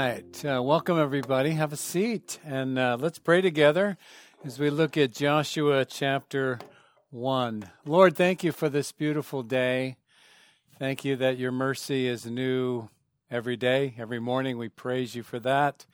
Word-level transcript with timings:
right. 0.00 0.44
Uh, 0.46 0.62
welcome, 0.62 0.98
everybody. 0.98 1.50
Have 1.50 1.74
a 1.74 1.76
seat 1.76 2.38
and 2.42 2.78
uh, 2.78 2.96
let's 2.98 3.18
pray 3.18 3.42
together 3.42 3.98
as 4.42 4.58
we 4.58 4.70
look 4.70 4.96
at 4.96 5.12
Joshua 5.12 5.84
chapter 5.84 6.58
1. 7.10 7.68
Lord, 7.84 8.16
thank 8.16 8.42
you 8.42 8.50
for 8.50 8.70
this 8.70 8.92
beautiful 8.92 9.42
day. 9.42 9.96
Thank 10.78 11.04
you 11.04 11.16
that 11.16 11.36
your 11.36 11.52
mercy 11.52 12.06
is 12.06 12.24
new 12.24 12.88
every 13.30 13.58
day, 13.58 13.92
every 13.98 14.18
morning. 14.18 14.56
We 14.56 14.70
praise 14.70 15.14
you 15.14 15.22
for 15.22 15.38
that. 15.40 15.84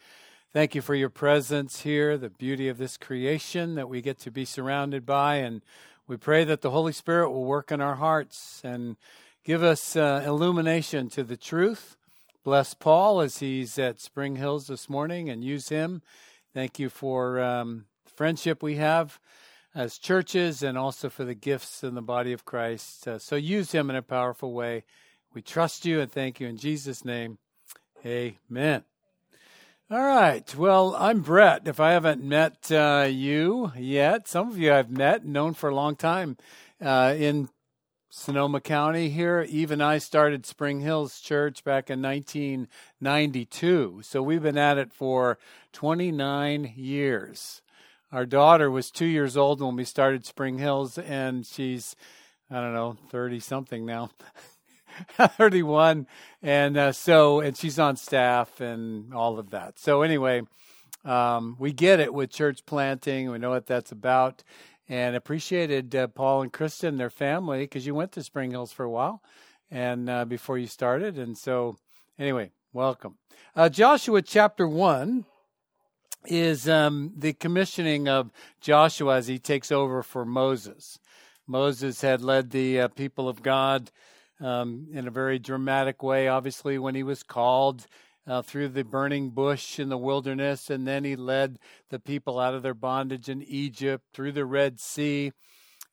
Thank 0.53 0.77
you 0.77 0.83
for 0.83 0.95
your 0.95 1.11
presence 1.11 1.81
here, 1.81 2.17
the 2.17 2.31
beauty 2.31 2.69
of 2.69 2.79
this 2.79 2.97
creation 2.97 3.75
that 3.75 3.89
we 3.89 4.03
get 4.03 4.21
to 4.21 4.31
be 4.31 4.45
surrounded 4.45 5.05
by. 5.05 5.39
And 5.39 5.63
we 6.07 6.17
pray 6.17 6.45
that 6.45 6.61
the 6.61 6.71
Holy 6.71 6.93
Spirit 6.93 7.31
will 7.31 7.45
work 7.45 7.73
in 7.73 7.81
our 7.81 7.97
hearts 7.97 8.61
and 8.63 8.99
give 9.43 9.65
us 9.65 9.97
uh, 9.97 10.23
illumination 10.25 11.09
to 11.11 11.25
the 11.25 11.37
truth. 11.37 11.97
Bless 12.47 12.75
Paul 12.75 13.23
as 13.23 13.39
he's 13.39 13.77
at 13.77 14.01
Spring 14.01 14.37
Hills 14.37 14.69
this 14.69 14.89
morning 14.89 15.29
and 15.29 15.43
use 15.43 15.69
him. 15.69 16.01
Thank 16.55 16.79
you 16.79 16.89
for 16.89 17.41
um, 17.41 17.87
friendship 18.15 18.63
we 18.63 18.77
have 18.77 19.19
as 19.75 19.99
churches 19.99 20.63
and 20.63 20.79
also 20.79 21.11
for 21.11 21.25
the 21.25 21.35
gifts 21.35 21.83
in 21.83 21.97
the 21.97 22.03
body 22.03 22.33
of 22.33 22.45
Christ. 22.45 23.09
Uh, 23.09 23.19
so 23.19 23.35
use 23.35 23.73
him 23.73 23.91
in 23.91 23.97
a 23.97 24.01
powerful 24.01 24.53
way. 24.53 24.85
We 25.35 25.43
trust 25.43 25.85
you 25.85 25.99
and 25.99 26.09
thank 26.09 26.39
you 26.39 26.47
in 26.47 26.57
Jesus' 26.57 27.05
name. 27.05 27.39
Amen. 28.05 28.85
All 29.91 30.05
right. 30.05 30.55
Well, 30.55 30.95
I'm 30.97 31.23
Brett. 31.23 31.67
If 31.67 31.81
I 31.81 31.91
haven't 31.95 32.23
met 32.23 32.71
uh, 32.71 33.09
you 33.11 33.73
yet, 33.77 34.29
some 34.29 34.51
of 34.51 34.57
you 34.57 34.73
I've 34.73 34.89
met, 34.89 35.27
known 35.27 35.55
for 35.55 35.69
a 35.69 35.75
long 35.75 35.97
time 35.97 36.37
uh, 36.81 37.13
in 37.19 37.49
Sonoma 38.17 38.63
County 38.63 39.11
here. 39.11 39.45
Even 39.47 39.83
I 39.83 39.99
started 39.99 40.47
Spring 40.47 40.81
Hills 40.81 41.21
Church 41.21 41.63
back 41.63 41.91
in 41.91 42.01
1992. 42.01 44.01
So 44.03 44.23
we've 44.23 44.43
been 44.43 44.57
at 44.57 44.79
it 44.79 44.91
for 44.91 45.37
29 45.75 46.73
years. 46.75 47.61
Our 48.11 48.25
daughter 48.25 48.71
was 48.71 48.91
two 48.91 49.05
years 49.05 49.37
old 49.37 49.61
when 49.61 49.77
we 49.77 49.85
started 49.85 50.25
Spring 50.25 50.57
Hills, 50.57 50.97
and 50.97 51.45
she's, 51.45 51.95
I 52.51 52.55
don't 52.55 52.73
know, 52.73 52.97
30 53.11 53.39
something 53.39 53.85
now. 53.85 54.11
31 55.19 56.07
and 56.43 56.79
uh, 56.79 56.93
so 56.93 57.41
and 57.41 57.55
she's 57.55 57.79
on 57.79 57.97
staff 57.97 58.63
and 58.63 59.13
all 59.13 59.39
of 59.39 59.51
that 59.51 59.79
so 59.79 60.01
anyway 60.01 60.41
um, 61.05 61.55
we 61.59 61.71
get 61.71 62.01
it 62.01 62.15
with 62.15 62.31
church 62.31 62.65
planting 62.65 63.31
we 63.31 63.37
know 63.37 63.51
what 63.51 63.67
that's 63.67 63.93
about 63.93 64.43
and 64.89 65.17
appreciated 65.17 65.95
uh, 65.95 66.07
paul 66.09 66.43
and 66.43 66.53
kristen 66.53 66.97
their 66.97 67.11
family 67.11 67.61
because 67.61 67.87
you 67.87 67.95
went 67.95 68.13
to 68.13 68.23
spring 68.23 68.51
hills 68.51 68.73
for 68.73 68.85
a 68.85 68.91
while 68.91 69.23
and 69.71 70.09
uh, 70.09 70.25
before 70.25 70.59
you 70.59 70.67
started 70.67 71.19
and 71.19 71.37
so 71.37 71.77
anyway 72.19 72.51
welcome. 72.73 73.17
Uh, 73.55 73.69
joshua 73.69 74.23
chapter 74.23 74.67
1 74.69 75.25
is 76.27 76.69
um, 76.69 77.13
the 77.17 77.33
commissioning 77.33 78.09
of 78.09 78.31
joshua 78.61 79.17
as 79.17 79.27
he 79.27 79.39
takes 79.39 79.71
over 79.71 80.03
for 80.03 80.25
moses. 80.25 80.99
Moses 81.49 82.01
had 82.01 82.23
led 82.23 82.51
the 82.51 82.81
uh, 82.81 82.89
people 82.89 83.29
of 83.29 83.43
god 83.43 83.91
um, 84.41 84.89
in 84.93 85.07
a 85.07 85.11
very 85.11 85.39
dramatic 85.39 86.03
way, 86.03 86.29
obviously, 86.29 86.79
when 86.79 86.95
he 86.95 87.03
was 87.03 87.23
called 87.23 87.87
uh, 88.27 88.43
through 88.43 88.69
the 88.69 88.85
burning 88.85 89.31
bush 89.31 89.79
in 89.79 89.89
the 89.89 89.99
wilderness, 89.99 90.71
and 90.71 90.87
then 90.87 91.05
he 91.05 91.17
led 91.17 91.59
the 91.91 91.99
people 91.99 92.39
out 92.39 92.55
of 92.55 92.63
their 92.63 92.75
bondage 92.75 93.29
in 93.29 93.43
Egypt 93.43 94.05
through 94.13 94.33
the 94.33 94.45
Red 94.45 94.81
Sea 94.81 95.33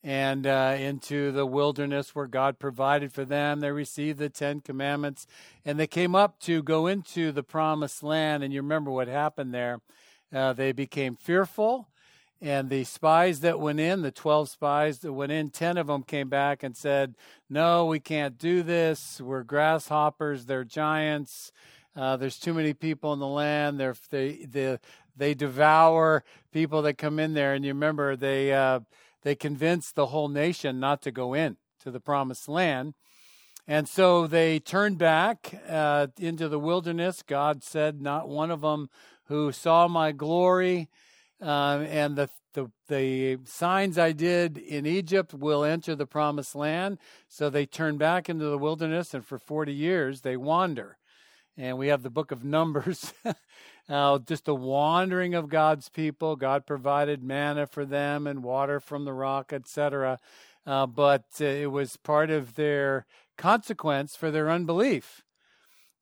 and 0.04 0.46
uh, 0.46 0.76
into 0.78 1.32
the 1.32 1.46
wilderness 1.46 2.14
where 2.14 2.28
God 2.28 2.60
provided 2.60 3.14
for 3.14 3.24
them. 3.24 3.60
They 3.60 3.72
received 3.72 4.20
the 4.20 4.30
Ten 4.30 4.60
Commandments 4.60 5.28
and 5.64 5.80
they 5.80 5.88
came 5.88 6.14
up 6.14 6.40
to 6.42 6.62
go 6.62 6.88
into 6.88 7.32
the 7.32 7.44
promised 7.44 8.04
land. 8.04 8.44
And 8.44 8.54
you 8.54 8.62
remember 8.62 8.92
what 8.92 9.08
happened 9.08 9.54
there. 9.54 9.80
Uh, 10.34 10.52
they 10.52 10.74
became 10.74 11.16
fearful 11.16 11.88
and 12.44 12.70
the 12.70 12.84
spies 12.84 13.40
that 13.40 13.58
went 13.58 13.80
in, 13.80 14.02
the 14.02 14.12
12 14.12 14.50
spies 14.50 15.00
that 15.00 15.14
went 15.14 15.32
in, 15.32 15.50
10 15.50 15.78
of 15.78 15.88
them 15.88 16.04
came 16.04 16.28
back 16.28 16.62
and 16.62 16.76
said, 16.76 17.16
No, 17.50 17.86
we 17.86 18.02
can't 18.02 18.38
do 18.38 18.64
this. 18.64 19.22
We're 19.22 19.44
grasshoppers. 19.44 20.46
They're 20.46 20.66
giants. 20.66 21.54
Uh, 21.96 22.18
there's 22.18 22.40
too 22.40 22.54
many 22.54 22.74
people 22.74 23.14
in 23.14 23.20
the 23.20 23.28
land. 23.28 23.80
They're, 23.80 23.96
they, 24.10 24.46
they, 24.50 24.78
they 25.16 25.34
devour 25.34 26.24
people 26.52 26.82
that 26.84 26.98
come 26.98 27.20
in 27.20 27.34
there. 27.34 27.54
And 27.54 27.64
you 27.64 27.74
remember, 27.74 28.16
they, 28.16 28.52
uh, 28.52 28.82
they 29.22 29.36
convinced 29.36 29.96
the 29.96 30.08
whole 30.08 30.28
nation 30.28 30.80
not 30.80 31.02
to 31.04 31.12
go 31.12 31.34
in 31.34 31.58
to 31.82 31.92
the 31.92 32.00
promised 32.00 32.50
land. 32.50 32.94
And 33.68 33.88
so 33.88 34.28
they 34.28 34.60
turned 34.60 34.98
back 34.98 35.62
uh, 35.70 36.08
into 36.20 36.50
the 36.50 36.60
wilderness. 36.60 37.24
God 37.26 37.64
said, 37.64 38.02
Not 38.02 38.28
one 38.28 38.52
of 38.52 38.62
them 38.62 38.90
who 39.26 39.52
saw 39.52 39.88
my 39.88 40.12
glory 40.12 40.90
uh, 41.42 41.86
and 41.88 42.16
the, 42.16 42.30
the, 42.54 42.72
the 42.88 43.40
signs 43.46 43.98
I 43.98 44.12
did 44.12 44.58
in 44.58 44.86
Egypt 44.86 45.34
will 45.34 45.64
enter 45.64 45.96
the 45.96 46.06
promised 46.06 46.56
land. 46.56 46.98
So 47.28 47.50
they 47.50 47.66
turn 47.66 47.98
back 47.98 48.30
into 48.30 48.46
the 48.46 48.58
wilderness, 48.58 49.14
and 49.14 49.26
for 49.26 49.38
40 49.38 49.74
years 49.74 50.22
they 50.22 50.38
wander. 50.38 50.98
And 51.58 51.78
we 51.78 51.88
have 51.88 52.02
the 52.02 52.10
book 52.10 52.32
of 52.32 52.44
Numbers, 52.44 53.14
uh, 53.90 54.20
just 54.20 54.46
the 54.46 54.56
wandering 54.56 55.36
of 55.36 55.50
God's 55.50 55.90
people. 55.90 56.36
God 56.36 56.66
provided 56.66 57.22
manna 57.24 57.68
for 57.68 57.86
them 57.86 58.26
and 58.26 58.44
water 58.44 58.80
from 58.80 59.06
the 59.06 59.14
rock, 59.14 59.54
etc. 59.54 60.20
Uh, 60.66 60.88
but 60.88 61.26
uh, 61.40 61.46
it 61.46 61.72
was 61.72 61.98
part 61.98 62.32
of 62.32 62.56
their 62.56 63.06
consequence 63.38 64.16
for 64.16 64.32
their 64.32 64.50
unbelief. 64.50 65.24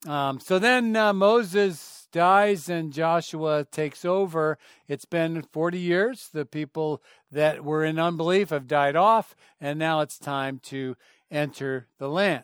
Um, 0.07 0.39
so 0.39 0.57
then 0.57 0.95
uh, 0.95 1.13
Moses 1.13 2.07
dies 2.11 2.69
and 2.69 2.91
Joshua 2.93 3.65
takes 3.71 4.03
over. 4.05 4.57
It's 4.87 5.05
been 5.05 5.43
40 5.43 5.77
years. 5.77 6.29
The 6.33 6.45
people 6.45 7.03
that 7.31 7.63
were 7.63 7.83
in 7.83 7.99
unbelief 7.99 8.49
have 8.49 8.67
died 8.67 8.95
off, 8.95 9.35
and 9.59 9.77
now 9.77 9.99
it's 9.99 10.17
time 10.17 10.59
to 10.63 10.95
enter 11.29 11.87
the 11.99 12.09
land. 12.09 12.43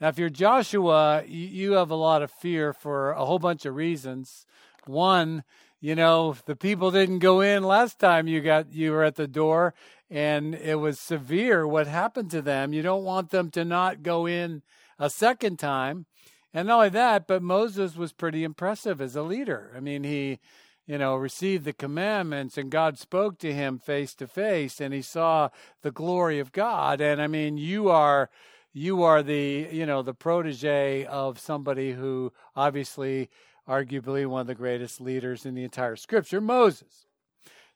Now, 0.00 0.08
if 0.08 0.18
you're 0.18 0.30
Joshua, 0.30 1.24
you 1.26 1.72
have 1.72 1.90
a 1.90 1.94
lot 1.96 2.22
of 2.22 2.30
fear 2.30 2.72
for 2.72 3.12
a 3.12 3.24
whole 3.24 3.38
bunch 3.38 3.66
of 3.66 3.74
reasons. 3.74 4.46
One, 4.86 5.44
you 5.78 5.94
know, 5.94 6.36
the 6.46 6.56
people 6.56 6.90
didn't 6.90 7.18
go 7.18 7.42
in 7.42 7.62
last 7.64 7.98
time 7.98 8.26
you 8.26 8.40
got 8.40 8.72
you 8.72 8.92
were 8.92 9.04
at 9.04 9.16
the 9.16 9.28
door 9.28 9.74
and 10.10 10.54
it 10.54 10.76
was 10.76 10.98
severe 10.98 11.66
what 11.66 11.86
happened 11.86 12.30
to 12.30 12.40
them. 12.40 12.72
You 12.72 12.82
don't 12.82 13.04
want 13.04 13.30
them 13.30 13.50
to 13.50 13.64
not 13.64 14.02
go 14.02 14.26
in 14.26 14.62
a 14.98 15.10
second 15.10 15.58
time. 15.58 16.06
And 16.52 16.68
not 16.68 16.76
only 16.76 16.88
that, 16.90 17.26
but 17.26 17.42
Moses 17.42 17.94
was 17.94 18.12
pretty 18.12 18.42
impressive 18.42 19.00
as 19.00 19.14
a 19.14 19.22
leader. 19.22 19.72
I 19.76 19.80
mean, 19.80 20.02
he, 20.04 20.40
you 20.86 20.98
know, 20.98 21.14
received 21.14 21.64
the 21.64 21.72
commandments 21.72 22.56
and 22.58 22.70
God 22.70 22.98
spoke 22.98 23.38
to 23.38 23.52
him 23.52 23.78
face 23.78 24.14
to 24.14 24.26
face 24.26 24.80
and 24.80 24.92
he 24.94 25.02
saw 25.02 25.50
the 25.82 25.92
glory 25.92 26.38
of 26.38 26.52
God. 26.52 27.00
And 27.00 27.20
I 27.20 27.26
mean, 27.26 27.56
you 27.58 27.88
are 27.90 28.30
you 28.72 29.02
are 29.02 29.22
the, 29.22 29.68
you 29.70 29.86
know, 29.86 30.02
the 30.02 30.14
protege 30.14 31.04
of 31.06 31.38
somebody 31.38 31.92
who 31.92 32.32
obviously 32.54 33.28
arguably 33.68 34.26
one 34.26 34.42
of 34.42 34.46
the 34.46 34.54
greatest 34.54 35.00
leaders 35.00 35.44
in 35.44 35.54
the 35.54 35.64
entire 35.64 35.96
scripture, 35.96 36.40
Moses. 36.40 37.06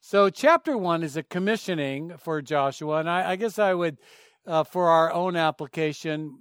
So 0.01 0.29
chapter 0.31 0.77
1 0.77 1.03
is 1.03 1.17
a 1.17 1.23
commissioning 1.23 2.17
for 2.19 2.43
Joshua 2.43 2.99
and 2.99 3.09
I, 3.09 3.33
I 3.33 3.37
guess 3.37 3.59
I 3.59 3.75
would 3.75 3.99
uh, 4.47 4.65
for 4.65 4.89
our 4.89 5.13
own 5.13 5.37
application 5.37 6.39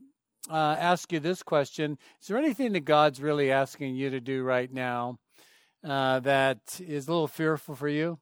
uh, 0.49 0.75
ask 0.77 1.11
you 1.13 1.19
this 1.19 1.41
question 1.41 1.97
Is 2.21 2.27
there 2.27 2.37
anything 2.37 2.73
that 2.73 2.85
God's 2.85 3.21
really 3.21 3.51
asking 3.51 3.95
you 3.95 4.09
to 4.09 4.19
do 4.19 4.43
right 4.43 4.71
now 4.71 5.19
uh, 5.83 6.19
that 6.21 6.79
is 6.85 7.07
a 7.07 7.11
little 7.11 7.27
fearful 7.27 7.75
for 7.75 7.87
you? 7.87 8.19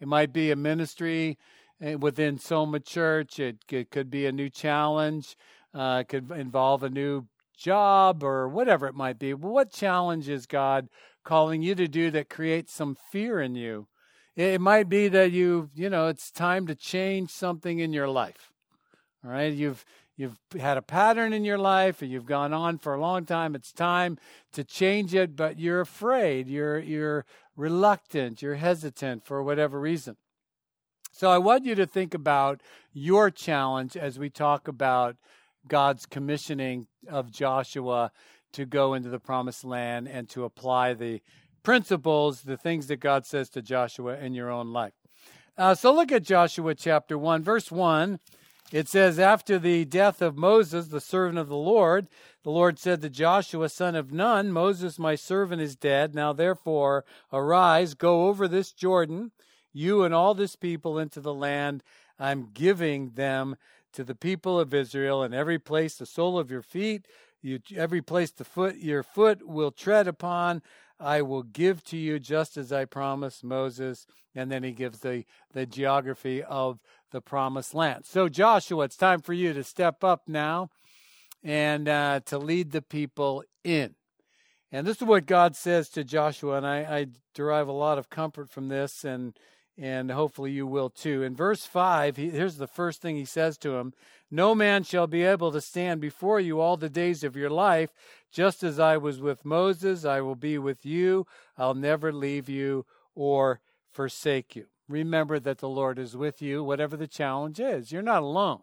It 0.00 0.08
might 0.08 0.32
be 0.32 0.50
a 0.50 0.56
ministry 0.56 1.38
within 1.80 2.38
Soma 2.38 2.80
Church, 2.80 3.38
it, 3.38 3.58
it 3.70 3.90
could 3.90 4.10
be 4.10 4.26
a 4.26 4.32
new 4.32 4.48
challenge, 4.48 5.36
uh, 5.74 5.98
it 6.02 6.08
could 6.08 6.30
involve 6.30 6.82
a 6.82 6.90
new 6.90 7.26
job 7.56 8.22
or 8.22 8.48
whatever 8.48 8.86
it 8.86 8.94
might 8.94 9.18
be. 9.18 9.34
What 9.34 9.72
challenge 9.72 10.28
is 10.28 10.46
God 10.46 10.88
calling 11.24 11.62
you 11.62 11.74
to 11.74 11.88
do 11.88 12.10
that 12.10 12.30
creates 12.30 12.72
some 12.72 12.96
fear 13.10 13.40
in 13.40 13.54
you? 13.54 13.88
It 14.36 14.60
might 14.60 14.88
be 14.88 15.08
that 15.08 15.32
you, 15.32 15.70
you 15.74 15.88
know, 15.88 16.08
it's 16.08 16.30
time 16.30 16.66
to 16.66 16.74
change 16.74 17.30
something 17.30 17.78
in 17.78 17.92
your 17.92 18.08
life. 18.08 18.52
All 19.24 19.30
right, 19.30 19.52
you've 19.52 19.84
you've 20.16 20.38
had 20.58 20.76
a 20.76 20.82
pattern 20.82 21.32
in 21.32 21.44
your 21.44 21.58
life 21.58 22.00
and 22.00 22.10
you've 22.10 22.26
gone 22.26 22.52
on 22.52 22.78
for 22.78 22.94
a 22.94 23.00
long 23.00 23.24
time 23.26 23.54
it's 23.54 23.72
time 23.72 24.18
to 24.52 24.64
change 24.64 25.14
it 25.14 25.36
but 25.36 25.58
you're 25.58 25.80
afraid 25.80 26.48
you're 26.48 26.78
you're 26.78 27.24
reluctant 27.54 28.40
you're 28.40 28.54
hesitant 28.54 29.24
for 29.26 29.42
whatever 29.42 29.78
reason 29.78 30.16
so 31.16 31.30
i 31.30 31.38
want 31.38 31.64
you 31.64 31.74
to 31.74 31.86
think 31.86 32.12
about 32.12 32.60
your 32.92 33.30
challenge 33.30 33.96
as 33.96 34.18
we 34.18 34.28
talk 34.28 34.68
about 34.68 35.16
god's 35.66 36.04
commissioning 36.04 36.86
of 37.08 37.30
joshua 37.30 38.10
to 38.52 38.66
go 38.66 38.92
into 38.92 39.08
the 39.08 39.18
promised 39.18 39.64
land 39.64 40.06
and 40.06 40.28
to 40.28 40.44
apply 40.44 40.92
the 40.92 41.20
principles 41.62 42.42
the 42.42 42.56
things 42.56 42.86
that 42.86 43.00
god 43.00 43.24
says 43.24 43.48
to 43.48 43.62
joshua 43.62 44.16
in 44.18 44.34
your 44.34 44.50
own 44.50 44.72
life 44.72 44.92
uh, 45.56 45.74
so 45.74 45.92
look 45.92 46.12
at 46.12 46.22
joshua 46.22 46.74
chapter 46.74 47.16
1 47.16 47.42
verse 47.42 47.70
1 47.72 48.20
It 48.72 48.88
says, 48.88 49.20
After 49.20 49.60
the 49.60 49.84
death 49.84 50.20
of 50.20 50.36
Moses, 50.36 50.88
the 50.88 51.00
servant 51.00 51.38
of 51.38 51.48
the 51.48 51.56
Lord, 51.56 52.08
the 52.42 52.50
Lord 52.50 52.80
said 52.80 53.00
to 53.00 53.08
Joshua, 53.08 53.68
son 53.68 53.94
of 53.94 54.12
Nun, 54.12 54.50
Moses, 54.50 54.98
my 54.98 55.14
servant, 55.14 55.62
is 55.62 55.76
dead. 55.76 56.16
Now 56.16 56.32
therefore, 56.32 57.04
arise, 57.32 57.94
go 57.94 58.26
over 58.26 58.48
this 58.48 58.72
Jordan, 58.72 59.30
you 59.76 60.04
and 60.04 60.14
all 60.14 60.34
this 60.34 60.56
people, 60.56 60.98
into 60.98 61.20
the 61.20 61.34
land 61.34 61.82
I'm 62.18 62.48
giving 62.54 63.10
them 63.10 63.56
to 63.92 64.04
the 64.04 64.14
people 64.14 64.58
of 64.58 64.74
Israel, 64.74 65.22
and 65.22 65.34
every 65.34 65.58
place 65.58 65.96
the 65.96 66.06
sole 66.06 66.38
of 66.38 66.50
your 66.50 66.62
feet, 66.62 67.06
you, 67.42 67.60
every 67.74 68.02
place 68.02 68.30
the 68.30 68.44
foot 68.44 68.76
your 68.76 69.02
foot 69.02 69.46
will 69.46 69.70
tread 69.70 70.08
upon, 70.08 70.62
I 70.98 71.22
will 71.22 71.42
give 71.42 71.84
to 71.84 71.96
you 71.96 72.18
just 72.18 72.56
as 72.56 72.72
I 72.72 72.86
promised 72.86 73.44
Moses. 73.44 74.06
And 74.34 74.50
then 74.50 74.62
he 74.62 74.72
gives 74.72 75.00
the, 75.00 75.24
the 75.52 75.66
geography 75.66 76.42
of 76.42 76.80
the 77.10 77.20
promised 77.20 77.74
land. 77.74 78.04
So, 78.06 78.28
Joshua, 78.28 78.84
it's 78.84 78.96
time 78.96 79.20
for 79.20 79.32
you 79.32 79.52
to 79.52 79.64
step 79.64 80.02
up 80.02 80.22
now 80.26 80.70
and 81.42 81.88
uh, 81.88 82.20
to 82.26 82.38
lead 82.38 82.72
the 82.72 82.82
people 82.82 83.44
in. 83.62 83.94
And 84.72 84.86
this 84.86 84.96
is 84.96 85.06
what 85.06 85.26
God 85.26 85.54
says 85.54 85.88
to 85.90 86.04
Joshua, 86.04 86.56
and 86.56 86.66
I, 86.66 86.78
I 86.98 87.06
derive 87.34 87.68
a 87.68 87.72
lot 87.72 87.98
of 87.98 88.10
comfort 88.10 88.50
from 88.50 88.68
this, 88.68 89.04
and 89.04 89.38
and 89.78 90.10
hopefully 90.10 90.52
you 90.52 90.66
will 90.66 90.90
too. 90.90 91.22
In 91.22 91.34
verse 91.34 91.66
5, 91.66 92.16
he, 92.16 92.30
here's 92.30 92.56
the 92.56 92.66
first 92.66 93.02
thing 93.02 93.16
he 93.16 93.24
says 93.24 93.58
to 93.58 93.76
him 93.76 93.92
No 94.30 94.54
man 94.54 94.82
shall 94.82 95.06
be 95.06 95.22
able 95.22 95.52
to 95.52 95.60
stand 95.60 96.00
before 96.00 96.40
you 96.40 96.60
all 96.60 96.76
the 96.76 96.88
days 96.88 97.22
of 97.24 97.36
your 97.36 97.50
life. 97.50 97.90
Just 98.32 98.62
as 98.62 98.78
I 98.78 98.96
was 98.96 99.20
with 99.20 99.44
Moses, 99.44 100.04
I 100.04 100.20
will 100.20 100.34
be 100.34 100.58
with 100.58 100.84
you. 100.84 101.26
I'll 101.56 101.74
never 101.74 102.12
leave 102.12 102.48
you 102.48 102.86
or 103.14 103.60
forsake 103.92 104.56
you. 104.56 104.66
Remember 104.88 105.38
that 105.40 105.58
the 105.58 105.68
Lord 105.68 105.98
is 105.98 106.16
with 106.16 106.40
you, 106.40 106.62
whatever 106.62 106.96
the 106.96 107.08
challenge 107.08 107.58
is. 107.58 107.90
You're 107.90 108.02
not 108.02 108.22
alone. 108.22 108.62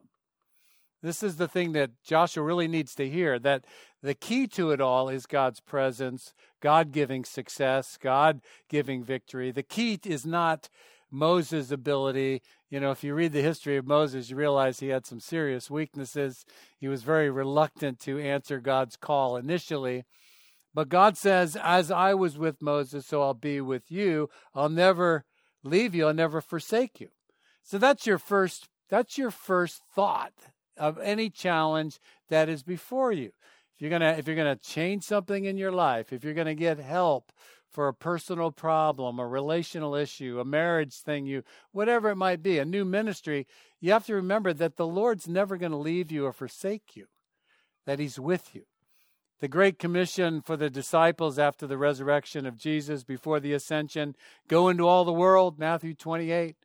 This 1.02 1.22
is 1.22 1.36
the 1.36 1.50
thing 1.50 1.74
that 1.74 1.92
Joshua 2.06 2.44
really 2.44 2.68
needs 2.70 2.96
to 2.96 3.10
hear 3.10 3.38
that 3.40 3.66
the 4.02 4.14
key 4.14 4.48
to 4.48 4.72
it 4.72 4.80
all 4.80 5.10
is 5.10 5.26
God's 5.26 5.60
presence, 5.60 6.34
God 6.62 6.94
giving 6.94 7.26
success, 7.26 7.98
God 8.02 8.40
giving 8.70 9.04
victory. 9.04 9.52
The 9.52 9.64
key 9.64 10.00
is 10.06 10.26
not 10.26 10.70
Moses' 11.14 11.72
ability. 11.72 12.42
You 12.70 12.80
know, 12.80 12.92
if 12.92 13.04
you 13.04 13.14
read 13.14 13.32
the 13.32 13.42
history 13.42 13.78
of 13.78 13.88
Moses, 13.88 14.30
you 14.30 14.36
realize 14.36 14.80
he 14.80 14.90
had 14.90 15.06
some 15.06 15.20
serious 15.20 15.70
weaknesses. 15.70 16.46
He 16.78 16.88
was 16.88 17.04
very 17.04 17.30
reluctant 17.30 18.00
to 18.02 18.20
answer 18.20 18.60
God's 18.60 18.98
call 18.98 19.38
initially. 19.38 20.04
But 20.74 20.90
God 20.90 21.18
says, 21.18 21.56
As 21.56 21.92
I 21.92 22.14
was 22.16 22.38
with 22.38 22.62
Moses, 22.62 23.06
so 23.06 23.22
I'll 23.22 23.36
be 23.36 23.62
with 23.62 23.92
you. 23.92 24.30
I'll 24.56 24.70
never 24.70 25.24
leave 25.64 25.94
you, 25.94 26.08
I'll 26.08 26.14
never 26.14 26.42
forsake 26.42 27.00
you. 27.00 27.10
So 27.62 27.78
that's 27.78 28.06
your 28.06 28.18
first 28.18 28.68
that's 28.90 29.18
your 29.18 29.32
first 29.32 29.82
thought 29.96 30.34
of 30.78 31.00
any 31.00 31.30
challenge 31.30 32.00
that 32.30 32.50
is 32.50 32.64
before 32.64 33.12
you. 33.12 33.32
If 33.76 33.82
you're 33.82 33.90
gonna 33.90 34.16
if 34.18 34.28
you're 34.28 34.36
gonna 34.36 34.56
change 34.56 35.04
something 35.04 35.46
in 35.46 35.58
your 35.58 35.72
life, 35.72 36.12
if 36.12 36.24
you're 36.24 36.34
gonna 36.34 36.56
get 36.56 36.80
help 36.80 37.32
for 37.74 37.88
a 37.88 37.94
personal 37.94 38.52
problem, 38.52 39.20
a 39.20 39.28
relational 39.28 39.96
issue, 39.96 40.40
a 40.40 40.46
marriage 40.46 40.94
thing, 40.94 41.26
you 41.26 41.44
whatever 41.72 42.12
it 42.12 42.16
might 42.16 42.44
be, 42.44 42.60
a 42.60 42.66
new 42.66 42.86
ministry, 42.86 43.48
you 43.82 43.92
have 43.92 44.06
to 44.06 44.14
remember 44.14 44.54
that 44.54 44.78
the 44.78 44.88
Lord's 44.88 45.28
never 45.28 45.58
going 45.58 45.72
to 45.72 45.78
leave 45.78 46.12
you 46.12 46.26
or 46.26 46.32
forsake 46.32 46.96
you, 46.96 47.08
that 47.86 48.00
He's 48.00 48.20
with 48.20 48.54
you. 48.54 48.64
The 49.40 49.48
Great 49.48 49.80
Commission 49.80 50.42
for 50.42 50.56
the 50.56 50.70
disciples 50.70 51.38
after 51.38 51.68
the 51.68 51.78
resurrection 51.78 52.46
of 52.46 52.58
Jesus, 52.58 53.04
before 53.04 53.40
the 53.40 53.54
ascension, 53.54 54.16
go 54.48 54.70
into 54.70 54.88
all 54.88 55.04
the 55.04 55.12
world, 55.12 55.60
Matthew 55.60 55.96
28, 55.96 56.56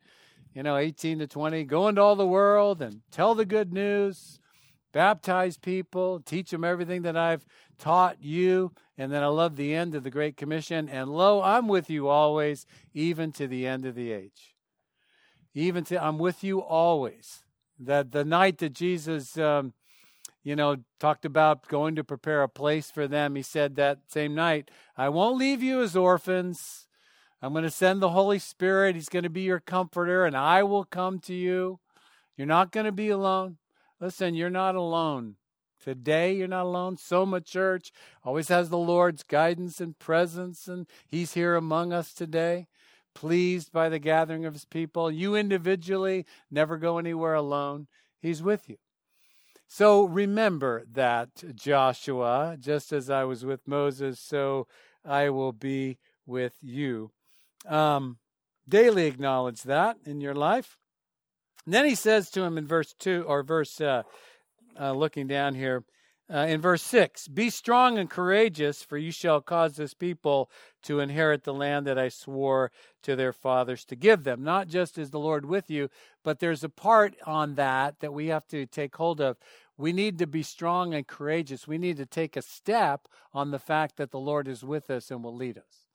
you 0.53 0.63
know, 0.63 0.77
18 0.77 1.19
to 1.19 1.27
20, 1.27 1.63
go 1.65 1.87
into 1.87 2.01
all 2.01 2.15
the 2.15 2.25
world 2.25 2.81
and 2.81 3.01
tell 3.11 3.35
the 3.35 3.45
good 3.45 3.73
news, 3.73 4.38
baptize 4.91 5.57
people, 5.57 6.19
teach 6.19 6.51
them 6.51 6.63
everything 6.63 7.03
that 7.03 7.17
I've 7.17 7.45
taught 7.77 8.17
you. 8.21 8.73
And 8.97 9.11
then 9.11 9.23
I 9.23 9.27
love 9.27 9.55
the 9.55 9.73
end 9.73 9.95
of 9.95 10.03
the 10.03 10.09
Great 10.09 10.37
Commission. 10.37 10.89
And 10.89 11.09
lo, 11.09 11.41
I'm 11.41 11.67
with 11.67 11.89
you 11.89 12.07
always, 12.07 12.65
even 12.93 13.31
to 13.33 13.47
the 13.47 13.65
end 13.65 13.85
of 13.85 13.95
the 13.95 14.11
age. 14.11 14.55
Even 15.53 15.83
to, 15.85 16.03
I'm 16.03 16.17
with 16.17 16.43
you 16.43 16.61
always. 16.61 17.43
That 17.79 18.11
the 18.11 18.25
night 18.25 18.57
that 18.57 18.73
Jesus, 18.73 19.37
um, 19.37 19.73
you 20.43 20.55
know, 20.55 20.77
talked 20.99 21.25
about 21.25 21.67
going 21.67 21.95
to 21.95 22.03
prepare 22.03 22.43
a 22.43 22.49
place 22.49 22.91
for 22.91 23.07
them, 23.07 23.35
he 23.35 23.41
said 23.41 23.75
that 23.75 23.99
same 24.07 24.35
night, 24.35 24.69
I 24.97 25.09
won't 25.09 25.37
leave 25.37 25.63
you 25.63 25.81
as 25.81 25.95
orphans. 25.95 26.87
I'm 27.41 27.53
going 27.53 27.63
to 27.63 27.71
send 27.71 28.01
the 28.01 28.09
Holy 28.09 28.39
Spirit. 28.39 28.95
He's 28.95 29.07
going 29.07 29.23
to 29.23 29.29
be 29.29 29.41
your 29.41 29.61
comforter, 29.61 30.25
and 30.25 30.35
I 30.35 30.63
will 30.63 30.83
come 30.83 31.19
to 31.19 31.33
you. 31.33 31.79
You're 32.35 32.47
not 32.47 32.71
going 32.73 32.85
to 32.85 32.91
be 32.91 33.09
alone. 33.09 33.57
Listen, 33.99 34.35
you're 34.35 34.49
not 34.49 34.75
alone. 34.75 35.35
Today, 35.83 36.33
you're 36.33 36.47
not 36.47 36.65
alone. 36.65 36.97
Soma 36.97 37.41
Church 37.41 37.91
always 38.23 38.49
has 38.49 38.69
the 38.69 38.77
Lord's 38.77 39.23
guidance 39.23 39.79
and 39.79 39.97
presence, 39.97 40.67
and 40.67 40.87
He's 41.07 41.33
here 41.33 41.55
among 41.55 41.93
us 41.93 42.13
today, 42.13 42.67
pleased 43.15 43.71
by 43.71 43.89
the 43.89 43.99
gathering 43.99 44.45
of 44.45 44.53
His 44.53 44.65
people. 44.65 45.09
You 45.09 45.35
individually 45.35 46.25
never 46.51 46.77
go 46.77 46.97
anywhere 46.97 47.33
alone, 47.33 47.87
He's 48.21 48.43
with 48.43 48.69
you. 48.69 48.77
So 49.67 50.03
remember 50.03 50.83
that, 50.91 51.29
Joshua, 51.55 52.57
just 52.59 52.91
as 52.91 53.09
I 53.09 53.23
was 53.23 53.45
with 53.45 53.67
Moses, 53.67 54.19
so 54.19 54.67
I 55.05 55.29
will 55.29 55.53
be 55.53 55.97
with 56.25 56.55
you. 56.61 57.11
Um, 57.67 58.17
daily 58.67 59.05
acknowledge 59.05 59.63
that 59.63 59.97
in 60.05 60.21
your 60.21 60.33
life. 60.35 60.77
And 61.65 61.73
then 61.73 61.85
he 61.85 61.95
says 61.95 62.29
to 62.31 62.41
him 62.41 62.57
in 62.57 62.65
verse 62.65 62.93
2 62.99 63.25
or 63.27 63.43
verse 63.43 63.79
uh, 63.81 64.03
uh, 64.79 64.93
looking 64.93 65.27
down 65.27 65.55
here 65.55 65.83
uh, 66.31 66.45
in 66.47 66.61
verse 66.61 66.83
6 66.83 67.27
Be 67.29 67.49
strong 67.49 67.97
and 67.97 68.09
courageous, 68.09 68.83
for 68.83 68.97
you 68.97 69.11
shall 69.11 69.41
cause 69.41 69.75
this 69.75 69.93
people 69.93 70.49
to 70.83 70.99
inherit 70.99 71.43
the 71.43 71.53
land 71.53 71.87
that 71.87 71.97
I 71.97 72.09
swore 72.09 72.71
to 73.03 73.15
their 73.15 73.33
fathers 73.33 73.83
to 73.85 73.95
give 73.95 74.23
them. 74.23 74.43
Not 74.43 74.67
just 74.67 74.97
is 74.97 75.09
the 75.09 75.19
Lord 75.19 75.45
with 75.45 75.69
you, 75.69 75.89
but 76.23 76.39
there's 76.39 76.63
a 76.63 76.69
part 76.69 77.15
on 77.25 77.55
that 77.55 77.99
that 77.99 78.13
we 78.13 78.27
have 78.27 78.47
to 78.49 78.65
take 78.65 78.95
hold 78.95 79.19
of. 79.19 79.37
We 79.77 79.93
need 79.93 80.19
to 80.19 80.27
be 80.27 80.43
strong 80.43 80.93
and 80.93 81.07
courageous. 81.07 81.67
We 81.67 81.77
need 81.77 81.97
to 81.97 82.05
take 82.05 82.35
a 82.35 82.41
step 82.41 83.07
on 83.33 83.51
the 83.51 83.59
fact 83.59 83.97
that 83.97 84.11
the 84.11 84.19
Lord 84.19 84.47
is 84.47 84.63
with 84.63 84.89
us 84.89 85.09
and 85.09 85.23
will 85.23 85.35
lead 85.35 85.57
us. 85.57 85.87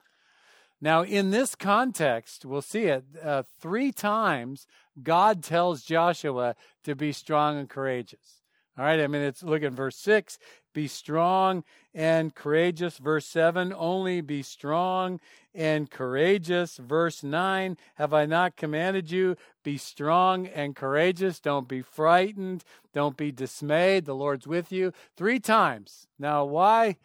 Now, 0.80 1.02
in 1.02 1.30
this 1.30 1.54
context, 1.54 2.44
we'll 2.44 2.62
see 2.62 2.84
it 2.84 3.04
uh, 3.22 3.44
three 3.60 3.92
times. 3.92 4.66
God 5.02 5.42
tells 5.42 5.82
Joshua 5.82 6.54
to 6.84 6.94
be 6.94 7.12
strong 7.12 7.58
and 7.58 7.68
courageous. 7.68 8.42
All 8.76 8.84
right, 8.84 9.00
I 9.00 9.06
mean, 9.06 9.22
it's 9.22 9.42
look 9.42 9.62
at 9.62 9.72
verse 9.72 9.96
6 9.96 10.38
be 10.74 10.88
strong 10.88 11.62
and 11.94 12.34
courageous. 12.34 12.98
Verse 12.98 13.24
7 13.26 13.72
only 13.74 14.20
be 14.20 14.42
strong 14.42 15.20
and 15.54 15.88
courageous. 15.90 16.76
Verse 16.76 17.22
9 17.22 17.78
have 17.94 18.12
I 18.12 18.26
not 18.26 18.56
commanded 18.56 19.10
you? 19.10 19.36
Be 19.62 19.78
strong 19.78 20.46
and 20.48 20.76
courageous. 20.76 21.40
Don't 21.40 21.68
be 21.68 21.80
frightened. 21.80 22.64
Don't 22.92 23.16
be 23.16 23.30
dismayed. 23.30 24.04
The 24.04 24.14
Lord's 24.14 24.46
with 24.46 24.72
you. 24.72 24.92
Three 25.16 25.38
times. 25.38 26.08
Now, 26.18 26.44
why 26.44 26.96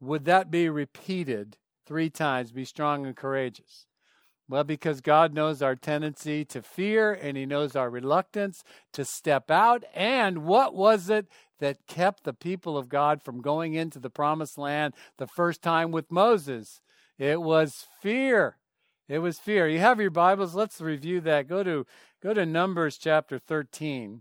would 0.00 0.24
that 0.24 0.50
be 0.50 0.68
repeated 0.68 1.56
three 1.86 2.10
times? 2.10 2.50
Be 2.50 2.64
strong 2.64 3.06
and 3.06 3.16
courageous. 3.16 3.86
Well, 4.52 4.64
because 4.64 5.00
God 5.00 5.32
knows 5.32 5.62
our 5.62 5.74
tendency 5.74 6.44
to 6.44 6.60
fear 6.60 7.10
and 7.10 7.38
He 7.38 7.46
knows 7.46 7.74
our 7.74 7.88
reluctance 7.88 8.62
to 8.92 9.02
step 9.02 9.50
out. 9.50 9.82
And 9.94 10.44
what 10.44 10.74
was 10.74 11.08
it 11.08 11.26
that 11.60 11.86
kept 11.86 12.24
the 12.24 12.34
people 12.34 12.76
of 12.76 12.90
God 12.90 13.22
from 13.22 13.40
going 13.40 13.72
into 13.72 13.98
the 13.98 14.10
promised 14.10 14.58
land 14.58 14.92
the 15.16 15.26
first 15.26 15.62
time 15.62 15.90
with 15.90 16.12
Moses? 16.12 16.82
It 17.18 17.40
was 17.40 17.86
fear. 18.02 18.58
It 19.08 19.20
was 19.20 19.38
fear. 19.38 19.66
You 19.66 19.78
have 19.78 19.98
your 19.98 20.10
Bibles. 20.10 20.54
Let's 20.54 20.82
review 20.82 21.22
that. 21.22 21.48
Go 21.48 21.62
to 21.62 21.86
go 22.22 22.34
to 22.34 22.44
Numbers 22.44 22.98
chapter 22.98 23.38
13. 23.38 24.20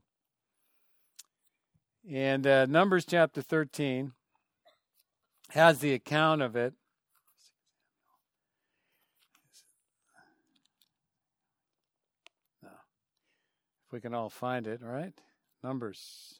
And 2.09 2.47
uh, 2.47 2.67
Numbers 2.67 3.03
chapter 3.03 3.41
13 3.41 4.13
has 5.49 5.79
the 5.79 5.93
account 5.93 6.41
of 6.41 6.55
it. 6.55 6.73
We 13.91 14.01
can 14.01 14.13
all 14.13 14.29
find 14.29 14.67
it, 14.67 14.81
right? 14.81 15.13
Numbers. 15.63 16.39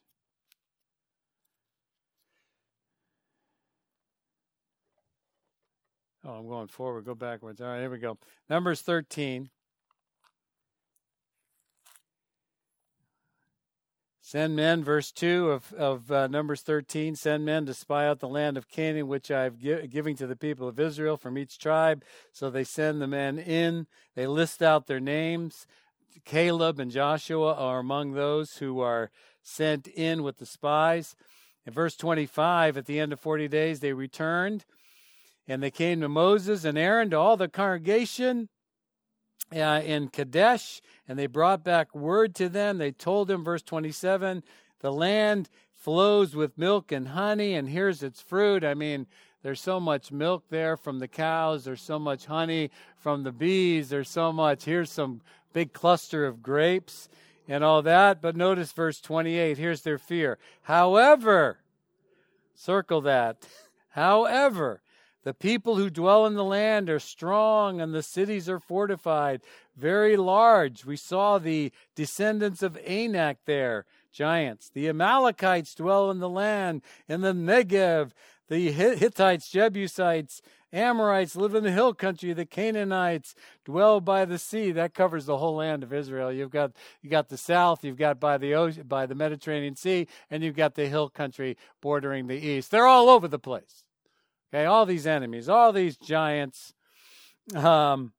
Oh, 6.24 6.34
I'm 6.34 6.48
going 6.48 6.68
forward. 6.68 7.06
Go 7.06 7.16
backwards. 7.16 7.62
All 7.62 7.68
right, 7.68 7.80
here 7.80 7.90
we 7.90 7.98
go. 7.98 8.18
Numbers 8.50 8.82
13. 8.82 9.50
Send 14.24 14.56
men, 14.56 14.84
verse 14.84 15.12
2 15.12 15.50
of, 15.50 15.74
of 15.74 16.12
uh, 16.12 16.28
Numbers 16.28 16.62
13, 16.62 17.16
send 17.16 17.44
men 17.44 17.66
to 17.66 17.74
spy 17.74 18.08
out 18.08 18.20
the 18.20 18.30
land 18.30 18.56
of 18.56 18.70
Canaan, 18.70 19.08
which 19.08 19.30
I 19.30 19.44
have 19.44 19.58
gi- 19.58 19.88
giving 19.88 20.16
to 20.18 20.28
the 20.28 20.38
people 20.38 20.70
of 20.70 20.80
Israel 20.80 21.18
from 21.18 21.38
each 21.38 21.58
tribe. 21.58 22.06
So 22.32 22.50
they 22.50 22.64
send 22.64 23.02
the 23.02 23.08
men 23.08 23.40
in. 23.40 23.88
They 24.16 24.28
list 24.28 24.62
out 24.62 24.88
their 24.88 25.02
names 25.02 25.66
Caleb 26.26 26.80
and 26.80 26.92
Joshua 26.92 27.54
are 27.54 27.80
among 27.80 28.14
those 28.14 28.58
who 28.58 28.80
are 28.80 29.12
sent 29.42 29.88
in 29.88 30.24
with 30.24 30.38
the 30.38 30.46
spies. 30.46 31.16
In 31.66 31.74
verse 31.74 31.96
25, 31.96 32.78
at 32.78 32.86
the 32.86 33.00
end 33.00 33.14
of 33.14 33.20
40 33.20 33.48
days, 33.48 33.80
they 33.80 33.94
returned 33.94 34.66
and 35.48 35.62
they 35.62 35.72
came 35.72 36.02
to 36.02 36.10
Moses 36.10 36.64
and 36.64 36.78
Aaron, 36.78 37.10
to 37.10 37.18
all 37.18 37.36
the 37.36 37.48
congregation 37.48 38.50
uh, 39.54 39.82
in 39.84 40.08
Kadesh, 40.08 40.82
and 41.08 41.18
they 41.18 41.28
brought 41.28 41.64
back 41.64 41.94
word 41.94 42.36
to 42.36 42.48
them. 42.48 42.78
They 42.78 42.92
told 42.92 43.28
them, 43.28 43.44
verse 43.44 43.64
27, 43.64 44.44
the 44.80 44.94
land 44.94 45.50
flows 45.74 46.36
with 46.36 46.58
milk 46.58 46.92
and 46.92 47.10
honey, 47.10 47.54
and 47.56 47.68
here's 47.68 48.04
its 48.04 48.22
fruit. 48.22 48.64
I 48.64 48.76
mean, 48.76 49.08
there's 49.44 49.60
so 49.60 49.80
much 49.80 50.12
milk 50.12 50.46
there 50.50 50.78
from 50.78 51.00
the 51.00 51.08
cows, 51.08 51.66
there's 51.66 51.82
so 51.82 51.98
much 51.98 52.26
honey 52.26 52.70
from 52.98 53.24
the 53.24 53.32
bees, 53.32 53.90
there's 53.90 54.10
so 54.10 54.32
much. 54.32 54.66
Here's 54.66 54.92
some 54.92 55.22
big 55.54 55.74
cluster 55.74 56.26
of 56.26 56.42
grapes 56.42 57.10
and 57.48 57.64
all 57.64 57.82
that. 57.82 58.22
But 58.22 58.36
notice 58.36 58.72
verse 58.72 59.00
28. 59.02 59.58
Here's 59.58 59.82
their 59.82 59.98
fear. 59.98 60.38
However, 60.64 61.60
circle 62.56 63.02
that. 63.02 63.48
However, 63.90 64.82
the 65.24 65.34
people 65.34 65.76
who 65.76 65.90
dwell 65.90 66.26
in 66.26 66.34
the 66.34 66.44
land 66.44 66.90
are 66.90 67.00
strong, 67.00 67.80
and 67.80 67.94
the 67.94 68.02
cities 68.02 68.50
are 68.50 68.60
fortified, 68.60 69.42
very 69.76 70.18
large. 70.18 70.84
We 70.84 70.96
saw 70.96 71.38
the 71.38 71.72
descendants 71.94 72.64
of 72.64 72.78
Anak 72.86 73.38
there, 73.46 73.86
giants. 74.12 74.70
The 74.70 74.90
Amalekites 74.90 75.76
dwell 75.76 76.10
in 76.10 76.20
the 76.20 76.30
land, 76.30 76.82
in 77.08 77.22
the 77.22 77.34
Negev. 77.34 78.12
The 78.52 78.70
Hittites, 78.70 79.48
Jebusites, 79.48 80.42
Amorites 80.74 81.38
live 81.38 81.56
in 81.56 81.64
the 81.64 81.72
hill 81.72 81.94
country. 81.94 82.34
The 82.34 82.46
Canaanites 82.46 83.34
dwell 83.64 84.02
by 84.02 84.26
the 84.26 84.38
sea. 84.38 84.74
That 84.74 84.94
covers 84.94 85.26
the 85.26 85.38
whole 85.38 85.56
land 85.56 85.84
of 85.84 85.94
Israel. 85.94 86.34
You've 86.34 86.52
got 86.52 86.74
you 87.02 87.10
got 87.10 87.30
the 87.30 87.38
south, 87.38 87.86
you've 87.86 87.96
got 87.96 88.20
by 88.20 88.38
the 88.38 88.54
ocean, 88.56 88.84
by 88.90 89.06
the 89.06 89.16
Mediterranean 89.16 89.78
Sea, 89.78 90.06
and 90.30 90.44
you've 90.44 90.58
got 90.58 90.76
the 90.76 90.90
hill 90.90 91.08
country 91.08 91.56
bordering 91.82 92.28
the 92.28 92.36
east. 92.36 92.72
They're 92.72 92.88
all 92.88 93.08
over 93.08 93.30
the 93.30 93.40
place. 93.40 93.86
Okay, 94.54 94.66
all 94.66 94.86
these 94.86 95.08
enemies, 95.08 95.48
all 95.48 95.72
these 95.72 95.96
giants. 95.96 96.74
Um, 97.56 98.12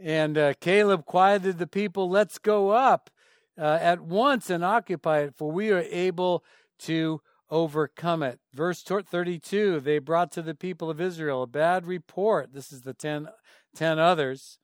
and 0.00 0.36
uh, 0.36 0.54
Caleb 0.54 1.06
quieted 1.06 1.58
the 1.58 1.68
people. 1.68 2.10
Let's 2.10 2.38
go 2.38 2.70
up 2.70 3.08
uh, 3.56 3.78
at 3.80 4.00
once 4.00 4.50
and 4.50 4.64
occupy 4.64 5.20
it, 5.20 5.36
for 5.36 5.52
we 5.52 5.70
are 5.70 5.84
able 5.92 6.42
to 6.80 7.20
overcome 7.50 8.22
it. 8.22 8.40
Verse 8.52 8.82
32 8.82 9.80
They 9.80 9.98
brought 9.98 10.32
to 10.32 10.42
the 10.42 10.54
people 10.54 10.90
of 10.90 11.00
Israel 11.00 11.42
a 11.42 11.46
bad 11.46 11.86
report. 11.86 12.52
This 12.52 12.72
is 12.72 12.82
the 12.82 12.94
ten, 12.94 13.28
ten 13.74 13.98
others, 13.98 14.58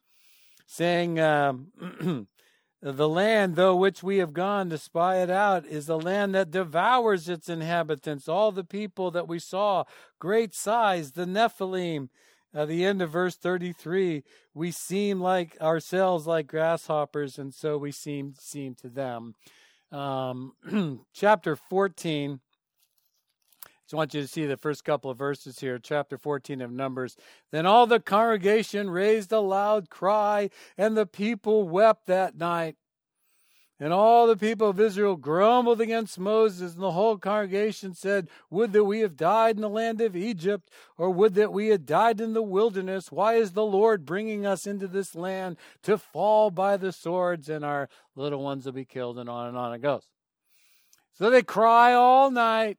saying, 0.66 1.20
um, 1.20 2.28
The 2.82 3.08
land, 3.08 3.54
though 3.54 3.76
which 3.76 4.02
we 4.02 4.18
have 4.18 4.32
gone 4.32 4.68
to 4.70 4.76
spy 4.76 5.18
it 5.18 5.30
out, 5.30 5.64
is 5.64 5.88
a 5.88 5.94
land 5.94 6.34
that 6.34 6.50
devours 6.50 7.28
its 7.28 7.48
inhabitants. 7.48 8.28
All 8.28 8.50
the 8.50 8.64
people 8.64 9.12
that 9.12 9.28
we 9.28 9.38
saw, 9.38 9.84
great 10.18 10.52
size, 10.52 11.12
the 11.12 11.24
Nephilim. 11.24 12.08
At 12.52 12.66
the 12.66 12.84
end 12.84 13.00
of 13.00 13.10
verse 13.10 13.36
33, 13.36 14.24
we 14.52 14.72
seem 14.72 15.20
like 15.20 15.56
ourselves 15.60 16.26
like 16.26 16.48
grasshoppers, 16.48 17.38
and 17.38 17.54
so 17.54 17.78
we 17.78 17.92
seem, 17.92 18.34
seem 18.36 18.74
to 18.74 18.88
them. 18.88 19.36
Um, 19.92 21.04
chapter 21.14 21.54
14. 21.54 22.40
Just 23.92 23.98
want 23.98 24.14
you 24.14 24.22
to 24.22 24.26
see 24.26 24.46
the 24.46 24.56
first 24.56 24.86
couple 24.86 25.10
of 25.10 25.18
verses 25.18 25.58
here, 25.58 25.78
chapter 25.78 26.16
14 26.16 26.62
of 26.62 26.72
Numbers. 26.72 27.14
Then 27.50 27.66
all 27.66 27.86
the 27.86 28.00
congregation 28.00 28.88
raised 28.88 29.32
a 29.32 29.40
loud 29.40 29.90
cry, 29.90 30.48
and 30.78 30.96
the 30.96 31.04
people 31.04 31.68
wept 31.68 32.06
that 32.06 32.34
night. 32.34 32.76
And 33.78 33.92
all 33.92 34.26
the 34.26 34.34
people 34.38 34.70
of 34.70 34.80
Israel 34.80 35.16
grumbled 35.16 35.82
against 35.82 36.18
Moses, 36.18 36.72
and 36.72 36.82
the 36.82 36.92
whole 36.92 37.18
congregation 37.18 37.92
said, 37.92 38.30
Would 38.48 38.72
that 38.72 38.84
we 38.84 39.00
have 39.00 39.14
died 39.14 39.56
in 39.56 39.60
the 39.60 39.68
land 39.68 40.00
of 40.00 40.16
Egypt, 40.16 40.70
or 40.96 41.10
would 41.10 41.34
that 41.34 41.52
we 41.52 41.68
had 41.68 41.84
died 41.84 42.18
in 42.18 42.32
the 42.32 42.40
wilderness. 42.40 43.12
Why 43.12 43.34
is 43.34 43.52
the 43.52 43.62
Lord 43.62 44.06
bringing 44.06 44.46
us 44.46 44.66
into 44.66 44.88
this 44.88 45.14
land 45.14 45.58
to 45.82 45.98
fall 45.98 46.50
by 46.50 46.78
the 46.78 46.92
swords, 46.92 47.50
and 47.50 47.62
our 47.62 47.90
little 48.16 48.42
ones 48.42 48.64
will 48.64 48.72
be 48.72 48.86
killed? 48.86 49.18
And 49.18 49.28
on 49.28 49.48
and 49.48 49.58
on 49.58 49.74
it 49.74 49.82
goes. 49.82 50.08
So 51.12 51.28
they 51.28 51.42
cry 51.42 51.92
all 51.92 52.30
night. 52.30 52.78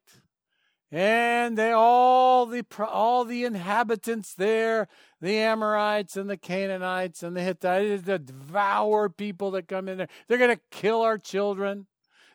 And 0.96 1.58
they 1.58 1.72
all 1.72 2.46
the 2.46 2.64
all 2.78 3.26
the 3.26 3.46
inhabitants 3.46 4.36
there, 4.36 4.88
the 5.20 5.38
Amorites 5.38 6.16
and 6.16 6.30
the 6.30 6.38
Canaanites 6.38 7.24
and 7.24 7.36
the 7.36 7.42
Hittites, 7.42 8.04
the 8.04 8.20
devour 8.20 9.10
people 9.10 9.50
that 9.52 9.68
come 9.68 9.90
in 9.90 9.98
there. 9.98 10.08
They're 10.28 10.38
going 10.38 10.56
to 10.56 10.62
kill 10.70 11.02
our 11.02 11.18
children. 11.18 11.88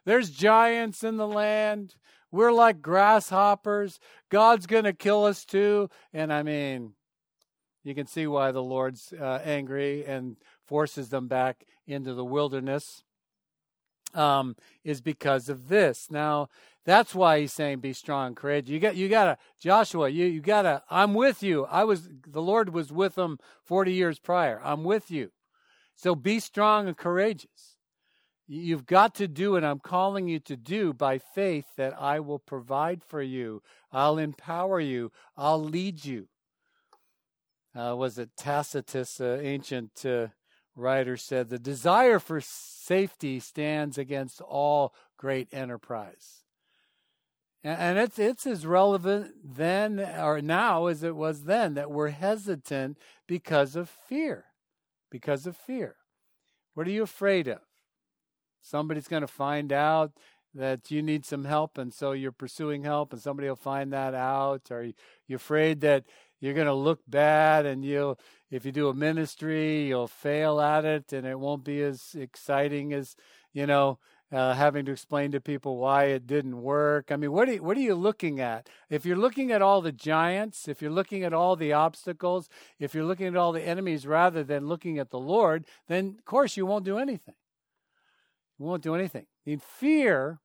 There's 0.05 0.31
giants 0.31 1.05
in 1.05 1.19
the 1.19 1.29
land. 1.29 1.95
We're 2.33 2.51
like 2.51 2.83
grasshoppers. 2.83 4.01
God's 4.29 4.67
going 4.67 4.85
to 4.85 4.93
kill 4.93 5.25
us 5.25 5.45
too. 5.45 5.89
And 6.13 6.33
I 6.33 6.43
mean, 6.43 6.95
you 7.85 7.95
can 7.95 8.09
see 8.09 8.27
why 8.27 8.51
the 8.51 8.63
Lord's 8.63 9.13
uh, 9.13 9.41
angry 9.45 10.05
and 10.05 10.37
forces 10.67 11.11
them 11.11 11.29
back 11.29 11.65
into 11.87 12.13
the 12.13 12.25
wilderness. 12.25 13.05
Um, 14.15 14.57
is 14.85 15.01
because 15.03 15.51
of 15.51 15.69
this. 15.69 16.11
Now, 16.11 16.49
that's 16.87 17.15
why 17.15 17.41
he's 17.41 17.53
saying, 17.53 17.81
"Be 17.81 17.93
strong, 17.93 18.35
courageous." 18.35 18.71
You 18.71 18.81
got, 18.81 18.97
you 18.97 19.09
got 19.11 19.25
to, 19.25 19.39
Joshua. 19.61 20.09
You, 20.09 20.25
you 20.25 20.41
got 20.41 20.63
to. 20.63 20.83
I'm 20.89 21.13
with 21.13 21.43
you. 21.43 21.67
I 21.67 21.85
was, 21.85 22.09
the 22.27 22.41
Lord 22.41 22.71
was 22.71 22.91
with 22.91 23.17
them 23.17 23.39
40 23.65 23.93
years 23.93 24.19
prior. 24.19 24.61
I'm 24.65 24.85
with 24.85 25.11
you. 25.11 25.31
So 25.95 26.15
be 26.15 26.41
strong 26.41 26.89
and 26.89 26.97
courageous. 26.97 27.77
You've 28.47 28.87
got 28.87 29.15
to 29.17 29.29
do 29.29 29.53
what 29.53 29.65
I'm 29.65 29.81
calling 29.81 30.27
you 30.27 30.39
to 30.41 30.57
do 30.57 30.95
by 30.95 31.19
faith 31.19 31.67
that 31.77 31.95
I 32.01 32.21
will 32.21 32.39
provide 32.39 33.03
for 33.05 33.21
you. 33.21 33.63
I'll 33.93 34.17
empower 34.17 34.81
you. 34.81 35.13
I'll 35.37 35.63
lead 35.63 36.07
you. 36.07 36.29
Uh, 37.79 37.95
was 37.95 38.19
it 38.19 38.31
Tacitus, 38.39 39.21
uh, 39.21 39.39
ancient 39.43 40.07
uh, 40.07 40.29
writer, 40.79 41.17
said, 41.17 41.49
The 41.49 41.59
desire 41.59 42.19
for 42.19 42.41
safety 42.41 43.41
stands 43.41 43.99
against 43.99 44.41
all 44.41 44.95
great 45.17 45.53
enterprise. 45.53 46.45
And 47.65 47.99
it's 47.99 48.19
it's 48.19 48.47
as 48.47 48.65
relevant 48.65 49.33
then 49.45 49.99
or 49.99 50.41
now 50.41 50.87
as 50.87 51.03
it 51.03 51.17
was 51.17 51.43
then 51.43 51.75
that 51.75 51.91
we're 51.91 52.11
hesitant 52.11 52.97
because 53.27 53.75
of 53.75 53.91
fear. 53.91 54.45
Because 55.11 55.45
of 55.45 55.57
fear. 55.57 55.97
What 56.75 56.87
are 56.87 56.93
you 56.93 57.03
afraid 57.03 57.49
of? 57.49 57.61
Somebody's 58.63 59.09
going 59.09 59.23
to 59.23 59.27
find 59.27 59.73
out 59.73 60.13
that 60.55 60.91
you 60.91 61.03
need 61.03 61.27
some 61.27 61.45
help 61.45 61.79
and 61.79 61.93
so 61.93 62.13
you're 62.13 62.33
pursuing 62.33 62.85
help 62.85 63.13
and 63.13 63.21
somebody 63.21 63.49
will 63.49 63.57
find 63.57 63.93
that 63.93 64.15
out 64.15 64.71
or 64.71 64.85
you 65.27 65.37
afraid 65.37 65.81
that 65.81 66.05
you're 66.41 66.55
going 66.55 66.67
to 66.67 66.75
look 66.75 67.01
bad 67.07 67.67
and 67.67 67.85
you'll 67.85 68.19
if 68.51 68.65
you 68.65 68.73
do 68.73 68.89
a 68.89 68.95
ministry 68.95 69.87
you'll 69.89 70.09
fail 70.09 70.61
at 70.61 70.85
it 70.85 71.13
and 71.13 71.27
it 71.27 71.39
won't 71.39 71.65
be 71.65 71.83
as 71.83 72.15
exciting 72.19 72.93
as 72.93 73.17
you 73.53 73.67
know 73.67 73.99
uh, 74.31 74.55
having 74.55 74.85
to 74.85 74.93
explain 74.93 75.33
to 75.33 75.41
people 75.41 75.79
why 75.79 76.05
it 76.05 76.27
didn't 76.27 76.61
work. 76.61 77.11
I 77.11 77.17
mean, 77.17 77.33
what 77.33 77.49
are 77.49 77.55
you, 77.55 77.63
what 77.63 77.77
are 77.77 77.81
you 77.81 77.95
looking 77.95 78.41
at? 78.41 78.69
If 78.91 79.07
you're 79.07 79.17
looking 79.17 79.53
at 79.53 79.63
all 79.63 79.81
the 79.81 79.93
giants, 79.93 80.69
if 80.69 80.83
you're 80.83 80.91
looking 80.91 81.25
at 81.25 81.33
all 81.33 81.57
the 81.57 81.73
obstacles, 81.73 82.49
if 82.79 82.95
you're 82.95 83.05
looking 83.05 83.27
at 83.27 83.37
all 83.37 83.53
the 83.53 83.63
enemies 83.63 84.07
rather 84.07 84.45
than 84.45 84.67
looking 84.67 84.99
at 84.99 85.11
the 85.11 85.19
Lord, 85.19 85.65
then 85.89 86.17
of 86.19 86.25
course 86.25 86.57
you 86.57 86.67
won't 86.67 86.85
do 86.85 86.99
anything. 86.99 87.35
You 88.59 88.67
won't 88.67 88.83
do 88.83 88.95
anything. 88.95 89.27
In 89.47 89.61
fear, 89.61 90.41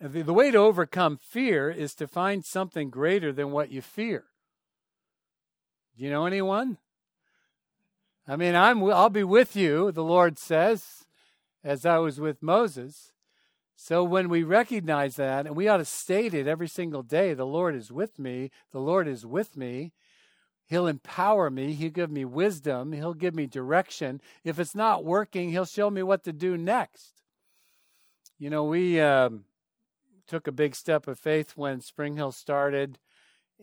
the, 0.00 0.22
the 0.22 0.34
way 0.34 0.50
to 0.50 0.58
overcome 0.58 1.16
fear 1.16 1.70
is 1.70 1.94
to 1.96 2.08
find 2.08 2.44
something 2.44 2.90
greater 2.90 3.32
than 3.32 3.52
what 3.52 3.70
you 3.70 3.82
fear. 3.82 4.24
Do 5.96 6.04
you 6.04 6.10
know 6.10 6.26
anyone? 6.26 6.78
I 8.28 8.36
mean, 8.36 8.54
I'm 8.54 8.82
I'll 8.84 9.10
be 9.10 9.24
with 9.24 9.54
you, 9.54 9.92
the 9.92 10.04
Lord 10.04 10.38
says 10.38 11.04
as 11.62 11.84
I 11.84 11.98
was 11.98 12.20
with 12.20 12.42
Moses. 12.42 13.12
So 13.76 14.02
when 14.02 14.28
we 14.28 14.42
recognize 14.42 15.16
that, 15.16 15.46
and 15.46 15.54
we 15.54 15.68
ought 15.68 15.76
to 15.76 15.84
state 15.84 16.32
it 16.32 16.46
every 16.46 16.68
single 16.68 17.02
day 17.02 17.34
the 17.34 17.44
Lord 17.44 17.74
is 17.74 17.92
with 17.92 18.18
me, 18.18 18.50
the 18.72 18.80
Lord 18.80 19.06
is 19.06 19.26
with 19.26 19.56
me. 19.56 19.92
He'll 20.68 20.86
empower 20.86 21.50
me. 21.50 21.74
He'll 21.74 21.90
give 21.90 22.10
me 22.10 22.24
wisdom. 22.24 22.92
He'll 22.92 23.14
give 23.14 23.34
me 23.34 23.46
direction. 23.46 24.20
If 24.42 24.58
it's 24.58 24.74
not 24.74 25.04
working, 25.04 25.50
He'll 25.50 25.64
show 25.64 25.90
me 25.90 26.02
what 26.02 26.24
to 26.24 26.32
do 26.32 26.56
next. 26.56 27.22
You 28.38 28.50
know, 28.50 28.64
we 28.64 29.00
um, 29.00 29.44
took 30.26 30.46
a 30.48 30.52
big 30.52 30.74
step 30.74 31.06
of 31.06 31.18
faith 31.18 31.52
when 31.56 31.80
Spring 31.80 32.16
Hill 32.16 32.32
started. 32.32 32.98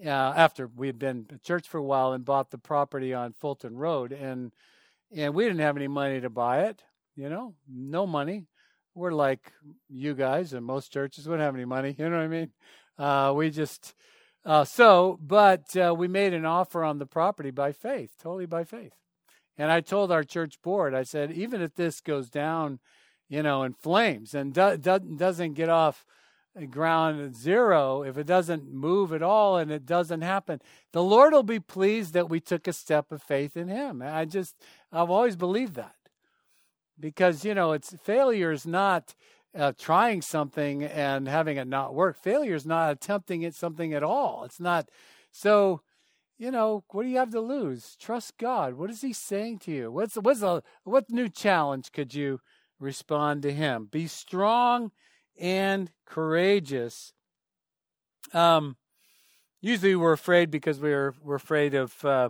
Uh, 0.04 0.10
after 0.10 0.68
we 0.76 0.88
had 0.88 0.98
been 0.98 1.28
a 1.34 1.38
church 1.38 1.68
for 1.68 1.78
a 1.78 1.84
while 1.84 2.14
and 2.14 2.26
bought 2.26 2.50
the 2.50 2.58
property 2.58 3.14
on 3.14 3.34
Fulton 3.34 3.78
Road, 3.78 4.12
and 4.12 4.52
and 5.16 5.36
we 5.36 5.44
didn't 5.44 5.60
have 5.60 5.78
any 5.78 5.88
money 5.88 6.20
to 6.20 6.30
buy 6.30 6.64
it. 6.64 6.84
You 7.16 7.30
know, 7.30 7.54
no 7.70 8.08
money. 8.08 8.48
We're 8.96 9.12
like 9.12 9.54
you 9.90 10.16
guys, 10.16 10.54
and 10.54 10.66
most 10.66 10.92
churches 10.92 11.28
wouldn't 11.28 11.46
have 11.46 11.56
any 11.56 11.66
money. 11.66 11.96
You 12.00 12.10
know 12.10 12.18
what 12.18 12.24
I 12.24 12.28
mean? 12.28 12.52
Uh, 12.98 13.34
we 13.36 13.50
just 13.50 13.94
uh, 14.46 14.66
so, 14.66 15.18
but 15.22 15.76
uh, 15.78 15.96
we 15.98 16.08
made 16.08 16.34
an 16.34 16.46
offer 16.46 16.84
on 16.84 17.00
the 17.00 17.06
property 17.06 17.52
by 17.52 17.72
faith, 17.72 18.12
totally 18.22 18.46
by 18.46 18.64
faith, 18.66 18.94
And 19.58 19.72
I 19.72 19.80
told 19.80 20.12
our 20.12 20.24
church 20.24 20.62
board, 20.62 20.94
I 20.94 21.04
said, 21.04 21.32
even 21.32 21.62
if 21.62 21.76
this 21.76 22.02
goes 22.02 22.30
down, 22.30 22.80
you 23.30 23.42
know, 23.42 23.64
in 23.64 23.74
flames 23.74 24.34
and 24.34 24.54
do, 24.54 24.76
do, 24.76 25.00
doesn't 25.00 25.54
get 25.54 25.70
off 25.70 26.06
ground 26.70 27.36
zero, 27.36 28.04
if 28.04 28.18
it 28.18 28.28
doesn't 28.28 28.72
move 28.72 29.12
at 29.12 29.24
all 29.24 29.58
and 29.58 29.72
it 29.72 29.86
doesn't 29.86 30.22
happen, 30.22 30.62
the 30.92 31.04
Lord 31.04 31.34
will 31.34 31.44
be 31.44 31.60
pleased 31.60 32.14
that 32.14 32.30
we 32.30 32.40
took 32.40 32.68
a 32.68 32.74
step 32.74 33.12
of 33.12 33.22
faith 33.24 33.58
in 33.58 33.68
Him. 33.68 34.02
I 34.02 34.26
just, 34.26 34.56
I've 34.92 35.10
always 35.10 35.36
believed 35.36 35.76
that 35.76 35.96
because 37.00 37.44
you 37.44 37.54
know, 37.54 37.72
it's 37.72 37.96
failure 38.04 38.52
is 38.52 38.66
not 38.66 39.16
uh, 39.56 39.74
trying 39.78 40.22
something 40.22 40.84
and 40.84 41.28
having 41.28 41.58
it 41.58 41.68
not 41.68 41.94
work. 41.94 42.18
Failure 42.22 42.56
is 42.56 42.66
not 42.66 42.92
attempting 42.92 43.44
at 43.46 43.56
something 43.56 43.94
at 43.94 44.04
all. 44.04 44.44
It's 44.46 44.60
not 44.60 44.90
so. 45.32 45.82
You 46.40 46.50
know, 46.50 46.84
what 46.90 47.04
do 47.04 47.10
you 47.10 47.18
have 47.18 47.30
to 47.30 47.40
lose? 47.40 47.96
Trust 47.96 48.38
God. 48.38 48.74
What 48.74 48.90
is 48.90 49.02
He 49.02 49.14
saying 49.14 49.60
to 49.60 49.72
you? 49.72 49.92
What's 49.92 50.16
what's 50.16 50.42
a 50.42 50.64
what 50.84 51.10
new 51.10 51.30
challenge 51.30 51.92
could 51.92 52.14
you 52.14 52.42
respond 52.80 53.44
to 53.44 53.54
Him? 53.54 53.88
Be 53.90 54.08
strong 54.08 54.92
and 55.40 55.92
courageous. 56.06 57.14
Um, 58.34 58.78
usually 59.62 59.96
we're 59.96 60.14
afraid 60.14 60.52
because 60.52 60.80
we're 60.80 61.14
we're 61.22 61.36
afraid 61.36 61.74
of 61.74 62.06
uh, 62.06 62.30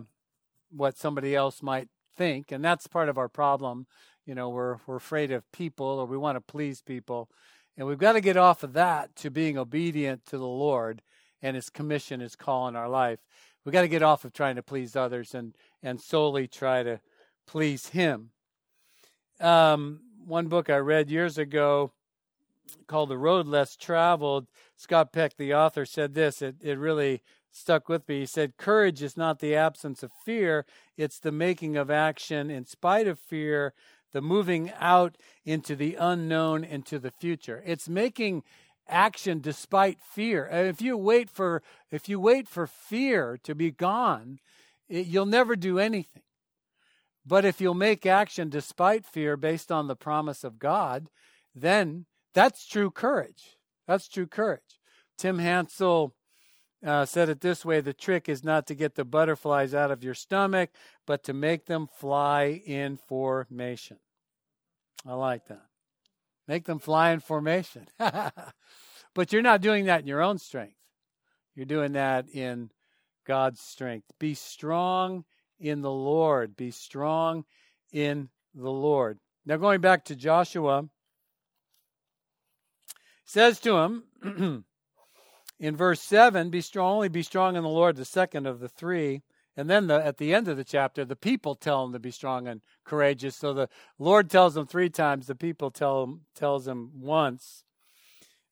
what 0.70 0.96
somebody 0.96 1.34
else 1.34 1.62
might 1.62 1.88
think, 2.16 2.52
and 2.52 2.64
that's 2.64 2.86
part 2.86 3.08
of 3.08 3.18
our 3.18 3.28
problem. 3.28 3.86
You 4.26 4.34
know, 4.34 4.48
we're 4.48 4.78
we're 4.86 4.96
afraid 4.96 5.30
of 5.30 5.50
people, 5.52 5.86
or 5.86 6.06
we 6.06 6.16
want 6.16 6.36
to 6.36 6.40
please 6.40 6.80
people, 6.80 7.28
and 7.76 7.86
we've 7.86 7.98
got 7.98 8.12
to 8.12 8.20
get 8.20 8.36
off 8.36 8.62
of 8.62 8.72
that 8.74 9.14
to 9.16 9.30
being 9.30 9.58
obedient 9.58 10.26
to 10.26 10.38
the 10.38 10.46
Lord 10.46 11.02
and 11.42 11.56
His 11.56 11.70
commission, 11.70 12.20
His 12.20 12.36
call 12.36 12.68
in 12.68 12.76
our 12.76 12.88
life. 12.88 13.18
We've 13.64 13.72
got 13.72 13.82
to 13.82 13.88
get 13.88 14.02
off 14.02 14.24
of 14.24 14.32
trying 14.32 14.56
to 14.56 14.62
please 14.62 14.96
others 14.96 15.34
and 15.34 15.54
and 15.82 16.00
solely 16.00 16.46
try 16.46 16.82
to 16.82 17.00
please 17.46 17.88
Him. 17.88 18.30
Um, 19.40 20.00
one 20.24 20.46
book 20.46 20.70
I 20.70 20.76
read 20.76 21.10
years 21.10 21.36
ago 21.36 21.92
called 22.86 23.08
The 23.08 23.18
Road 23.18 23.46
Less 23.46 23.76
Traveled, 23.76 24.46
Scott 24.76 25.12
Peck, 25.12 25.36
the 25.36 25.54
author, 25.54 25.84
said 25.84 26.14
this. 26.14 26.42
It, 26.42 26.56
it 26.60 26.78
really 26.78 27.22
stuck 27.50 27.88
with 27.88 28.08
me. 28.08 28.20
He 28.20 28.26
said, 28.26 28.56
Courage 28.56 29.02
is 29.02 29.16
not 29.16 29.38
the 29.38 29.54
absence 29.54 30.02
of 30.02 30.10
fear, 30.24 30.66
it's 30.96 31.18
the 31.18 31.32
making 31.32 31.76
of 31.76 31.90
action 31.90 32.50
in 32.50 32.66
spite 32.66 33.06
of 33.06 33.18
fear, 33.18 33.74
the 34.12 34.20
moving 34.20 34.72
out 34.78 35.16
into 35.44 35.76
the 35.76 35.96
unknown, 35.98 36.64
into 36.64 36.98
the 36.98 37.10
future. 37.10 37.62
It's 37.66 37.88
making 37.88 38.42
action 38.88 39.40
despite 39.40 39.98
fear. 40.00 40.48
Uh, 40.52 40.56
if 40.56 40.80
you 40.80 40.96
wait 40.96 41.30
for 41.30 41.62
if 41.90 42.08
you 42.08 42.20
wait 42.20 42.46
for 42.48 42.66
fear 42.66 43.38
to 43.42 43.54
be 43.54 43.70
gone, 43.70 44.38
it, 44.88 45.06
you'll 45.06 45.26
never 45.26 45.56
do 45.56 45.78
anything. 45.78 46.22
But 47.26 47.44
if 47.44 47.60
you'll 47.60 47.74
make 47.74 48.04
action 48.04 48.50
despite 48.50 49.06
fear 49.06 49.36
based 49.36 49.72
on 49.72 49.86
the 49.86 49.96
promise 49.96 50.44
of 50.44 50.58
God, 50.58 51.08
then 51.54 52.04
that's 52.34 52.66
true 52.66 52.90
courage. 52.90 53.56
That's 53.86 54.08
true 54.08 54.26
courage. 54.26 54.80
Tim 55.16 55.38
Hansel 55.38 56.14
uh, 56.84 57.06
said 57.06 57.28
it 57.28 57.40
this 57.40 57.64
way 57.64 57.80
the 57.80 57.94
trick 57.94 58.28
is 58.28 58.44
not 58.44 58.66
to 58.66 58.74
get 58.74 58.94
the 58.94 59.04
butterflies 59.04 59.74
out 59.74 59.90
of 59.90 60.04
your 60.04 60.14
stomach, 60.14 60.70
but 61.06 61.22
to 61.24 61.32
make 61.32 61.66
them 61.66 61.86
fly 61.86 62.62
in 62.66 62.96
formation. 62.96 63.98
I 65.06 65.14
like 65.14 65.46
that. 65.46 65.66
Make 66.46 66.64
them 66.64 66.78
fly 66.78 67.10
in 67.12 67.20
formation. 67.20 67.86
but 67.98 69.32
you're 69.32 69.42
not 69.42 69.60
doing 69.60 69.86
that 69.86 70.00
in 70.00 70.06
your 70.06 70.22
own 70.22 70.38
strength. 70.38 70.76
You're 71.54 71.66
doing 71.66 71.92
that 71.92 72.28
in 72.28 72.70
God's 73.26 73.60
strength. 73.60 74.06
Be 74.18 74.34
strong 74.34 75.24
in 75.58 75.80
the 75.80 75.90
Lord. 75.90 76.56
Be 76.56 76.70
strong 76.70 77.44
in 77.92 78.28
the 78.54 78.70
Lord. 78.70 79.18
Now, 79.46 79.56
going 79.56 79.80
back 79.80 80.04
to 80.06 80.16
Joshua, 80.16 80.84
says 83.24 83.60
to 83.60 83.76
him 83.78 84.04
in 85.60 85.76
verse 85.76 86.00
7 86.00 86.50
be 86.50 86.60
strong 86.60 86.94
only 86.96 87.08
be 87.08 87.22
strong 87.22 87.56
in 87.56 87.62
the 87.62 87.68
lord 87.68 87.96
the 87.96 88.04
second 88.04 88.46
of 88.46 88.60
the 88.60 88.68
three. 88.68 89.22
And 89.56 89.70
then 89.70 89.86
the, 89.86 90.04
at 90.04 90.18
the 90.18 90.34
end 90.34 90.48
of 90.48 90.56
the 90.56 90.64
chapter 90.64 91.04
the 91.04 91.16
people 91.16 91.54
tell 91.54 91.84
him 91.84 91.92
to 91.92 91.98
be 91.98 92.10
strong 92.10 92.48
and 92.48 92.60
courageous. 92.84 93.36
So 93.36 93.52
the 93.52 93.68
lord 93.98 94.30
tells 94.30 94.54
them 94.54 94.66
three 94.66 94.90
times 94.90 95.26
the 95.26 95.34
people 95.34 95.70
tell 95.70 96.02
him 96.02 96.20
tells 96.34 96.66
him 96.66 96.90
once. 97.00 97.64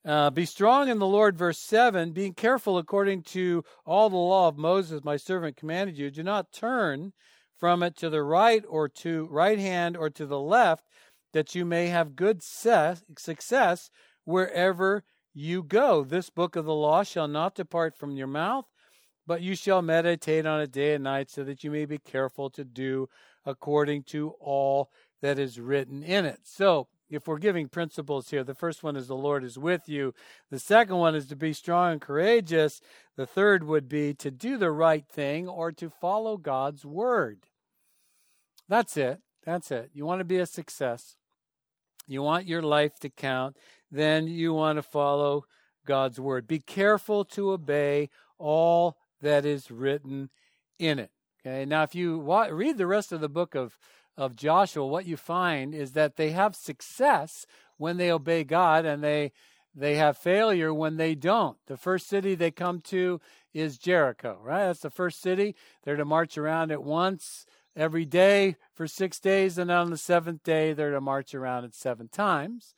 Uh, 0.05 0.31
be 0.31 0.45
strong 0.45 0.89
in 0.89 0.99
the 0.99 1.07
Lord, 1.07 1.39
verse 1.39 1.61
7, 1.61 2.11
being 2.11 2.35
careful 2.35 2.77
according 2.77 3.23
to 3.23 3.63
all 3.87 4.11
the 4.11 4.17
law 4.17 4.49
of 4.49 4.59
Moses, 4.59 5.05
my 5.05 5.17
servant, 5.17 5.57
commanded 5.57 5.97
you. 5.97 6.11
Do 6.11 6.25
not 6.25 6.53
turn 6.53 7.13
from 7.57 7.85
it 7.85 7.97
to 7.99 8.11
the 8.11 8.25
right 8.25 8.65
or 8.69 8.89
to 8.89 9.29
right 9.31 9.61
hand 9.61 9.97
or 9.97 10.11
to 10.11 10.27
the 10.27 10.41
left, 10.41 10.89
that 11.33 11.55
you 11.55 11.65
may 11.65 11.87
have 11.87 12.17
good 12.17 12.43
success 12.43 13.91
wherever 14.25 15.05
you 15.35 15.63
go. 15.63 16.05
This 16.05 16.31
book 16.31 16.57
of 16.57 16.65
the 16.65 16.75
law 16.75 17.03
shall 17.03 17.29
not 17.29 17.55
depart 17.55 17.97
from 17.97 18.17
your 18.17 18.27
mouth, 18.27 18.67
but 19.27 19.43
you 19.43 19.55
shall 19.55 19.83
meditate 19.83 20.47
on 20.47 20.61
it 20.61 20.73
day 20.73 20.95
and 20.95 21.05
night, 21.05 21.31
so 21.31 21.45
that 21.45 21.65
you 21.65 21.71
may 21.71 21.85
be 21.85 21.99
careful 21.99 22.51
to 22.51 22.65
do 22.65 23.09
according 23.45 24.05
to 24.05 24.35
all 24.41 24.91
that 25.21 25.39
is 25.39 25.61
written 25.61 26.03
in 26.03 26.25
it. 26.25 26.41
So, 26.45 26.89
if 27.11 27.29
we're 27.29 27.39
giving 27.39 27.69
principles 27.69 28.31
here, 28.31 28.43
the 28.43 28.55
first 28.55 28.83
one 28.83 28.97
is 28.97 29.07
the 29.07 29.15
Lord 29.15 29.45
is 29.45 29.59
with 29.59 29.87
you. 29.87 30.15
The 30.51 30.59
second 30.59 30.97
one 30.97 31.15
is 31.15 31.27
to 31.27 31.37
be 31.37 31.53
strong 31.53 31.93
and 31.93 32.01
courageous. 32.01 32.81
The 33.17 33.27
third 33.27 33.65
would 33.65 33.87
be 33.87 34.15
to 34.15 34.31
do 34.31 34.57
the 34.57 34.71
right 34.71 35.07
thing 35.07 35.47
or 35.47 35.73
to 35.73 35.91
follow 35.91 36.39
God's 36.39 36.87
word. 36.87 37.49
That's 38.67 38.97
it. 38.97 39.21
That's 39.45 39.71
it. 39.71 39.91
You 39.93 40.07
want 40.07 40.21
to 40.21 40.25
be 40.25 40.39
a 40.39 40.47
success. 40.47 41.17
You 42.07 42.23
want 42.23 42.47
your 42.47 42.63
life 42.63 42.99
to 43.01 43.11
count 43.11 43.59
then 43.93 44.27
you 44.27 44.55
want 44.55 44.79
to 44.79 44.83
follow 44.83 45.45
God's 45.87 46.19
word. 46.19 46.49
Be 46.49 46.59
careful 46.59 47.25
to 47.27 47.53
obey 47.53 48.09
all 48.39 48.97
that 49.21 49.45
is 49.45 49.71
written 49.71 50.31
in 50.79 50.99
it. 50.99 51.11
Okay. 51.41 51.65
Now, 51.65 51.83
if 51.83 51.95
you 51.95 52.21
read 52.51 52.79
the 52.79 52.87
rest 52.87 53.13
of 53.13 53.21
the 53.21 53.29
book 53.29 53.55
of 53.55 53.79
of 54.17 54.37
Joshua, 54.37 54.87
what 54.87 55.07
you 55.07 55.17
find 55.17 55.75
is 55.75 55.93
that 55.93 56.17
they 56.17 56.33
have 56.33 56.55
success 56.55 57.47
when 57.79 57.97
they 57.97 58.11
obey 58.11 58.45
God, 58.45 58.85
and 58.85 59.03
they 59.03 59.33
they 59.75 59.97
have 59.97 60.19
failure 60.19 60.73
when 60.73 60.97
they 60.97 61.15
don't. 61.15 61.57
The 61.67 61.79
first 61.79 62.07
city 62.07 62.35
they 62.35 62.51
come 62.51 62.81
to 62.83 63.21
is 63.55 63.79
Jericho. 63.79 64.39
Right. 64.43 64.67
That's 64.67 64.81
the 64.81 64.91
first 64.91 65.21
city. 65.21 65.55
They're 65.83 65.97
to 65.97 66.05
march 66.05 66.37
around 66.37 66.71
it 66.71 66.83
once 66.83 67.47
every 67.75 68.05
day 68.05 68.57
for 68.75 68.87
six 68.87 69.19
days, 69.19 69.59
and 69.59 69.71
on 69.71 69.91
the 69.91 69.97
seventh 69.97 70.43
day 70.43 70.73
they're 70.73 70.91
to 70.91 71.01
march 71.01 71.35
around 71.35 71.65
it 71.65 71.75
seven 71.75 72.09
times. 72.09 72.75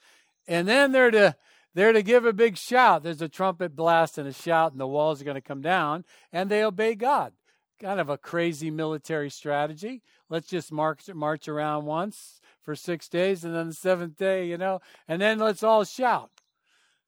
And 0.46 0.68
then 0.68 0.92
they're 0.92 1.10
to 1.10 1.36
they're 1.74 1.92
to 1.92 2.02
give 2.02 2.24
a 2.24 2.32
big 2.32 2.56
shout. 2.56 3.02
There's 3.02 3.22
a 3.22 3.28
trumpet 3.28 3.74
blast 3.74 4.16
and 4.16 4.28
a 4.28 4.32
shout, 4.32 4.72
and 4.72 4.80
the 4.80 4.86
walls 4.86 5.20
are 5.20 5.24
going 5.24 5.34
to 5.34 5.40
come 5.40 5.60
down, 5.60 6.04
and 6.32 6.48
they 6.48 6.64
obey 6.64 6.94
God. 6.94 7.32
Kind 7.80 7.98
of 7.98 8.08
a 8.08 8.16
crazy 8.16 8.70
military 8.70 9.28
strategy. 9.28 10.02
Let's 10.30 10.46
just 10.48 10.70
march 10.70 11.08
march 11.12 11.48
around 11.48 11.86
once 11.86 12.40
for 12.62 12.76
six 12.76 13.08
days, 13.08 13.44
and 13.44 13.54
then 13.54 13.68
the 13.68 13.74
seventh 13.74 14.16
day, 14.16 14.46
you 14.46 14.56
know, 14.56 14.80
and 15.08 15.20
then 15.20 15.38
let's 15.38 15.62
all 15.62 15.84
shout. 15.84 16.30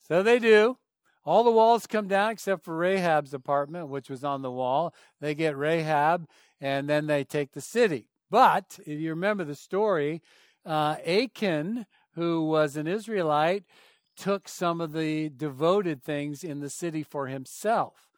So 0.07 0.23
they 0.23 0.39
do. 0.39 0.79
All 1.25 1.43
the 1.43 1.51
walls 1.51 1.87
come 1.87 2.07
down 2.07 2.31
except 2.31 2.65
for 2.65 2.77
Rahab's 2.77 3.35
apartment, 3.35 3.89
which 3.89 4.09
was 4.09 4.23
on 4.23 4.43
the 4.43 4.51
wall. 4.51 4.95
They 5.21 5.35
get 5.35 5.57
Rahab, 5.57 6.29
and 6.61 6.89
then 6.89 7.07
they 7.07 7.25
take 7.25 7.53
the 7.53 7.61
city. 7.61 8.09
But 8.31 8.79
if 8.87 9.01
you 9.01 9.11
remember 9.11 9.45
the 9.45 9.57
story, 9.57 10.23
uh, 10.65 10.97
Achan 11.05 11.87
who 12.17 12.45
was 12.45 12.77
an 12.77 12.87
Israelite, 12.87 13.65
took 14.17 14.49
some 14.49 14.81
of 14.81 14.93
the 14.93 15.29
devoted 15.29 16.03
things 16.03 16.43
in 16.43 16.61
the 16.61 16.71
city 16.71 17.03
for 17.03 17.29
himself. 17.29 18.09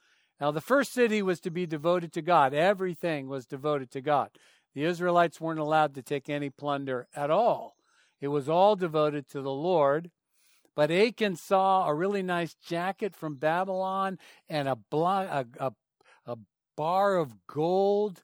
Now, 0.40 0.52
the 0.52 0.60
first 0.60 0.92
city 0.92 1.20
was 1.20 1.40
to 1.40 1.50
be 1.50 1.66
devoted 1.66 2.12
to 2.12 2.22
God, 2.22 2.54
everything 2.54 3.28
was 3.28 3.44
devoted 3.44 3.90
to 3.90 4.00
God. 4.00 4.30
The 4.74 4.84
Israelites 4.84 5.40
weren't 5.40 5.58
allowed 5.58 5.94
to 5.96 6.02
take 6.02 6.28
any 6.28 6.50
plunder 6.50 7.08
at 7.14 7.30
all, 7.30 7.76
it 8.20 8.28
was 8.28 8.48
all 8.48 8.76
devoted 8.76 9.28
to 9.30 9.42
the 9.42 9.50
Lord. 9.50 10.10
But 10.74 10.92
Achan 10.92 11.34
saw 11.34 11.88
a 11.88 11.94
really 11.94 12.22
nice 12.22 12.54
jacket 12.54 13.16
from 13.16 13.34
Babylon 13.34 14.16
and 14.48 14.68
a, 14.68 14.78
a, 14.92 15.44
a, 15.58 15.72
a 16.24 16.36
bar 16.76 17.16
of 17.16 17.34
gold 17.48 18.22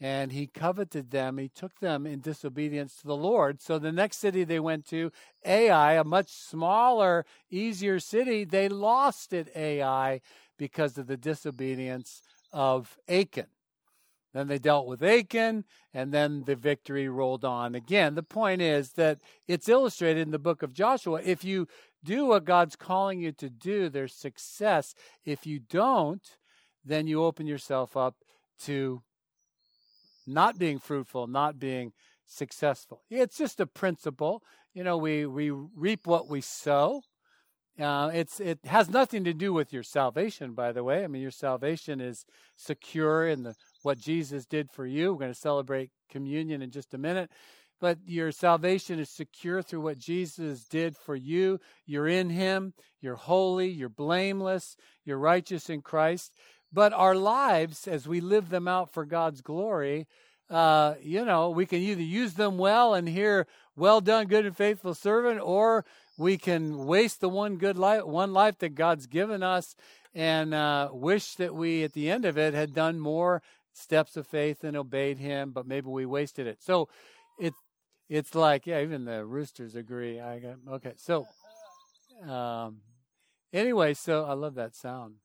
and 0.00 0.32
he 0.32 0.46
coveted 0.46 1.10
them. 1.10 1.38
He 1.38 1.48
took 1.48 1.80
them 1.80 2.06
in 2.06 2.20
disobedience 2.20 2.96
to 2.96 3.06
the 3.06 3.16
Lord. 3.16 3.60
So 3.60 3.78
the 3.78 3.92
next 3.92 4.18
city 4.18 4.44
they 4.44 4.60
went 4.60 4.86
to, 4.86 5.10
Ai, 5.44 5.94
a 5.94 6.04
much 6.04 6.30
smaller, 6.30 7.26
easier 7.50 7.98
city, 7.98 8.44
they 8.44 8.68
lost 8.68 9.32
at 9.34 9.54
Ai 9.56 10.20
because 10.56 10.98
of 10.98 11.06
the 11.06 11.16
disobedience 11.16 12.22
of 12.52 12.98
Achan. 13.08 13.46
Then 14.34 14.46
they 14.46 14.58
dealt 14.58 14.86
with 14.86 15.02
Achan, 15.02 15.64
and 15.94 16.12
then 16.12 16.44
the 16.44 16.54
victory 16.54 17.08
rolled 17.08 17.44
on 17.44 17.74
again. 17.74 18.14
The 18.14 18.22
point 18.22 18.60
is 18.60 18.92
that 18.92 19.18
it's 19.46 19.68
illustrated 19.68 20.20
in 20.20 20.30
the 20.30 20.38
book 20.38 20.62
of 20.62 20.74
Joshua. 20.74 21.20
If 21.24 21.44
you 21.44 21.66
do 22.04 22.26
what 22.26 22.44
God's 22.44 22.76
calling 22.76 23.20
you 23.20 23.32
to 23.32 23.48
do, 23.48 23.88
there's 23.88 24.14
success. 24.14 24.94
If 25.24 25.46
you 25.46 25.58
don't, 25.58 26.22
then 26.84 27.06
you 27.06 27.24
open 27.24 27.46
yourself 27.46 27.96
up 27.96 28.16
to 28.60 29.02
not 30.28 30.58
being 30.58 30.78
fruitful, 30.78 31.26
not 31.26 31.58
being 31.58 31.92
successful. 32.26 33.02
It's 33.10 33.38
just 33.38 33.60
a 33.60 33.66
principle. 33.66 34.42
You 34.74 34.84
know, 34.84 34.96
we, 34.96 35.26
we 35.26 35.50
reap 35.50 36.06
what 36.06 36.28
we 36.28 36.40
sow. 36.40 37.02
Uh, 37.80 38.10
it's 38.12 38.40
it 38.40 38.58
has 38.64 38.90
nothing 38.90 39.22
to 39.22 39.32
do 39.32 39.52
with 39.52 39.72
your 39.72 39.84
salvation, 39.84 40.52
by 40.52 40.72
the 40.72 40.82
way. 40.82 41.04
I 41.04 41.06
mean, 41.06 41.22
your 41.22 41.30
salvation 41.30 42.00
is 42.00 42.24
secure 42.56 43.28
in 43.28 43.44
the 43.44 43.54
what 43.82 43.98
Jesus 43.98 44.46
did 44.46 44.70
for 44.72 44.84
you. 44.84 45.12
We're 45.12 45.20
going 45.20 45.32
to 45.32 45.38
celebrate 45.38 45.90
communion 46.10 46.60
in 46.60 46.72
just 46.72 46.92
a 46.92 46.98
minute, 46.98 47.30
but 47.80 47.98
your 48.04 48.32
salvation 48.32 48.98
is 48.98 49.10
secure 49.10 49.62
through 49.62 49.82
what 49.82 49.98
Jesus 49.98 50.64
did 50.64 50.96
for 50.96 51.14
you. 51.14 51.60
You're 51.86 52.08
in 52.08 52.30
Him. 52.30 52.74
You're 53.00 53.14
holy. 53.14 53.68
You're 53.68 53.88
blameless. 53.88 54.76
You're 55.04 55.18
righteous 55.18 55.70
in 55.70 55.82
Christ. 55.82 56.32
But 56.72 56.92
our 56.92 57.14
lives, 57.14 57.88
as 57.88 58.06
we 58.06 58.20
live 58.20 58.50
them 58.50 58.68
out 58.68 58.92
for 58.92 59.04
God's 59.04 59.40
glory, 59.40 60.06
uh, 60.50 60.94
you 61.02 61.24
know, 61.24 61.50
we 61.50 61.66
can 61.66 61.80
either 61.80 62.02
use 62.02 62.34
them 62.34 62.56
well 62.58 62.94
and 62.94 63.08
hear, 63.08 63.46
"Well 63.76 64.00
done, 64.00 64.26
good 64.26 64.46
and 64.46 64.56
faithful 64.56 64.94
servant," 64.94 65.40
or 65.42 65.84
we 66.16 66.38
can 66.38 66.86
waste 66.86 67.20
the 67.20 67.28
one 67.28 67.56
good 67.56 67.76
life, 67.78 68.04
one 68.04 68.32
life 68.32 68.58
that 68.58 68.74
God's 68.74 69.06
given 69.06 69.42
us, 69.42 69.76
and 70.14 70.54
uh, 70.54 70.88
wish 70.92 71.34
that 71.34 71.54
we, 71.54 71.84
at 71.84 71.92
the 71.92 72.10
end 72.10 72.24
of 72.24 72.38
it, 72.38 72.54
had 72.54 72.74
done 72.74 72.98
more 72.98 73.42
steps 73.72 74.16
of 74.16 74.26
faith 74.26 74.64
and 74.64 74.76
obeyed 74.76 75.18
Him, 75.18 75.52
but 75.52 75.66
maybe 75.66 75.88
we 75.88 76.06
wasted 76.06 76.46
it. 76.46 76.62
So, 76.62 76.88
it's 77.38 77.58
it's 78.08 78.34
like 78.34 78.66
yeah, 78.66 78.80
even 78.80 79.04
the 79.04 79.24
roosters 79.24 79.74
agree. 79.76 80.18
I 80.18 80.38
got 80.38 80.56
okay. 80.68 80.94
So, 80.96 81.26
um, 82.26 82.78
anyway, 83.52 83.94
so 83.94 84.24
I 84.24 84.32
love 84.32 84.54
that 84.54 84.74
sound. 84.74 85.16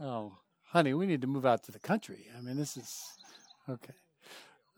Oh, 0.00 0.32
honey, 0.66 0.94
we 0.94 1.06
need 1.06 1.22
to 1.22 1.26
move 1.26 1.44
out 1.44 1.64
to 1.64 1.72
the 1.72 1.78
country. 1.78 2.26
I 2.36 2.40
mean, 2.40 2.56
this 2.56 2.76
is 2.76 3.04
okay. 3.68 3.94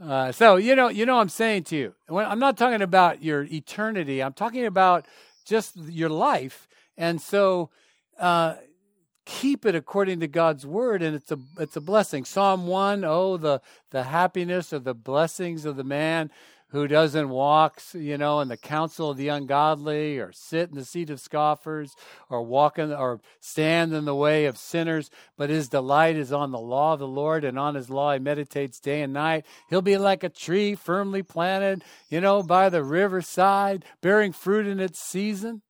Uh, 0.03 0.33
so 0.33 0.57
you 0.57 0.75
know, 0.75 0.89
you 0.89 1.05
know, 1.05 1.19
I'm 1.19 1.29
saying 1.29 1.65
to 1.65 1.77
you, 1.77 1.95
when, 2.09 2.25
I'm 2.25 2.39
not 2.39 2.57
talking 2.57 2.81
about 2.81 3.23
your 3.23 3.43
eternity. 3.43 4.23
I'm 4.23 4.33
talking 4.33 4.65
about 4.65 5.07
just 5.45 5.77
your 5.77 6.09
life, 6.09 6.67
and 6.97 7.21
so 7.21 7.69
uh, 8.19 8.55
keep 9.27 9.67
it 9.67 9.75
according 9.75 10.21
to 10.21 10.29
God's 10.29 10.65
word, 10.65 11.03
and 11.03 11.15
it's 11.15 11.31
a 11.31 11.39
it's 11.59 11.77
a 11.77 11.83
blessing. 11.83 12.25
Psalm 12.25 12.67
one, 12.67 13.05
oh 13.05 13.37
the 13.37 13.61
the 13.91 14.05
happiness 14.05 14.73
or 14.73 14.79
the 14.79 14.95
blessings 14.95 15.67
of 15.67 15.77
the 15.77 15.85
man 15.85 16.31
who 16.71 16.87
doesn't 16.87 17.29
walk, 17.29 17.83
you 17.95 18.17
know, 18.17 18.41
in 18.41 18.49
the 18.49 18.57
counsel 18.57 19.11
of 19.11 19.17
the 19.17 19.29
ungodly, 19.29 20.19
or 20.19 20.31
sit 20.33 20.71
in 20.71 20.77
the 20.77 20.85
seat 20.85 21.11
of 21.11 21.21
scoffers, 21.21 21.97
or 22.29 22.43
walk 22.43 22.79
in, 22.79 22.93
or 22.93 23.21
stand 23.41 23.93
in 23.93 24.05
the 24.05 24.15
way 24.15 24.45
of 24.45 24.57
sinners, 24.57 25.11
but 25.37 25.51
his 25.51 25.69
delight 25.69 26.17
is 26.17 26.33
on 26.33 26.53
the 26.53 26.61
law 26.61 26.93
of 26.93 27.01
the 27.01 27.09
Lord, 27.09 27.45
and 27.45 27.59
on 27.59 27.75
his 27.75 27.91
law 27.91 28.13
he 28.13 28.21
meditates 28.21 28.79
day 28.79 29.03
and 29.03 29.13
night. 29.13 29.45
He'll 29.69 29.83
be 29.83 29.99
like 29.99 30.23
a 30.23 30.29
tree 30.29 30.77
firmly 30.77 31.25
planted, 31.25 31.83
you 32.09 32.21
know, 32.21 32.43
by 32.43 32.69
the 32.69 32.85
riverside, 32.85 33.85
bearing 34.01 34.33
fruit 34.33 34.67
in 34.67 34.79
its 34.79 35.01
season. 35.01 35.63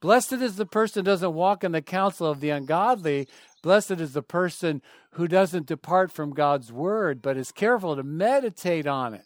Blessed 0.00 0.34
is 0.34 0.54
the 0.54 0.66
person 0.66 1.04
who 1.04 1.10
doesn't 1.10 1.34
walk 1.34 1.64
in 1.64 1.72
the 1.72 1.82
counsel 1.82 2.28
of 2.28 2.38
the 2.38 2.50
ungodly. 2.50 3.26
Blessed 3.64 3.92
is 3.92 4.12
the 4.12 4.22
person 4.22 4.82
who 5.12 5.26
doesn't 5.26 5.66
depart 5.66 6.12
from 6.12 6.30
God's 6.30 6.70
word, 6.70 7.20
but 7.20 7.36
is 7.36 7.50
careful 7.50 7.96
to 7.96 8.04
meditate 8.04 8.86
on 8.86 9.14
it 9.14 9.24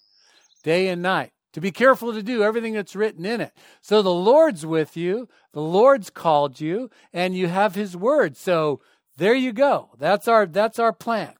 day 0.63 0.89
and 0.89 1.03
night, 1.03 1.33
to 1.53 1.61
be 1.61 1.71
careful 1.71 2.13
to 2.13 2.23
do 2.23 2.43
everything 2.43 2.73
that's 2.75 2.97
written 2.97 3.25
in 3.25 3.41
it. 3.41 3.53
So 3.81 4.03
the 4.03 4.11
Lord's 4.11 4.65
with 4.65 4.97
you, 4.97 5.29
the 5.53 5.61
Lord's 5.61 6.11
called 6.11 6.61
you, 6.61 6.91
and 7.13 7.37
you 7.37 7.49
have 7.49 7.75
his 7.75 7.97
word. 7.97 8.37
So 8.37 8.81
there 9.17 9.35
you 9.35 9.53
go. 9.53 9.91
That's 9.99 10.29
our 10.29 10.47
that's 10.47 10.79
our 10.79 10.93
plan. 10.93 11.35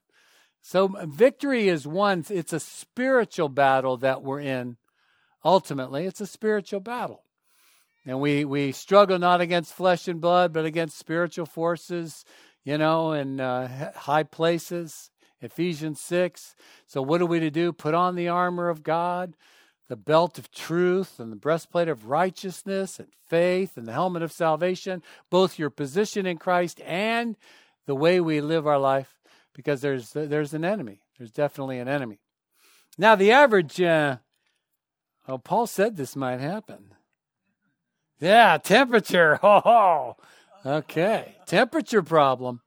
So 0.61 0.89
victory 0.89 1.69
is 1.69 1.87
one 1.87 2.25
it's 2.29 2.53
a 2.53 2.61
spiritual 2.61 3.49
battle 3.49 3.97
that 3.99 4.23
we're 4.23 4.41
in. 4.41 4.77
Ultimately, 5.45 6.07
it's 6.07 6.21
a 6.21 6.27
spiritual 6.27 6.81
battle. 6.81 7.25
And 8.05 8.21
we 8.21 8.45
we 8.45 8.73
struggle 8.73 9.19
not 9.19 9.41
against 9.41 9.75
flesh 9.75 10.09
and 10.09 10.21
blood, 10.21 10.53
but 10.53 10.65
against 10.65 10.99
spiritual 10.99 11.47
forces, 11.47 12.25
you 12.65 12.77
know, 12.79 13.13
in 13.13 13.41
uh, 13.41 13.93
high 13.95 14.25
places. 14.25 15.11
Ephesians 15.43 16.01
6. 16.01 16.55
So, 16.87 17.03
what 17.03 17.21
are 17.21 17.27
we 17.27 17.41
to 17.41 17.51
do? 17.51 17.73
Put 17.73 17.95
on 17.95 18.15
the 18.15 18.29
armor 18.29 18.69
of 18.69 18.83
God, 18.83 19.35
the 19.89 19.97
belt 19.97 20.39
of 20.39 20.51
truth, 20.51 21.19
and 21.19 21.31
the 21.31 21.37
breastplate 21.37 21.89
of 21.89 22.07
righteousness, 22.07 22.99
and 22.99 23.09
faith, 23.27 23.77
and 23.77 23.87
the 23.87 23.93
helmet 23.93 24.23
of 24.23 24.33
salvation, 24.33 25.03
both 25.29 25.59
your 25.59 25.71
position 25.71 26.25
in 26.25 26.39
Christ 26.39 26.81
and 26.85 27.37
the 27.87 27.95
way 27.95 28.21
we 28.21 28.41
live 28.41 28.67
our 28.67 28.79
life, 28.79 29.21
because 29.53 29.81
there's, 29.81 30.13
there's 30.13 30.55
an 30.55 30.65
enemy. 30.65 31.01
There's 31.19 31.33
definitely 31.33 31.79
an 31.79 31.89
enemy. 31.89 32.21
Now, 32.97 33.17
the 33.17 33.33
average, 33.33 33.81
uh, 33.81 34.19
oh, 35.27 35.39
Paul 35.39 35.67
said 35.67 35.97
this 35.97 36.15
might 36.15 36.41
happen. 36.41 36.95
Yeah, 38.21 38.59
temperature. 38.59 39.41
Oh, 39.45 40.17
okay. 40.65 41.35
Temperature 41.47 42.03
problem. 42.03 42.61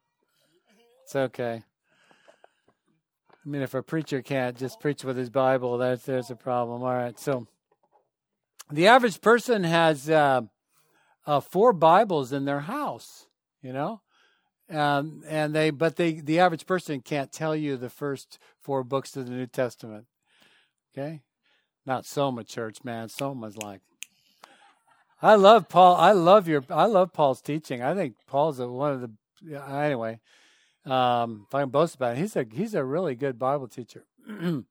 It's 1.03 1.15
okay. 1.15 1.63
I 3.45 3.49
mean, 3.49 3.61
if 3.61 3.75
a 3.75 3.83
preacher 3.83 4.21
can't 4.21 4.57
just 4.57 4.79
preach 4.79 5.03
with 5.03 5.17
his 5.17 5.29
Bible, 5.29 5.77
that's 5.77 6.05
there's 6.05 6.31
a 6.31 6.35
problem. 6.35 6.81
All 6.81 6.93
right, 6.93 7.19
so 7.19 7.47
the 8.71 8.87
average 8.87 9.21
person 9.21 9.63
has 9.63 10.09
uh, 10.09 10.41
uh, 11.27 11.39
four 11.41 11.71
Bibles 11.71 12.31
in 12.31 12.45
their 12.45 12.61
house, 12.61 13.27
you 13.61 13.71
know, 13.71 14.01
um, 14.69 15.23
and 15.27 15.53
they 15.53 15.69
but 15.69 15.95
they 15.95 16.13
the 16.13 16.39
average 16.39 16.65
person 16.65 17.01
can't 17.01 17.31
tell 17.31 17.55
you 17.55 17.77
the 17.77 17.89
first 17.89 18.39
four 18.61 18.83
books 18.83 19.15
of 19.15 19.25
the 19.25 19.31
New 19.31 19.47
Testament. 19.47 20.05
Okay, 20.97 21.21
not 21.85 22.05
Soma 22.05 22.43
Church, 22.43 22.83
man. 22.83 23.09
Soma's 23.09 23.57
like. 23.57 23.81
I 25.21 25.35
love 25.35 25.69
Paul. 25.69 25.95
I 25.95 26.11
love 26.11 26.47
your. 26.47 26.63
I 26.69 26.85
love 26.85 27.13
Paul's 27.13 27.41
teaching. 27.41 27.81
I 27.81 27.93
think 27.93 28.15
Paul's 28.27 28.59
one 28.59 28.91
of 28.91 29.01
the. 29.01 29.11
Anyway, 29.69 30.19
um, 30.85 31.45
if 31.47 31.55
I 31.55 31.61
can 31.61 31.69
boast 31.69 31.95
about 31.95 32.15
it, 32.15 32.19
he's 32.19 32.35
a 32.35 32.45
he's 32.51 32.73
a 32.73 32.83
really 32.83 33.15
good 33.15 33.39
Bible 33.39 33.67
teacher. 33.67 34.05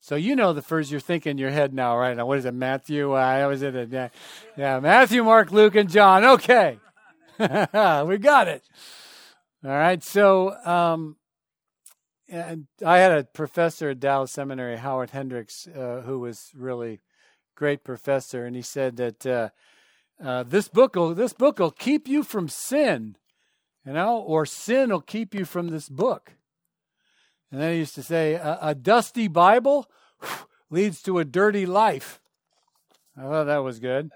so 0.00 0.14
you 0.14 0.34
know 0.34 0.52
the 0.52 0.62
first 0.62 0.90
you're 0.90 1.00
thinking 1.00 1.32
in 1.32 1.38
your 1.38 1.50
head 1.50 1.74
now, 1.74 1.96
right? 1.96 2.16
Now 2.16 2.26
what 2.26 2.38
is 2.38 2.44
it? 2.44 2.54
Matthew? 2.54 3.12
Uh, 3.12 3.16
I 3.16 3.46
was 3.46 3.62
it? 3.62 3.90
Yeah, 3.90 4.08
yeah, 4.56 4.80
Matthew, 4.80 5.24
Mark, 5.24 5.52
Luke, 5.52 5.74
and 5.74 5.90
John. 5.90 6.24
Okay, 6.24 6.78
we 7.38 7.46
got 8.18 8.48
it. 8.48 8.62
All 9.64 9.70
right. 9.70 10.02
So 10.02 10.54
um, 10.64 11.16
and 12.28 12.66
I 12.84 12.98
had 12.98 13.12
a 13.12 13.24
professor 13.24 13.90
at 13.90 14.00
Dallas 14.00 14.30
Seminary, 14.30 14.76
Howard 14.76 15.10
Hendricks, 15.10 15.66
uh, 15.66 16.02
who 16.04 16.20
was 16.20 16.50
really 16.54 17.00
great 17.54 17.84
professor, 17.84 18.44
and 18.44 18.54
he 18.54 18.62
said 18.62 18.96
that 18.96 19.26
uh, 19.26 19.48
uh, 20.22 20.42
this 20.44 20.68
book 20.68 20.94
will 20.94 21.14
this 21.14 21.32
book 21.32 21.58
will 21.58 21.70
keep 21.70 22.08
you 22.08 22.22
from 22.22 22.48
sin 22.48 23.16
you 23.88 23.94
know, 23.94 24.18
or 24.18 24.44
sin 24.44 24.90
will 24.90 25.00
keep 25.00 25.34
you 25.34 25.46
from 25.46 25.68
this 25.68 25.88
book. 25.88 26.34
And 27.50 27.58
then 27.58 27.72
he 27.72 27.78
used 27.78 27.94
to 27.94 28.02
say, 28.02 28.34
a, 28.34 28.58
a 28.60 28.74
dusty 28.74 29.28
Bible 29.28 29.90
leads 30.70 31.00
to 31.04 31.18
a 31.18 31.24
dirty 31.24 31.64
life. 31.64 32.20
I 33.16 33.22
thought 33.22 33.44
that 33.44 33.64
was 33.64 33.78
good. 33.78 34.10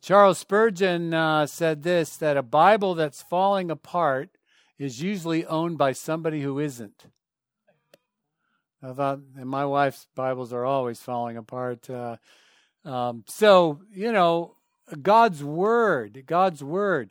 Charles 0.00 0.38
Spurgeon 0.38 1.12
uh, 1.12 1.46
said 1.46 1.82
this 1.82 2.16
that 2.18 2.36
a 2.36 2.42
Bible 2.42 2.94
that's 2.94 3.20
falling 3.20 3.68
apart 3.68 4.30
is 4.78 5.02
usually 5.02 5.44
owned 5.44 5.76
by 5.76 5.90
somebody 5.90 6.42
who 6.42 6.60
isn't. 6.60 7.06
I 8.80 8.92
thought, 8.92 9.18
and 9.36 9.48
my 9.48 9.64
wife's 9.64 10.06
Bibles 10.14 10.52
are 10.52 10.64
always 10.64 11.00
falling 11.00 11.36
apart. 11.36 11.90
Uh, 11.90 12.18
um, 12.84 13.24
so, 13.26 13.80
you 13.92 14.12
know, 14.12 14.54
God's 15.02 15.42
Word, 15.42 16.22
God's 16.26 16.62
Word. 16.62 17.10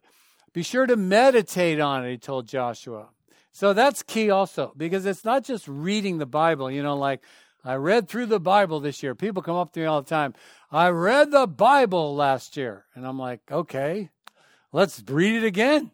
Be 0.53 0.63
sure 0.63 0.85
to 0.85 0.95
meditate 0.95 1.79
on 1.79 2.05
it, 2.05 2.11
he 2.11 2.17
told 2.17 2.47
Joshua. 2.47 3.09
So 3.51 3.73
that's 3.73 4.01
key 4.03 4.29
also, 4.29 4.73
because 4.77 5.05
it's 5.05 5.25
not 5.25 5.43
just 5.43 5.67
reading 5.67 6.17
the 6.17 6.25
Bible, 6.25 6.71
you 6.71 6.81
know, 6.81 6.95
like 6.95 7.21
I 7.65 7.75
read 7.75 8.09
through 8.09 8.25
the 8.25 8.39
Bible 8.39 8.79
this 8.79 9.01
year. 9.01 9.15
People 9.15 9.41
come 9.41 9.55
up 9.55 9.71
to 9.73 9.79
me 9.79 9.85
all 9.85 10.01
the 10.01 10.09
time. 10.09 10.33
I 10.71 10.89
read 10.89 11.31
the 11.31 11.47
Bible 11.47 12.15
last 12.15 12.57
year. 12.57 12.85
And 12.93 13.05
I'm 13.05 13.17
like, 13.17 13.41
okay, 13.49 14.09
let's 14.71 15.01
read 15.07 15.43
it 15.43 15.45
again. 15.45 15.91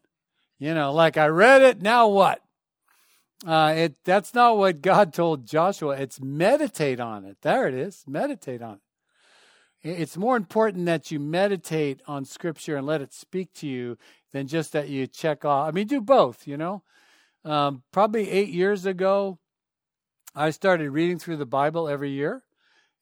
You 0.58 0.74
know, 0.74 0.92
like 0.94 1.16
I 1.16 1.28
read 1.28 1.62
it, 1.62 1.82
now 1.82 2.08
what? 2.08 2.42
Uh, 3.46 3.74
it 3.76 3.96
that's 4.04 4.34
not 4.34 4.58
what 4.58 4.82
God 4.82 5.14
told 5.14 5.46
Joshua. 5.46 5.96
It's 5.96 6.20
meditate 6.20 7.00
on 7.00 7.24
it. 7.24 7.38
There 7.42 7.68
it 7.68 7.74
is. 7.74 8.04
Meditate 8.08 8.62
on 8.62 8.76
it. 8.76 8.82
It's 9.82 10.18
more 10.18 10.36
important 10.36 10.88
that 10.88 11.10
you 11.10 11.20
meditate 11.22 12.02
on 12.06 12.26
Scripture 12.26 12.76
and 12.76 12.86
let 12.86 13.02
it 13.02 13.14
speak 13.14 13.54
to 13.56 13.68
you 13.68 13.98
than 14.32 14.48
just 14.48 14.74
that 14.74 14.90
you 14.90 15.08
check 15.08 15.46
off. 15.46 15.68
I 15.68 15.72
mean, 15.72 15.88
do 15.88 16.02
both, 16.02 16.48
you 16.48 16.58
know. 16.58 16.84
Um, 17.46 17.84
probably 17.92 18.30
eight 18.30 18.50
years 18.50 18.86
ago, 18.86 19.40
I 20.36 20.52
started 20.52 20.92
reading 20.92 21.20
through 21.20 21.38
the 21.38 21.46
Bible 21.46 21.88
every 21.88 22.12
year, 22.12 22.44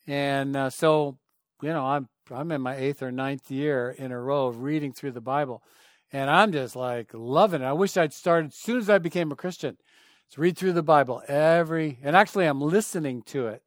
and 0.05 0.55
uh, 0.55 0.69
so 0.69 1.17
you 1.61 1.69
know, 1.69 1.85
I'm 1.85 2.07
I'm 2.31 2.51
in 2.51 2.61
my 2.61 2.75
eighth 2.75 3.01
or 3.01 3.11
ninth 3.11 3.49
year 3.49 3.93
in 3.97 4.11
a 4.11 4.19
row 4.19 4.47
of 4.47 4.61
reading 4.61 4.93
through 4.93 5.11
the 5.11 5.21
Bible, 5.21 5.63
and 6.11 6.29
I'm 6.29 6.51
just 6.51 6.75
like 6.75 7.09
loving 7.13 7.61
it. 7.61 7.65
I 7.65 7.73
wish 7.73 7.97
I'd 7.97 8.13
started 8.13 8.51
as 8.51 8.55
soon 8.55 8.77
as 8.77 8.89
I 8.89 8.97
became 8.97 9.31
a 9.31 9.35
Christian. 9.35 9.77
So 10.29 10.41
read 10.41 10.57
through 10.57 10.73
the 10.73 10.83
Bible 10.83 11.23
every, 11.27 11.99
and 12.03 12.15
actually 12.15 12.45
I'm 12.45 12.61
listening 12.61 13.23
to 13.27 13.47
it, 13.47 13.63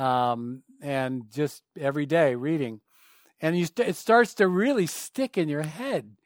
um, 0.00 0.62
and 0.80 1.24
just 1.30 1.62
every 1.78 2.06
day 2.06 2.34
reading, 2.34 2.80
and 3.40 3.58
you 3.58 3.66
st- 3.66 3.88
it 3.88 3.96
starts 3.96 4.34
to 4.34 4.48
really 4.48 4.86
stick 4.86 5.36
in 5.36 5.48
your 5.48 5.62
head. 5.62 6.16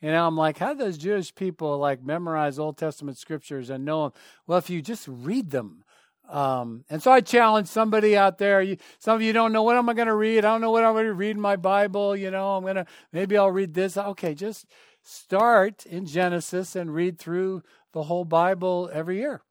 You 0.00 0.10
know, 0.10 0.26
I'm 0.26 0.36
like, 0.36 0.58
how 0.58 0.74
do 0.74 0.84
those 0.84 0.98
Jewish 0.98 1.34
people 1.34 1.78
like 1.78 2.02
memorize 2.02 2.58
Old 2.58 2.76
Testament 2.76 3.18
scriptures 3.18 3.70
and 3.70 3.84
know 3.84 4.04
them? 4.04 4.12
Well, 4.46 4.58
if 4.58 4.68
you 4.68 4.82
just 4.82 5.08
read 5.08 5.50
them. 5.50 5.84
Um, 6.28 6.84
and 6.90 7.02
so 7.02 7.12
I 7.12 7.20
challenge 7.20 7.68
somebody 7.68 8.16
out 8.16 8.38
there. 8.38 8.60
You, 8.60 8.76
some 8.98 9.16
of 9.16 9.22
you 9.22 9.32
don't 9.32 9.52
know 9.52 9.62
what 9.62 9.76
am 9.76 9.88
I 9.88 9.94
going 9.94 10.08
to 10.08 10.14
read. 10.14 10.38
I 10.44 10.48
don't 10.52 10.60
know 10.60 10.72
what 10.72 10.84
I'm 10.84 10.94
going 10.94 11.06
to 11.06 11.14
read 11.14 11.36
in 11.36 11.40
my 11.40 11.56
Bible. 11.56 12.16
You 12.16 12.30
know, 12.30 12.56
I'm 12.56 12.62
going 12.62 12.76
to 12.76 12.86
maybe 13.12 13.38
I'll 13.38 13.50
read 13.50 13.74
this. 13.74 13.96
Okay, 13.96 14.34
just 14.34 14.66
start 15.02 15.86
in 15.86 16.04
Genesis 16.04 16.74
and 16.74 16.92
read 16.92 17.18
through 17.18 17.62
the 17.92 18.04
whole 18.04 18.24
Bible 18.24 18.90
every 18.92 19.18
year. 19.18 19.42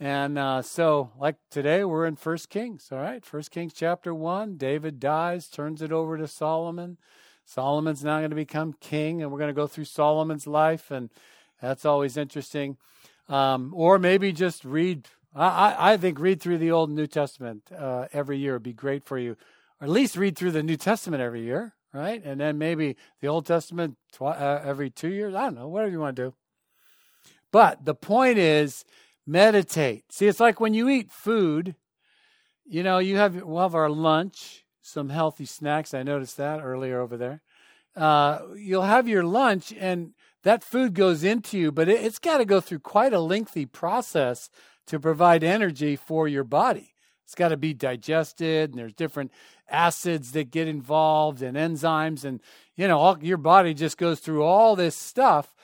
And 0.00 0.38
uh, 0.38 0.62
so, 0.62 1.10
like 1.18 1.36
today, 1.50 1.82
we're 1.84 2.06
in 2.06 2.16
First 2.16 2.50
Kings. 2.50 2.88
All 2.92 2.98
right, 2.98 3.24
First 3.24 3.50
Kings 3.50 3.72
chapter 3.72 4.14
one. 4.14 4.56
David 4.56 5.00
dies, 5.00 5.48
turns 5.48 5.82
it 5.82 5.92
over 5.92 6.16
to 6.16 6.28
Solomon. 6.28 6.98
Solomon's 7.48 8.04
now 8.04 8.18
going 8.18 8.30
to 8.30 8.36
become 8.36 8.74
king, 8.80 9.22
and 9.22 9.32
we're 9.32 9.38
going 9.38 9.48
to 9.48 9.54
go 9.54 9.66
through 9.66 9.84
Solomon's 9.84 10.46
life, 10.46 10.90
and 10.90 11.10
that's 11.60 11.84
always 11.84 12.16
interesting. 12.16 12.76
Um, 13.28 13.72
or 13.74 13.98
maybe 13.98 14.32
just 14.32 14.64
read. 14.64 15.08
I, 15.34 15.92
I 15.92 15.96
think 15.96 16.18
read 16.18 16.40
through 16.40 16.58
the 16.58 16.70
Old 16.70 16.88
and 16.88 16.96
New 16.96 17.06
Testament 17.06 17.70
uh, 17.76 18.06
every 18.12 18.38
year 18.38 18.54
would 18.54 18.62
be 18.62 18.72
great 18.72 19.04
for 19.04 19.18
you, 19.18 19.36
or 19.80 19.84
at 19.84 19.90
least 19.90 20.16
read 20.16 20.36
through 20.36 20.52
the 20.52 20.62
New 20.62 20.76
Testament 20.76 21.22
every 21.22 21.42
year 21.42 21.74
right? 21.92 22.22
And 22.24 22.40
then 22.40 22.58
maybe 22.58 22.96
the 23.20 23.28
Old 23.28 23.46
Testament 23.46 23.96
uh, 24.20 24.60
every 24.64 24.90
two 24.90 25.08
years. 25.08 25.34
I 25.34 25.44
don't 25.44 25.54
know, 25.54 25.68
whatever 25.68 25.92
you 25.92 26.00
want 26.00 26.16
to 26.16 26.22
do. 26.26 26.34
But 27.50 27.84
the 27.84 27.94
point 27.94 28.38
is, 28.38 28.84
meditate. 29.26 30.12
See, 30.12 30.26
it's 30.26 30.40
like 30.40 30.60
when 30.60 30.74
you 30.74 30.88
eat 30.88 31.10
food. 31.10 31.74
You 32.70 32.82
know, 32.82 32.98
you 32.98 33.16
have 33.16 33.42
we'll 33.42 33.62
have 33.62 33.74
our 33.74 33.88
lunch, 33.88 34.66
some 34.88 35.10
healthy 35.10 35.44
snacks. 35.44 35.94
I 35.94 36.02
noticed 36.02 36.36
that 36.36 36.60
earlier 36.60 37.00
over 37.00 37.16
there. 37.16 37.42
Uh, 37.96 38.40
you'll 38.56 38.82
have 38.82 39.08
your 39.08 39.24
lunch, 39.24 39.72
and 39.78 40.12
that 40.44 40.62
food 40.62 40.94
goes 40.94 41.24
into 41.24 41.58
you, 41.58 41.72
but 41.72 41.88
it, 41.88 42.04
it's 42.04 42.18
got 42.18 42.38
to 42.38 42.44
go 42.44 42.60
through 42.60 42.78
quite 42.80 43.12
a 43.12 43.20
lengthy 43.20 43.66
process 43.66 44.50
to 44.86 45.00
provide 45.00 45.42
energy 45.44 45.96
for 45.96 46.28
your 46.28 46.44
body. 46.44 46.94
It's 47.24 47.34
got 47.34 47.48
to 47.48 47.56
be 47.56 47.74
digested, 47.74 48.70
and 48.70 48.78
there's 48.78 48.94
different 48.94 49.32
acids 49.68 50.32
that 50.32 50.50
get 50.50 50.68
involved 50.68 51.42
and 51.42 51.56
enzymes 51.56 52.24
and 52.24 52.40
you 52.74 52.88
know 52.88 52.98
all, 52.98 53.18
your 53.20 53.36
body 53.36 53.74
just 53.74 53.98
goes 53.98 54.20
through 54.20 54.42
all 54.42 54.74
this 54.74 54.96
stuff 54.96 55.54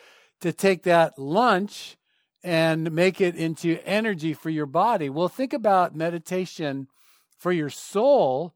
to 0.41 0.53
take 0.53 0.83
that 0.83 1.19
lunch 1.19 1.97
and 2.43 2.93
make 2.93 3.21
it 3.21 3.35
into 3.35 3.79
energy 3.87 4.35
for 4.35 4.51
your 4.51 4.67
body 4.67 5.09
well 5.09 5.29
think 5.29 5.53
about 5.53 5.97
meditation 5.97 6.87
for 7.39 7.51
your 7.51 7.71
soul 7.71 8.55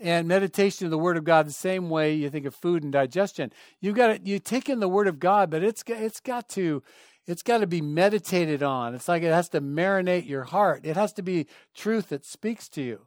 and 0.00 0.26
meditation 0.26 0.86
of 0.86 0.90
the 0.90 0.98
word 0.98 1.16
of 1.16 1.24
god 1.24 1.46
the 1.46 1.52
same 1.52 1.90
way 1.90 2.12
you 2.12 2.30
think 2.30 2.46
of 2.46 2.54
food 2.54 2.82
and 2.82 2.92
digestion 2.92 3.52
you've 3.80 3.96
got 3.96 4.08
to 4.08 4.20
you 4.24 4.38
take 4.38 4.68
in 4.68 4.80
the 4.80 4.88
word 4.88 5.06
of 5.06 5.18
god 5.18 5.50
but 5.50 5.62
it's 5.62 5.84
it's 5.86 6.20
got 6.20 6.48
to 6.48 6.82
it's 7.26 7.42
got 7.42 7.58
to 7.58 7.66
be 7.66 7.80
meditated 7.80 8.62
on 8.62 8.94
it's 8.94 9.08
like 9.08 9.22
it 9.22 9.32
has 9.32 9.48
to 9.48 9.60
marinate 9.60 10.28
your 10.28 10.44
heart 10.44 10.80
it 10.84 10.96
has 10.96 11.12
to 11.12 11.22
be 11.22 11.46
truth 11.74 12.08
that 12.08 12.24
speaks 12.24 12.68
to 12.68 12.82
you 12.82 13.06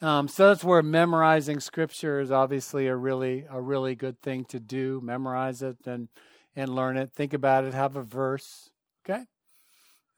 um, 0.00 0.28
so 0.28 0.48
that's 0.48 0.62
where 0.62 0.82
memorizing 0.82 1.58
scripture 1.58 2.20
is 2.20 2.30
obviously 2.30 2.86
a 2.86 2.94
really 2.94 3.46
a 3.50 3.60
really 3.60 3.96
good 3.96 4.20
thing 4.22 4.44
to 4.46 4.60
do. 4.60 5.00
Memorize 5.02 5.60
it 5.62 5.78
and 5.86 6.08
and 6.54 6.74
learn 6.74 6.96
it. 6.96 7.10
Think 7.12 7.32
about 7.32 7.64
it. 7.64 7.74
Have 7.74 7.96
a 7.96 8.02
verse. 8.02 8.70
Okay. 9.04 9.24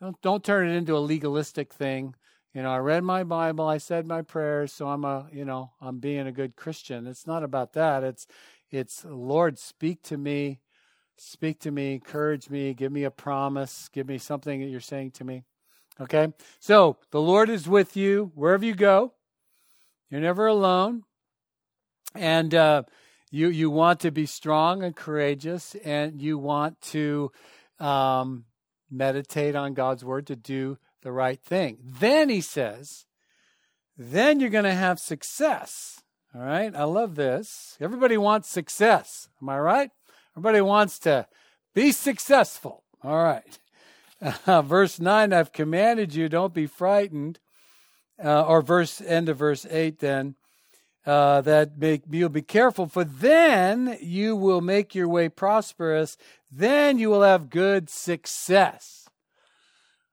Don't 0.01 0.21
don't 0.21 0.45
turn 0.45 0.69
it 0.69 0.77
into 0.77 0.97
a 0.97 0.99
legalistic 0.99 1.73
thing. 1.73 2.15
You 2.55 2.63
know, 2.63 2.71
I 2.71 2.79
read 2.79 3.05
my 3.05 3.23
Bible, 3.23 3.67
I 3.67 3.79
said 3.79 4.07
my 4.07 4.23
prayers, 4.23 4.73
so 4.73 4.89
I'm 4.89 5.05
a 5.05 5.29
you 5.33 5.45
know 5.45 5.73
I'm 5.81 5.99
being 5.99 6.27
a 6.27 6.33
good 6.33 6.57
Christian. 6.57 7.07
It's 7.07 7.27
not 7.27 7.45
about 7.45 7.75
that. 7.75 8.03
It's 8.03 8.27
it's 8.71 9.05
Lord, 9.05 9.59
speak 9.59 10.03
to 10.05 10.17
me, 10.17 10.61
speak 11.17 11.61
to 11.61 11.71
me, 11.71 11.95
encourage 11.95 12.51
me, 12.51 12.75
give 12.75 12.91
me 12.91 13.05
a 13.05 13.11
promise, 13.11 13.89
give 13.93 14.09
me 14.09 14.19
something 14.19 14.61
that 14.61 14.67
you're 14.67 14.81
saying 14.81 15.13
to 15.13 15.25
me. 15.25 15.45
Okay. 16.01 16.33
So 16.59 16.97
the 17.11 17.21
Lord 17.21 17.51
is 17.51 17.69
with 17.69 17.97
you 17.97 18.33
wherever 18.35 18.65
you 18.65 18.75
go. 18.75 19.13
You're 20.11 20.21
never 20.21 20.47
alone. 20.47 21.05
And 22.15 22.55
uh, 22.55 22.83
you, 23.31 23.49
you 23.49 23.71
want 23.71 24.01
to 24.01 24.11
be 24.11 24.27
strong 24.27 24.83
and 24.83 24.97
courageous, 24.97 25.77
and 25.85 26.21
you 26.21 26.37
want 26.39 26.81
to 26.81 27.31
um, 27.79 28.45
meditate 28.91 29.55
on 29.55 29.75
God's 29.75 30.05
word 30.05 30.27
to 30.27 30.37
do 30.37 30.79
the 31.03 31.13
right 31.13 31.41
thing. 31.41 31.79
Then 31.83 32.29
he 32.29 32.41
says, 32.41 33.07
then 33.97 34.41
you're 34.41 34.51
going 34.51 34.65
to 34.65 34.75
have 34.75 34.99
success. 34.99 36.03
All 36.35 36.43
right. 36.43 36.75
I 36.75 36.85
love 36.85 37.17
this. 37.17 37.77
Everybody 37.81 38.17
wants 38.17 38.49
success. 38.49 39.29
Am 39.43 39.49
I 39.49 39.59
right? 39.59 39.91
Everybody 40.37 40.61
wants 40.61 40.99
to 41.01 41.27
be 41.75 41.93
successful. 41.93 42.85
All 43.03 43.23
right. 43.23 43.59
Uh, 44.47 44.61
verse 44.61 45.01
9 45.01 45.33
I've 45.33 45.53
commanded 45.53 46.15
you, 46.15 46.29
don't 46.29 46.53
be 46.53 46.67
frightened 46.67 47.39
uh, 48.23 48.45
or 48.45 48.63
verse 48.63 49.01
end 49.01 49.29
of 49.29 49.39
verse 49.39 49.67
8 49.69 49.99
then 49.99 50.35
uh, 51.07 51.41
that 51.41 51.79
make 51.79 52.03
you'll 52.11 52.29
be 52.29 52.43
careful 52.43 52.87
for 52.87 53.05
then 53.05 53.97
you 54.01 54.37
will 54.37 54.61
make 54.61 54.95
your 54.95 55.09
way 55.09 55.29
prosperous 55.29 56.17
then 56.51 56.99
you 56.99 57.09
will 57.09 57.23
have 57.23 57.51
good 57.51 57.89
success 57.89 59.00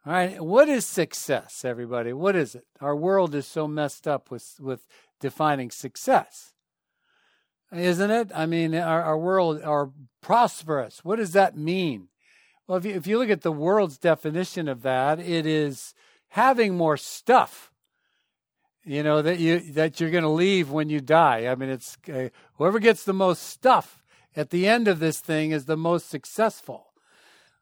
all 0.08 0.14
right 0.14 0.42
what 0.42 0.70
is 0.70 0.86
success 0.86 1.66
everybody? 1.66 2.14
What 2.14 2.36
is 2.36 2.56
it? 2.56 2.66
Our 2.80 2.96
world 2.96 3.36
is 3.36 3.46
so 3.46 3.68
messed 3.68 4.08
up 4.08 4.32
with 4.32 4.56
with 4.60 4.88
defining 5.20 5.70
success. 5.70 6.54
Isn't 7.74 8.12
it? 8.12 8.32
I 8.34 8.46
mean 8.46 8.74
our, 8.74 9.04
our 9.04 9.18
world 9.18 9.62
are 9.62 9.92
prosperous. 10.22 11.04
What 11.04 11.18
does 11.18 11.34
that 11.34 11.58
mean? 11.58 12.08
Well 12.68 12.78
if 12.78 12.86
you, 12.86 12.94
if 12.94 13.06
you 13.06 13.20
look 13.20 13.30
at 13.30 13.42
the 13.42 13.52
world's 13.52 13.98
definition 13.98 14.70
of 14.70 14.82
that 14.84 15.20
it 15.20 15.46
is 15.46 15.94
having 16.30 16.76
more 16.76 16.96
stuff 16.96 17.72
you 18.86 19.04
know 19.04 19.22
that 19.22 19.40
you 19.40 19.60
that 19.74 20.00
you're 20.00 20.10
going 20.10 20.24
to 20.24 20.30
leave 20.30 20.72
when 20.72 20.90
you 20.90 21.02
die. 21.02 21.48
I 21.48 21.56
mean, 21.56 21.70
it's 21.70 21.98
uh, 22.08 22.30
whoever 22.54 22.80
gets 22.80 23.04
the 23.04 23.12
most 23.12 23.44
stuff 23.44 24.02
at 24.34 24.50
the 24.50 24.66
end 24.66 24.88
of 24.88 25.00
this 25.00 25.20
thing 25.20 25.52
is 25.52 25.66
the 25.66 25.76
most 25.76 26.10
successful. 26.10 26.87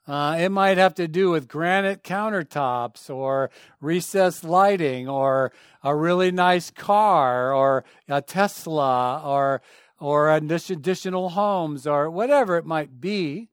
Uh, 0.08 0.38
it 0.40 0.50
might 0.50 0.78
have 0.78 0.94
to 0.94 1.08
do 1.08 1.32
with 1.32 1.48
granite 1.48 2.04
countertops 2.04 3.10
or 3.10 3.50
recessed 3.82 4.44
lighting 4.44 5.10
or 5.10 5.52
a 5.84 5.96
really 5.96 6.32
nice 6.32 6.70
car 6.70 7.52
or 7.52 7.84
a 8.08 8.22
Tesla 8.22 9.22
or 9.26 9.62
or 10.00 10.30
additional 10.30 11.30
homes 11.30 11.88
or 11.88 12.10
whatever 12.12 12.58
it 12.58 12.66
might 12.66 13.02
be. 13.02 13.50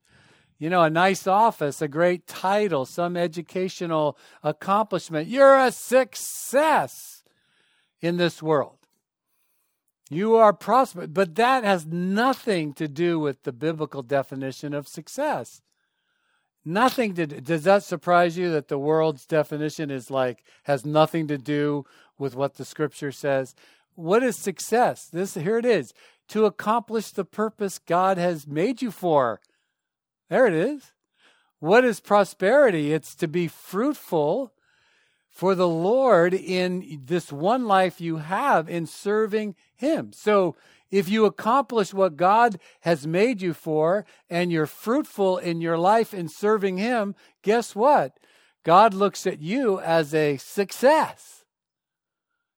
You 0.58 0.68
know, 0.70 0.82
a 0.82 0.90
nice 0.90 1.26
office, 1.26 1.80
a 1.80 1.88
great 1.88 2.26
title, 2.26 2.84
some 2.84 3.16
educational 3.16 4.18
accomplishment. 4.42 5.28
You're 5.28 5.58
a 5.58 5.72
success 5.72 7.24
in 8.00 8.16
this 8.16 8.42
world. 8.42 8.78
You 10.10 10.36
are 10.36 10.52
prosperous, 10.52 11.08
but 11.10 11.36
that 11.36 11.64
has 11.64 11.86
nothing 11.86 12.74
to 12.74 12.86
do 12.86 13.18
with 13.18 13.44
the 13.44 13.52
biblical 13.52 14.02
definition 14.02 14.74
of 14.74 14.86
success. 14.86 15.62
Nothing 16.64 17.14
to 17.14 17.26
do. 17.26 17.40
Does 17.40 17.64
that 17.64 17.82
surprise 17.82 18.38
you 18.38 18.50
that 18.52 18.68
the 18.68 18.78
world's 18.78 19.26
definition 19.26 19.90
is 19.90 20.10
like 20.10 20.44
has 20.64 20.86
nothing 20.86 21.26
to 21.28 21.38
do 21.38 21.84
with 22.18 22.36
what 22.36 22.54
the 22.54 22.64
scripture 22.64 23.12
says? 23.12 23.54
What 23.94 24.22
is 24.22 24.36
success? 24.36 25.06
This 25.06 25.34
here 25.34 25.58
it 25.58 25.64
is. 25.64 25.92
To 26.28 26.44
accomplish 26.44 27.10
the 27.10 27.24
purpose 27.24 27.78
God 27.78 28.16
has 28.16 28.46
made 28.46 28.80
you 28.80 28.90
for. 28.90 29.40
There 30.28 30.46
it 30.46 30.54
is. 30.54 30.92
What 31.58 31.84
is 31.84 32.00
prosperity? 32.00 32.92
It's 32.92 33.14
to 33.16 33.28
be 33.28 33.48
fruitful 33.48 34.52
for 35.28 35.54
the 35.54 35.68
Lord 35.68 36.34
in 36.34 37.02
this 37.04 37.32
one 37.32 37.66
life 37.66 38.00
you 38.00 38.18
have 38.18 38.68
in 38.68 38.86
serving 38.86 39.56
Him. 39.74 40.12
So 40.12 40.56
if 40.92 41.08
you 41.08 41.24
accomplish 41.24 41.94
what 41.94 42.18
God 42.18 42.60
has 42.82 43.06
made 43.06 43.40
you 43.40 43.54
for 43.54 44.04
and 44.28 44.52
you're 44.52 44.66
fruitful 44.66 45.38
in 45.38 45.62
your 45.62 45.78
life 45.78 46.12
in 46.12 46.28
serving 46.28 46.76
Him, 46.76 47.14
guess 47.42 47.74
what? 47.74 48.18
God 48.62 48.92
looks 48.92 49.26
at 49.26 49.40
you 49.40 49.80
as 49.80 50.14
a 50.14 50.36
success. 50.36 51.44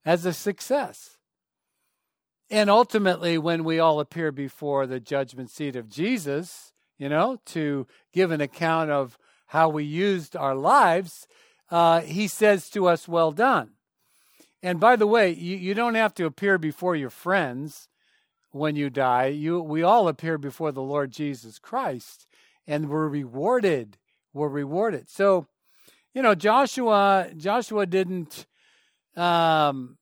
As 0.03 0.25
a 0.25 0.33
success. 0.33 1.17
And 2.51 2.69
ultimately, 2.69 3.37
when 3.37 3.63
we 3.63 3.79
all 3.79 4.01
appear 4.01 4.31
before 4.31 4.85
the 4.85 4.99
judgment 4.99 5.49
seat 5.49 5.77
of 5.77 5.89
Jesus, 5.89 6.73
you 6.99 7.09
know, 7.09 7.39
to 7.47 7.87
give 8.13 8.31
an 8.31 8.41
account 8.41 8.91
of 8.91 9.17
how 9.47 9.69
we 9.69 9.85
used 9.85 10.35
our 10.35 10.55
lives, 10.55 11.25
uh, 11.71 12.01
he 12.01 12.27
says 12.27 12.69
to 12.71 12.87
us, 12.87 13.07
Well 13.07 13.31
done. 13.31 13.71
And 14.61 14.79
by 14.79 14.97
the 14.97 15.07
way, 15.07 15.31
you, 15.31 15.55
you 15.55 15.73
don't 15.73 15.95
have 15.95 16.13
to 16.15 16.25
appear 16.25 16.57
before 16.57 16.95
your 16.95 17.09
friends 17.09 17.87
when 18.55 18.75
you 18.75 18.89
die. 18.89 19.27
You, 19.27 19.59
we 19.59 19.83
all 19.83 20.07
appear 20.07 20.37
before 20.37 20.71
the 20.71 20.81
Lord 20.81 21.11
Jesus 21.11 21.59
Christ, 21.59 22.25
and 22.65 22.89
we're 22.89 23.07
rewarded. 23.07 23.97
We're 24.33 24.47
rewarded. 24.47 25.09
So 25.09 25.47
you 26.13 26.21
know, 26.21 26.33
Joshua 26.35 27.29
Joshua 27.35 27.85
didn't 27.85 28.45
um 29.17 29.97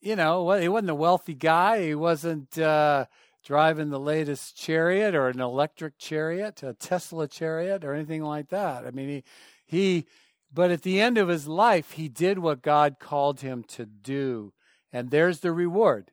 you 0.00 0.14
know, 0.14 0.50
he 0.52 0.68
wasn't 0.68 0.90
a 0.90 0.94
wealthy 0.94 1.34
guy. 1.34 1.86
He 1.86 1.94
wasn't 1.94 2.56
uh, 2.56 3.06
driving 3.44 3.90
the 3.90 3.98
latest 3.98 4.56
chariot 4.56 5.14
or 5.14 5.28
an 5.28 5.40
electric 5.40 5.98
chariot, 5.98 6.62
a 6.62 6.72
Tesla 6.72 7.26
chariot, 7.26 7.84
or 7.84 7.94
anything 7.94 8.22
like 8.22 8.48
that. 8.50 8.86
I 8.86 8.92
mean, 8.92 9.08
he, 9.08 9.24
he, 9.66 10.06
but 10.54 10.70
at 10.70 10.82
the 10.82 11.00
end 11.00 11.18
of 11.18 11.26
his 11.26 11.48
life, 11.48 11.92
he 11.92 12.08
did 12.08 12.38
what 12.38 12.62
God 12.62 13.00
called 13.00 13.40
him 13.40 13.64
to 13.64 13.86
do, 13.86 14.52
and 14.92 15.10
there's 15.10 15.40
the 15.40 15.50
reward. 15.50 16.12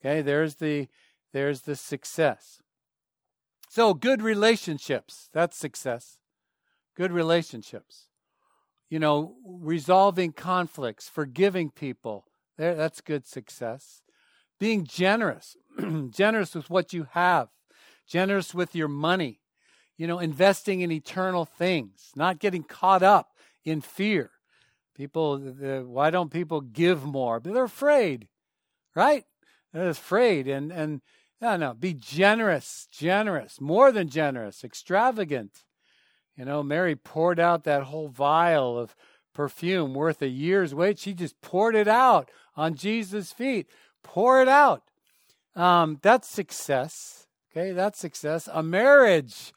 Okay, 0.00 0.22
there's 0.22 0.54
the, 0.56 0.88
there's 1.36 1.62
the 1.62 1.76
success. 1.76 2.62
So, 3.68 3.92
good 3.92 4.22
relationships, 4.22 5.28
that's 5.34 5.54
success. 5.54 6.18
Good 6.96 7.12
relationships. 7.12 8.06
You 8.88 9.00
know, 9.00 9.34
resolving 9.44 10.32
conflicts, 10.32 11.10
forgiving 11.10 11.68
people, 11.70 12.24
that's 12.56 13.02
good 13.02 13.26
success. 13.26 14.00
Being 14.58 14.84
generous, 14.84 15.58
generous 16.08 16.54
with 16.54 16.70
what 16.70 16.94
you 16.94 17.06
have, 17.10 17.48
generous 18.08 18.54
with 18.54 18.74
your 18.74 18.88
money, 18.88 19.40
you 19.98 20.06
know, 20.06 20.18
investing 20.18 20.80
in 20.80 20.90
eternal 20.90 21.44
things, 21.44 22.12
not 22.16 22.38
getting 22.38 22.62
caught 22.62 23.02
up 23.02 23.32
in 23.62 23.82
fear. 23.82 24.30
People, 24.94 25.36
the, 25.36 25.84
why 25.86 26.08
don't 26.08 26.30
people 26.30 26.62
give 26.62 27.04
more? 27.04 27.40
But 27.40 27.52
they're 27.52 27.64
afraid, 27.64 28.28
right? 28.94 29.24
They're 29.74 29.90
afraid. 29.90 30.48
And, 30.48 30.72
and, 30.72 31.02
no, 31.40 31.56
no, 31.56 31.74
be 31.74 31.92
generous, 31.92 32.88
generous, 32.90 33.60
more 33.60 33.92
than 33.92 34.08
generous, 34.08 34.64
extravagant. 34.64 35.64
You 36.36 36.44
know, 36.44 36.62
Mary 36.62 36.96
poured 36.96 37.38
out 37.38 37.64
that 37.64 37.84
whole 37.84 38.08
vial 38.08 38.78
of 38.78 38.94
perfume 39.34 39.94
worth 39.94 40.22
a 40.22 40.28
year's 40.28 40.74
wage. 40.74 40.98
She 40.98 41.12
just 41.12 41.40
poured 41.40 41.74
it 41.74 41.88
out 41.88 42.30
on 42.56 42.74
Jesus' 42.74 43.32
feet. 43.32 43.68
Pour 44.02 44.40
it 44.40 44.48
out. 44.48 44.82
Um, 45.54 45.98
that's 46.02 46.28
success. 46.28 47.26
Okay, 47.50 47.72
that's 47.72 47.98
success. 47.98 48.48
A 48.52 48.62
marriage 48.62 49.52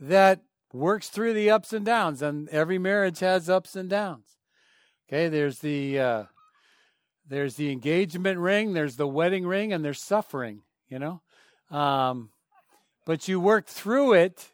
that 0.00 0.40
works 0.72 1.08
through 1.08 1.32
the 1.32 1.50
ups 1.50 1.72
and 1.72 1.84
downs, 1.84 2.20
and 2.22 2.48
every 2.50 2.78
marriage 2.78 3.20
has 3.20 3.48
ups 3.48 3.74
and 3.74 3.88
downs. 3.88 4.36
Okay, 5.08 5.28
there's 5.28 5.60
the 5.60 5.98
uh, 5.98 6.24
there's 7.26 7.56
the 7.56 7.72
engagement 7.72 8.38
ring, 8.38 8.74
there's 8.74 8.96
the 8.96 9.06
wedding 9.06 9.46
ring, 9.46 9.72
and 9.72 9.84
there's 9.84 10.02
suffering. 10.02 10.62
You 10.88 10.98
know, 10.98 11.20
um, 11.70 12.30
but 13.04 13.28
you 13.28 13.40
work 13.40 13.66
through 13.66 14.14
it 14.14 14.52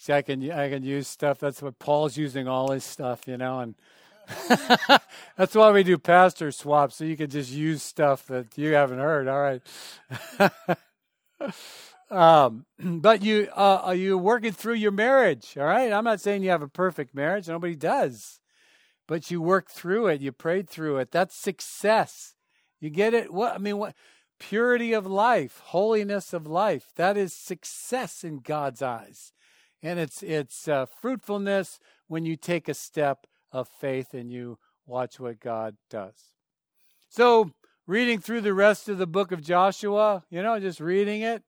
See, 0.00 0.12
I 0.12 0.22
can 0.22 0.48
I 0.52 0.70
can 0.70 0.84
use 0.84 1.08
stuff. 1.08 1.40
That's 1.40 1.60
what 1.60 1.80
Paul's 1.80 2.16
using 2.16 2.46
all 2.46 2.70
his 2.70 2.84
stuff, 2.84 3.26
you 3.26 3.36
know, 3.36 3.58
and 3.58 3.74
that's 5.36 5.56
why 5.56 5.72
we 5.72 5.82
do 5.82 5.98
pastor 5.98 6.52
swaps, 6.52 6.94
so 6.96 7.04
you 7.04 7.16
can 7.16 7.28
just 7.28 7.50
use 7.50 7.82
stuff 7.82 8.26
that 8.28 8.56
you 8.56 8.74
haven't 8.74 9.00
heard. 9.00 9.26
All 9.26 9.40
right. 9.40 9.60
um, 12.10 12.64
but 12.78 13.22
you 13.22 13.48
uh, 13.56 13.80
are 13.82 13.94
you 13.96 14.16
working 14.16 14.52
through 14.52 14.74
your 14.74 14.92
marriage? 14.92 15.56
All 15.58 15.64
right. 15.64 15.92
I'm 15.92 16.04
not 16.04 16.20
saying 16.20 16.44
you 16.44 16.50
have 16.50 16.62
a 16.62 16.68
perfect 16.68 17.12
marriage. 17.12 17.48
Nobody 17.48 17.74
does, 17.74 18.38
but 19.08 19.32
you 19.32 19.42
work 19.42 19.68
through 19.68 20.06
it. 20.06 20.20
You 20.20 20.30
prayed 20.30 20.70
through 20.70 20.98
it. 20.98 21.10
That's 21.10 21.34
success. 21.34 22.34
You 22.80 22.90
get 22.90 23.14
it? 23.14 23.32
What 23.32 23.52
I 23.52 23.58
mean? 23.58 23.78
What 23.78 23.96
purity 24.38 24.92
of 24.92 25.06
life, 25.06 25.60
holiness 25.66 26.32
of 26.32 26.46
life? 26.46 26.92
That 26.96 27.16
is 27.16 27.32
success 27.32 28.24
in 28.24 28.38
God's 28.40 28.82
eyes 28.82 29.32
and 29.82 29.98
it's 29.98 30.22
it's 30.22 30.68
uh, 30.68 30.86
fruitfulness 30.86 31.78
when 32.06 32.24
you 32.24 32.36
take 32.36 32.68
a 32.68 32.74
step 32.74 33.26
of 33.52 33.68
faith 33.68 34.14
and 34.14 34.30
you 34.30 34.58
watch 34.86 35.20
what 35.20 35.40
God 35.40 35.76
does. 35.90 36.34
So, 37.08 37.52
reading 37.86 38.20
through 38.20 38.42
the 38.42 38.54
rest 38.54 38.88
of 38.88 38.98
the 38.98 39.06
book 39.06 39.32
of 39.32 39.42
Joshua, 39.42 40.24
you 40.30 40.42
know, 40.42 40.58
just 40.58 40.80
reading 40.80 41.22
it, 41.22 41.42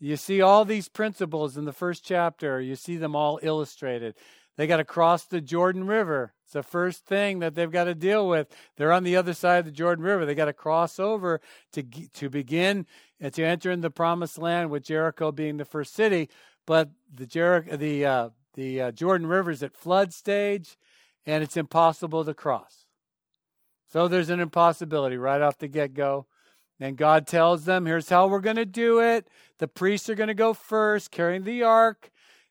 you 0.00 0.16
see 0.16 0.40
all 0.40 0.64
these 0.64 0.88
principles 0.88 1.56
in 1.56 1.64
the 1.64 1.72
first 1.72 2.04
chapter. 2.04 2.60
You 2.60 2.76
see 2.76 2.96
them 2.96 3.16
all 3.16 3.38
illustrated. 3.42 4.14
They 4.58 4.66
got 4.66 4.76
to 4.76 4.84
cross 4.84 5.24
the 5.24 5.40
Jordan 5.40 5.86
River. 5.86 6.34
It's 6.44 6.52
the 6.52 6.62
first 6.62 7.06
thing 7.06 7.38
that 7.38 7.54
they've 7.54 7.70
got 7.70 7.84
to 7.84 7.94
deal 7.94 8.28
with. 8.28 8.48
They're 8.76 8.92
on 8.92 9.04
the 9.04 9.16
other 9.16 9.32
side 9.32 9.60
of 9.60 9.64
the 9.64 9.70
Jordan 9.70 10.04
River. 10.04 10.26
They 10.26 10.34
got 10.34 10.46
to 10.46 10.52
cross 10.52 10.98
over 10.98 11.40
to 11.72 11.82
to 11.82 12.28
begin 12.28 12.84
uh, 13.24 13.30
to 13.30 13.42
enter 13.42 13.70
in 13.70 13.80
the 13.80 13.90
promised 13.90 14.36
land, 14.36 14.68
with 14.68 14.84
Jericho 14.84 15.32
being 15.32 15.56
the 15.56 15.64
first 15.64 15.94
city 15.94 16.28
but 16.68 16.90
the 17.14 17.24
Jericho, 17.24 17.78
the 17.78 18.04
uh, 18.04 18.28
the 18.52 18.82
uh, 18.82 18.92
Jordan 18.92 19.26
River 19.26 19.50
is 19.50 19.62
at 19.62 19.74
flood 19.74 20.12
stage, 20.12 20.76
and 21.24 21.42
it's 21.42 21.56
impossible 21.56 22.26
to 22.26 22.34
cross. 22.34 22.84
So 23.90 24.06
there's 24.06 24.28
an 24.28 24.38
impossibility 24.38 25.16
right 25.16 25.40
off 25.40 25.56
the 25.56 25.66
get 25.66 25.94
go. 25.94 26.26
And 26.78 26.98
God 26.98 27.26
tells 27.26 27.64
them, 27.64 27.86
"Here's 27.86 28.10
how 28.10 28.28
we're 28.28 28.40
going 28.40 28.56
to 28.56 28.66
do 28.66 29.00
it. 29.00 29.28
The 29.56 29.66
priests 29.66 30.10
are 30.10 30.14
going 30.14 30.28
to 30.28 30.34
go 30.34 30.52
first, 30.52 31.10
carrying 31.10 31.44
the 31.44 31.62
ark. 31.62 32.10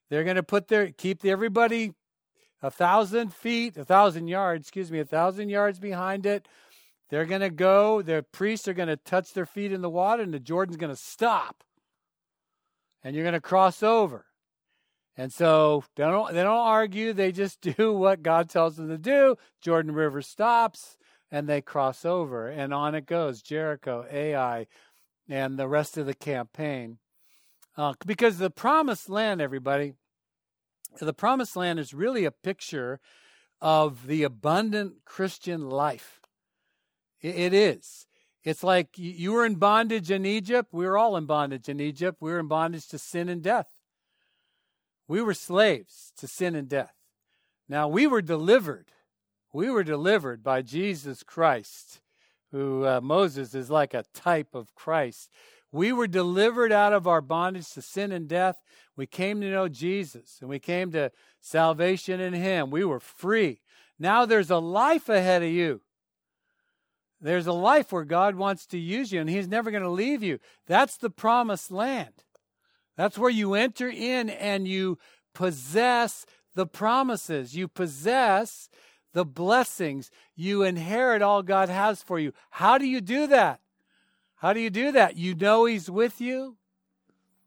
They're 0.09 0.23
going 0.23 0.35
to 0.35 0.43
put 0.43 0.67
their 0.67 0.91
keep 0.91 1.25
everybody 1.25 1.93
a 2.61 2.71
thousand 2.71 3.33
feet, 3.33 3.77
a 3.77 3.85
thousand 3.85 4.27
yards, 4.27 4.67
excuse 4.67 4.91
me, 4.91 4.99
a 4.99 5.05
thousand 5.05 5.49
yards 5.49 5.79
behind 5.79 6.25
it. 6.25 6.47
They're 7.09 7.25
going 7.25 7.41
to 7.41 7.49
go. 7.49 8.01
The 8.01 8.25
priests 8.31 8.67
are 8.67 8.73
going 8.73 8.89
to 8.89 8.97
touch 8.97 9.33
their 9.33 9.45
feet 9.45 9.71
in 9.71 9.81
the 9.81 9.89
water, 9.89 10.23
and 10.23 10.33
the 10.33 10.39
Jordan's 10.39 10.77
going 10.77 10.93
to 10.93 11.01
stop 11.01 11.63
and 13.03 13.15
you're 13.15 13.23
going 13.23 13.33
to 13.33 13.41
cross 13.41 13.83
over. 13.83 14.25
And 15.15 15.31
so 15.31 15.83
they 15.95 16.03
don't 16.03 16.33
they 16.33 16.43
don't 16.43 16.67
argue, 16.67 17.13
they 17.13 17.31
just 17.31 17.61
do 17.77 17.93
what 17.93 18.21
God 18.21 18.49
tells 18.49 18.75
them 18.75 18.89
to 18.89 18.97
do. 18.97 19.37
Jordan 19.61 19.93
River 19.93 20.21
stops 20.21 20.97
and 21.31 21.47
they 21.47 21.61
cross 21.61 22.03
over 22.05 22.49
and 22.49 22.73
on 22.73 22.95
it 22.95 23.05
goes. 23.05 23.41
Jericho, 23.41 24.05
Ai, 24.11 24.67
and 25.29 25.57
the 25.57 25.67
rest 25.67 25.97
of 25.97 26.05
the 26.05 26.13
campaign. 26.13 26.97
Uh, 27.77 27.93
because 28.05 28.39
the 28.39 28.49
promised 28.49 29.07
land, 29.07 29.39
everybody, 29.39 29.93
the 30.99 31.13
promised 31.13 31.55
land 31.55 31.77
is 31.77 31.93
really 31.93 32.25
a 32.25 32.31
picture 32.31 32.99
of 33.61 34.07
the 34.07 34.23
abundant 34.23 35.05
Christian 35.05 35.69
life. 35.69 36.21
it, 37.21 37.53
is. 37.53 38.07
It's 38.43 38.63
like 38.63 38.97
you 38.97 39.33
were 39.33 39.45
in 39.45 39.55
bondage 39.55 40.09
in 40.09 40.25
Egypt. 40.25 40.69
We 40.71 40.85
were 40.85 40.97
all 40.97 41.17
in 41.17 41.25
bondage 41.25 41.69
in 41.69 41.79
Egypt. 41.79 42.17
We 42.19 42.31
were 42.31 42.39
in 42.39 42.47
bondage 42.47 42.87
to 42.87 42.97
sin 42.97 43.29
and 43.29 43.43
death. 43.43 43.67
We 45.07 45.21
were 45.21 45.33
slaves 45.33 46.11
to 46.17 46.27
sin 46.27 46.55
and 46.55 46.67
death. 46.67 46.93
Now 47.69 47.87
we 47.87 48.07
were 48.07 48.21
delivered. 48.21 48.91
We 49.53 49.69
were 49.69 49.83
delivered 49.83 50.43
by 50.43 50.61
Jesus 50.61 51.23
Christ, 51.23 52.01
who 52.51 52.85
uh, 52.85 53.01
Moses 53.01 53.53
is 53.53 53.69
like 53.69 53.93
a 53.93 54.05
type 54.13 54.55
of 54.55 54.73
Christ. 54.75 55.29
We 55.71 55.91
were 55.91 56.07
delivered 56.07 56.71
out 56.71 56.93
of 56.93 57.07
our 57.07 57.21
bondage 57.21 57.69
to 57.71 57.81
sin 57.81 58.11
and 58.11 58.27
death. 58.27 58.57
We 58.95 59.05
came 59.05 59.41
to 59.41 59.51
know 59.51 59.67
Jesus 59.67 60.37
and 60.39 60.49
we 60.49 60.59
came 60.59 60.91
to 60.91 61.11
salvation 61.41 62.19
in 62.19 62.33
Him. 62.33 62.69
We 62.71 62.83
were 62.83 62.99
free. 62.99 63.61
Now 63.99 64.25
there's 64.25 64.49
a 64.49 64.57
life 64.57 65.09
ahead 65.09 65.43
of 65.43 65.49
you. 65.49 65.81
There's 67.19 67.47
a 67.47 67.53
life 67.53 67.91
where 67.91 68.05
God 68.05 68.35
wants 68.35 68.65
to 68.67 68.77
use 68.77 69.11
you 69.11 69.19
and 69.19 69.29
He's 69.29 69.47
never 69.47 69.71
going 69.71 69.83
to 69.83 69.89
leave 69.89 70.23
you. 70.23 70.39
That's 70.67 70.97
the 70.97 71.09
promised 71.09 71.71
land. 71.71 72.23
That's 72.95 73.17
where 73.17 73.29
you 73.29 73.53
enter 73.53 73.89
in 73.89 74.29
and 74.29 74.67
you 74.67 74.97
possess 75.33 76.25
the 76.55 76.65
promises. 76.65 77.55
You 77.55 77.67
possess 77.67 78.69
the 79.13 79.25
blessings. 79.25 80.09
You 80.35 80.63
inherit 80.63 81.21
all 81.21 81.43
God 81.43 81.69
has 81.69 82.01
for 82.01 82.19
you. 82.19 82.33
How 82.51 82.77
do 82.77 82.85
you 82.85 83.01
do 83.01 83.27
that? 83.27 83.59
How 84.37 84.53
do 84.53 84.59
you 84.59 84.69
do 84.69 84.91
that? 84.91 85.17
You 85.17 85.35
know 85.35 85.65
He's 85.65 85.89
with 85.89 86.21
you. 86.21 86.57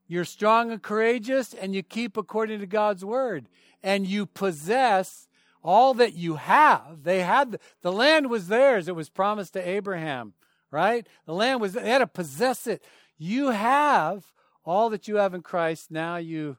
You're 0.06 0.24
strong 0.24 0.72
and 0.72 0.82
courageous, 0.82 1.54
and 1.54 1.74
you 1.74 1.82
keep 1.82 2.16
according 2.16 2.60
to 2.60 2.66
God's 2.66 3.04
word. 3.04 3.48
And 3.82 4.06
you 4.06 4.26
possess 4.26 5.28
all 5.62 5.94
that 5.94 6.14
you 6.14 6.36
have. 6.36 7.04
They 7.04 7.20
had 7.20 7.52
the, 7.52 7.60
the 7.82 7.92
land 7.92 8.28
was 8.28 8.48
theirs. 8.48 8.88
It 8.88 8.96
was 8.96 9.08
promised 9.08 9.52
to 9.52 9.68
Abraham, 9.68 10.34
right? 10.70 11.06
The 11.26 11.34
land 11.34 11.60
was 11.60 11.74
they 11.74 11.88
had 11.88 11.98
to 11.98 12.06
possess 12.06 12.66
it. 12.66 12.82
You 13.18 13.50
have 13.50 14.24
all 14.64 14.90
that 14.90 15.06
you 15.06 15.16
have 15.16 15.34
in 15.34 15.42
Christ. 15.42 15.90
Now 15.90 16.16
you 16.16 16.56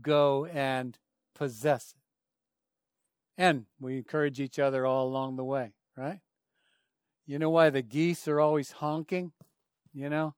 go 0.00 0.46
and 0.46 0.98
possess 1.34 1.94
it. 1.96 2.02
And 3.38 3.66
we 3.80 3.96
encourage 3.96 4.40
each 4.40 4.58
other 4.58 4.84
all 4.84 5.06
along 5.06 5.36
the 5.36 5.44
way, 5.44 5.72
right? 5.96 6.20
You 7.26 7.38
know 7.38 7.50
why 7.50 7.70
the 7.70 7.82
geese 7.82 8.28
are 8.28 8.40
always 8.40 8.72
honking? 8.72 9.32
You 9.94 10.08
know, 10.08 10.34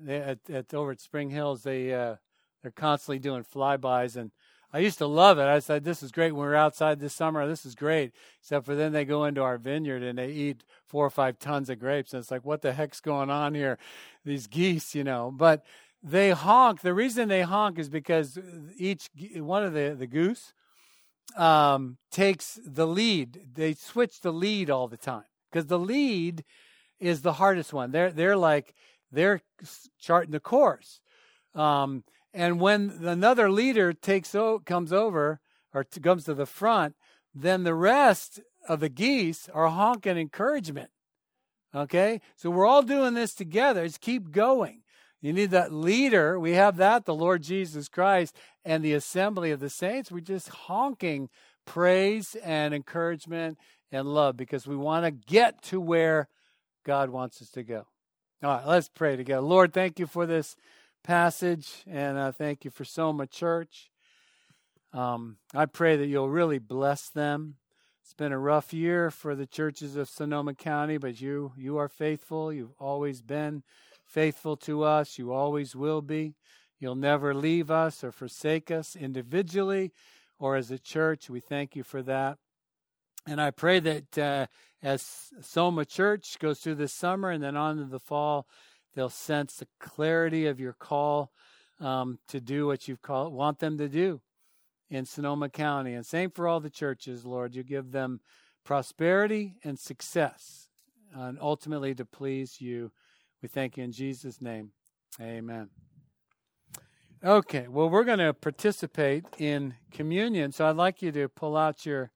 they, 0.00 0.16
at, 0.16 0.38
at 0.50 0.74
over 0.74 0.92
at 0.92 1.00
Spring 1.00 1.30
Hills, 1.30 1.62
they 1.62 1.92
uh, 1.92 2.16
they're 2.62 2.70
constantly 2.70 3.18
doing 3.18 3.44
flybys, 3.44 4.16
and 4.16 4.30
I 4.72 4.80
used 4.80 4.98
to 4.98 5.06
love 5.06 5.38
it. 5.38 5.44
I 5.44 5.58
said, 5.60 5.84
"This 5.84 6.02
is 6.02 6.12
great 6.12 6.32
when 6.32 6.46
we're 6.46 6.54
outside 6.54 7.00
this 7.00 7.14
summer. 7.14 7.46
This 7.46 7.64
is 7.64 7.74
great." 7.74 8.12
Except 8.40 8.66
for 8.66 8.74
then 8.74 8.92
they 8.92 9.04
go 9.04 9.24
into 9.24 9.42
our 9.42 9.58
vineyard 9.58 10.02
and 10.02 10.18
they 10.18 10.30
eat 10.30 10.64
four 10.86 11.06
or 11.06 11.10
five 11.10 11.38
tons 11.38 11.70
of 11.70 11.78
grapes, 11.78 12.12
and 12.12 12.20
it's 12.20 12.30
like, 12.30 12.44
"What 12.44 12.62
the 12.62 12.72
heck's 12.72 13.00
going 13.00 13.30
on 13.30 13.54
here?" 13.54 13.78
These 14.24 14.46
geese, 14.46 14.94
you 14.94 15.04
know. 15.04 15.32
But 15.34 15.64
they 16.02 16.30
honk. 16.30 16.80
The 16.80 16.94
reason 16.94 17.28
they 17.28 17.42
honk 17.42 17.78
is 17.78 17.88
because 17.88 18.38
each 18.76 19.10
one 19.36 19.64
of 19.64 19.72
the 19.72 19.96
the 19.98 20.06
goose 20.06 20.52
um, 21.36 21.98
takes 22.10 22.58
the 22.64 22.86
lead. 22.86 23.40
They 23.54 23.74
switch 23.74 24.20
the 24.20 24.32
lead 24.32 24.70
all 24.70 24.88
the 24.88 24.96
time 24.96 25.24
because 25.50 25.66
the 25.66 25.78
lead 25.78 26.44
is 27.00 27.22
the 27.22 27.34
hardest 27.34 27.72
one. 27.72 27.90
They're 27.90 28.12
they're 28.12 28.36
like 28.36 28.74
they're 29.10 29.40
charting 29.98 30.32
the 30.32 30.40
course. 30.40 31.00
Um, 31.54 32.04
and 32.34 32.60
when 32.60 33.00
another 33.02 33.50
leader 33.50 33.92
takes 33.92 34.34
o- 34.34 34.60
comes 34.60 34.92
over 34.92 35.40
or 35.72 35.84
t- 35.84 36.00
comes 36.00 36.24
to 36.24 36.34
the 36.34 36.46
front, 36.46 36.94
then 37.34 37.64
the 37.64 37.74
rest 37.74 38.40
of 38.68 38.80
the 38.80 38.88
geese 38.88 39.48
are 39.52 39.68
honking 39.68 40.18
encouragement. 40.18 40.90
Okay, 41.74 42.20
so 42.36 42.50
we're 42.50 42.66
all 42.66 42.82
doing 42.82 43.14
this 43.14 43.34
together. 43.34 43.86
Just 43.86 44.00
keep 44.00 44.30
going. 44.30 44.82
You 45.20 45.32
need 45.32 45.50
that 45.50 45.72
leader. 45.72 46.38
We 46.38 46.52
have 46.52 46.76
that, 46.76 47.04
the 47.04 47.14
Lord 47.14 47.42
Jesus 47.42 47.88
Christ 47.88 48.36
and 48.64 48.84
the 48.84 48.94
assembly 48.94 49.50
of 49.50 49.60
the 49.60 49.70
saints. 49.70 50.12
We're 50.12 50.20
just 50.20 50.48
honking 50.48 51.28
praise 51.66 52.36
and 52.36 52.72
encouragement 52.72 53.58
and 53.90 54.06
love 54.06 54.36
because 54.36 54.66
we 54.66 54.76
want 54.76 55.04
to 55.04 55.10
get 55.10 55.60
to 55.64 55.80
where 55.80 56.28
God 56.88 57.10
wants 57.10 57.42
us 57.42 57.50
to 57.50 57.62
go. 57.62 57.84
All 58.42 58.50
right, 58.50 58.66
let's 58.66 58.88
pray 58.88 59.14
together. 59.14 59.42
Lord, 59.42 59.74
thank 59.74 59.98
you 59.98 60.06
for 60.06 60.24
this 60.24 60.56
passage 61.04 61.84
and 61.86 62.16
uh, 62.16 62.32
thank 62.32 62.64
you 62.64 62.70
for 62.70 62.86
Soma 62.86 63.26
Church. 63.26 63.90
Um, 64.94 65.36
I 65.54 65.66
pray 65.66 65.96
that 65.96 66.06
you'll 66.06 66.30
really 66.30 66.58
bless 66.58 67.10
them. 67.10 67.56
It's 68.02 68.14
been 68.14 68.32
a 68.32 68.38
rough 68.38 68.72
year 68.72 69.10
for 69.10 69.34
the 69.34 69.44
churches 69.44 69.96
of 69.96 70.08
Sonoma 70.08 70.54
County, 70.54 70.96
but 70.96 71.20
you 71.20 71.52
you 71.58 71.76
are 71.76 71.90
faithful. 71.90 72.54
You've 72.54 72.72
always 72.78 73.20
been 73.20 73.64
faithful 74.06 74.56
to 74.56 74.82
us. 74.82 75.18
You 75.18 75.30
always 75.30 75.76
will 75.76 76.00
be. 76.00 76.36
You'll 76.80 76.94
never 76.94 77.34
leave 77.34 77.70
us 77.70 78.02
or 78.02 78.12
forsake 78.12 78.70
us 78.70 78.96
individually 78.96 79.92
or 80.38 80.56
as 80.56 80.70
a 80.70 80.78
church. 80.78 81.28
We 81.28 81.40
thank 81.40 81.76
you 81.76 81.82
for 81.82 82.00
that. 82.04 82.38
And 83.26 83.42
I 83.42 83.50
pray 83.50 83.78
that 83.78 84.16
uh, 84.16 84.46
as 84.82 85.30
Soma 85.40 85.84
Church 85.84 86.38
goes 86.38 86.60
through 86.60 86.76
this 86.76 86.92
summer 86.92 87.30
and 87.30 87.42
then 87.42 87.56
on 87.56 87.76
to 87.78 87.84
the 87.84 87.98
fall, 88.00 88.46
they'll 88.94 89.08
sense 89.08 89.56
the 89.56 89.68
clarity 89.80 90.46
of 90.46 90.60
your 90.60 90.72
call 90.72 91.32
um, 91.80 92.18
to 92.28 92.40
do 92.40 92.66
what 92.66 92.88
you 92.88 92.96
call 92.96 93.30
want 93.30 93.58
them 93.58 93.78
to 93.78 93.88
do 93.88 94.20
in 94.90 95.04
Sonoma 95.04 95.48
County. 95.48 95.94
And 95.94 96.04
same 96.04 96.30
for 96.30 96.48
all 96.48 96.60
the 96.60 96.70
churches, 96.70 97.24
Lord. 97.24 97.54
You 97.54 97.62
give 97.62 97.92
them 97.92 98.20
prosperity 98.64 99.54
and 99.64 99.78
success, 99.78 100.68
and 101.14 101.38
ultimately 101.40 101.94
to 101.94 102.04
please 102.04 102.60
you. 102.60 102.92
We 103.42 103.48
thank 103.48 103.76
you 103.76 103.84
in 103.84 103.92
Jesus' 103.92 104.40
name. 104.40 104.72
Amen. 105.20 105.70
Okay, 107.24 107.66
well, 107.68 107.90
we're 107.90 108.04
going 108.04 108.20
to 108.20 108.32
participate 108.32 109.24
in 109.38 109.74
communion. 109.90 110.52
So 110.52 110.66
I'd 110.66 110.76
like 110.76 111.02
you 111.02 111.10
to 111.12 111.28
pull 111.28 111.56
out 111.56 111.84
your 111.84 112.12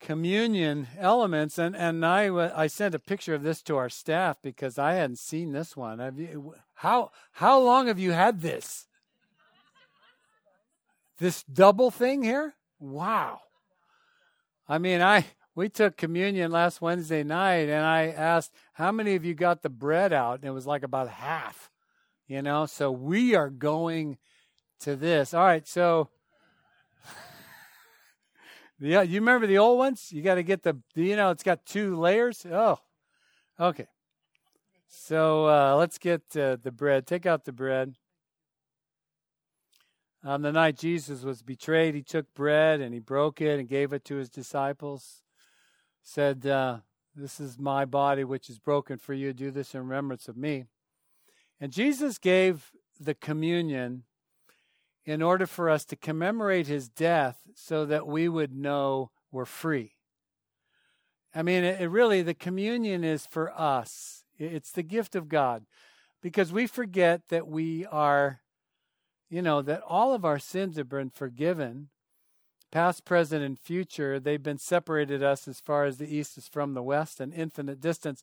communion 0.00 0.88
elements. 0.98 1.58
And, 1.58 1.76
and 1.76 2.04
I, 2.04 2.28
I 2.58 2.66
sent 2.66 2.94
a 2.94 2.98
picture 2.98 3.34
of 3.34 3.42
this 3.42 3.62
to 3.62 3.76
our 3.76 3.88
staff 3.88 4.38
because 4.42 4.78
I 4.78 4.94
hadn't 4.94 5.18
seen 5.18 5.52
this 5.52 5.76
one. 5.76 5.98
Have 5.98 6.18
you, 6.18 6.54
how, 6.74 7.10
how 7.32 7.60
long 7.60 7.86
have 7.86 7.98
you 7.98 8.12
had 8.12 8.40
this? 8.40 8.86
This 11.18 11.42
double 11.42 11.90
thing 11.90 12.22
here? 12.22 12.54
Wow. 12.78 13.40
I 14.66 14.78
mean, 14.78 15.02
I 15.02 15.26
we 15.54 15.68
took 15.68 15.96
communion 15.96 16.50
last 16.50 16.80
Wednesday 16.80 17.22
night 17.22 17.68
and 17.68 17.84
I 17.84 18.06
asked 18.06 18.54
how 18.74 18.92
many 18.92 19.14
of 19.14 19.24
you 19.24 19.34
got 19.34 19.62
the 19.62 19.68
bread 19.68 20.12
out 20.12 20.36
and 20.36 20.44
it 20.44 20.52
was 20.52 20.66
like 20.66 20.82
about 20.82 21.08
half 21.08 21.70
you 22.26 22.40
know 22.40 22.66
so 22.66 22.90
we 22.90 23.34
are 23.34 23.50
going 23.50 24.16
to 24.78 24.96
this 24.96 25.34
all 25.34 25.44
right 25.44 25.66
so 25.66 26.08
yeah 28.80 29.02
you 29.02 29.20
remember 29.20 29.46
the 29.46 29.58
old 29.58 29.78
ones? 29.78 30.10
You 30.10 30.22
got 30.22 30.36
to 30.36 30.42
get 30.42 30.62
the 30.62 30.76
you 30.94 31.16
know 31.16 31.30
it's 31.30 31.42
got 31.42 31.66
two 31.66 31.96
layers? 31.96 32.46
Oh 32.50 32.78
okay. 33.58 33.86
So 34.88 35.46
uh, 35.46 35.76
let's 35.76 35.98
get 35.98 36.22
uh, 36.36 36.56
the 36.60 36.72
bread. 36.72 37.06
Take 37.06 37.26
out 37.26 37.44
the 37.44 37.52
bread. 37.52 37.94
On 40.22 40.42
the 40.42 40.52
night 40.52 40.76
jesus 40.76 41.22
was 41.22 41.42
betrayed 41.42 41.94
he 41.94 42.02
took 42.02 42.34
bread 42.34 42.80
and 42.80 42.92
he 42.92 43.00
broke 43.00 43.40
it 43.40 43.58
and 43.58 43.68
gave 43.68 43.92
it 43.92 44.04
to 44.06 44.16
his 44.16 44.28
disciples. 44.28 45.22
Said 46.02 46.46
uh, 46.46 46.78
this 47.14 47.40
is 47.40 47.58
my 47.58 47.84
body 47.84 48.24
which 48.24 48.48
is 48.48 48.58
broken 48.58 48.98
for 48.98 49.14
you. 49.14 49.32
Do 49.32 49.50
this 49.50 49.74
in 49.74 49.80
remembrance 49.80 50.28
of 50.28 50.36
me. 50.36 50.64
And 51.60 51.72
Jesus 51.72 52.18
gave 52.18 52.72
the 52.98 53.14
communion 53.14 54.04
in 55.04 55.22
order 55.22 55.46
for 55.46 55.68
us 55.68 55.84
to 55.86 55.96
commemorate 55.96 56.66
his 56.66 56.88
death 56.88 57.38
so 57.54 57.84
that 57.86 58.06
we 58.06 58.28
would 58.28 58.54
know 58.54 59.10
we're 59.32 59.44
free. 59.44 59.94
I 61.34 61.42
mean, 61.42 61.64
it, 61.64 61.80
it 61.80 61.88
really, 61.88 62.22
the 62.22 62.34
communion 62.34 63.04
is 63.04 63.26
for 63.26 63.52
us, 63.58 64.24
it's 64.38 64.72
the 64.72 64.82
gift 64.82 65.14
of 65.14 65.28
God 65.28 65.64
because 66.22 66.52
we 66.52 66.66
forget 66.66 67.28
that 67.28 67.46
we 67.46 67.86
are, 67.86 68.40
you 69.28 69.42
know, 69.42 69.62
that 69.62 69.82
all 69.86 70.12
of 70.14 70.24
our 70.24 70.38
sins 70.38 70.76
have 70.76 70.88
been 70.88 71.10
forgiven. 71.10 71.88
Past, 72.72 73.04
present, 73.04 73.42
and 73.42 73.58
future, 73.58 74.20
they've 74.20 74.42
been 74.42 74.58
separated 74.58 75.24
us 75.24 75.48
as 75.48 75.58
far 75.58 75.86
as 75.86 75.98
the 75.98 76.14
east 76.14 76.38
is 76.38 76.46
from 76.46 76.74
the 76.74 76.84
west, 76.84 77.20
an 77.20 77.32
infinite 77.32 77.80
distance. 77.80 78.22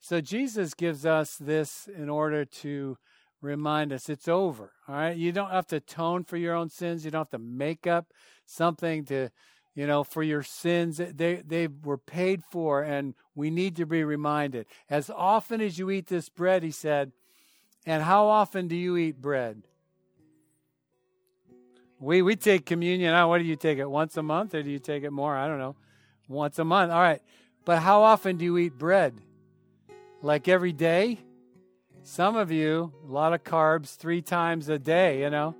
So 0.00 0.20
Jesus 0.22 0.72
gives 0.72 1.04
us 1.04 1.36
this 1.36 1.88
in 1.94 2.08
order 2.08 2.46
to 2.46 2.96
remind 3.42 3.92
us 3.92 4.08
it's 4.08 4.28
over. 4.28 4.72
All 4.88 4.94
right. 4.94 5.16
You 5.16 5.32
don't 5.32 5.50
have 5.50 5.66
to 5.68 5.76
atone 5.76 6.24
for 6.24 6.38
your 6.38 6.54
own 6.54 6.70
sins. 6.70 7.04
You 7.04 7.10
don't 7.10 7.20
have 7.20 7.30
to 7.30 7.38
make 7.38 7.86
up 7.86 8.06
something 8.46 9.04
to, 9.06 9.28
you 9.74 9.86
know, 9.86 10.04
for 10.04 10.22
your 10.22 10.42
sins. 10.42 10.98
They 10.98 11.42
they 11.46 11.66
were 11.66 11.98
paid 11.98 12.42
for, 12.50 12.82
and 12.82 13.14
we 13.34 13.50
need 13.50 13.76
to 13.76 13.86
be 13.86 14.04
reminded. 14.04 14.66
As 14.88 15.10
often 15.10 15.60
as 15.60 15.78
you 15.78 15.90
eat 15.90 16.06
this 16.06 16.28
bread, 16.28 16.62
he 16.62 16.70
said, 16.70 17.12
and 17.84 18.02
how 18.02 18.28
often 18.28 18.68
do 18.68 18.76
you 18.76 18.96
eat 18.96 19.20
bread? 19.20 19.62
We 21.98 22.22
we 22.22 22.36
take 22.36 22.64
communion. 22.64 23.14
What 23.28 23.38
do 23.38 23.44
you 23.44 23.56
take 23.56 23.78
it 23.78 23.90
once 23.90 24.16
a 24.16 24.22
month, 24.22 24.54
or 24.54 24.62
do 24.62 24.70
you 24.70 24.78
take 24.78 25.02
it 25.02 25.10
more? 25.10 25.36
I 25.36 25.46
don't 25.46 25.58
know. 25.58 25.76
Once 26.28 26.58
a 26.58 26.64
month. 26.64 26.90
All 26.90 27.00
right. 27.00 27.20
But 27.64 27.80
how 27.80 28.02
often 28.02 28.38
do 28.38 28.44
you 28.44 28.58
eat 28.58 28.78
bread? 28.78 29.20
like 30.22 30.48
every 30.48 30.72
day. 30.72 31.18
Some 32.04 32.36
of 32.36 32.50
you, 32.50 32.92
a 33.08 33.12
lot 33.12 33.32
of 33.32 33.44
carbs 33.44 33.96
three 33.96 34.22
times 34.22 34.68
a 34.68 34.78
day, 34.78 35.22
you 35.22 35.30
know. 35.30 35.54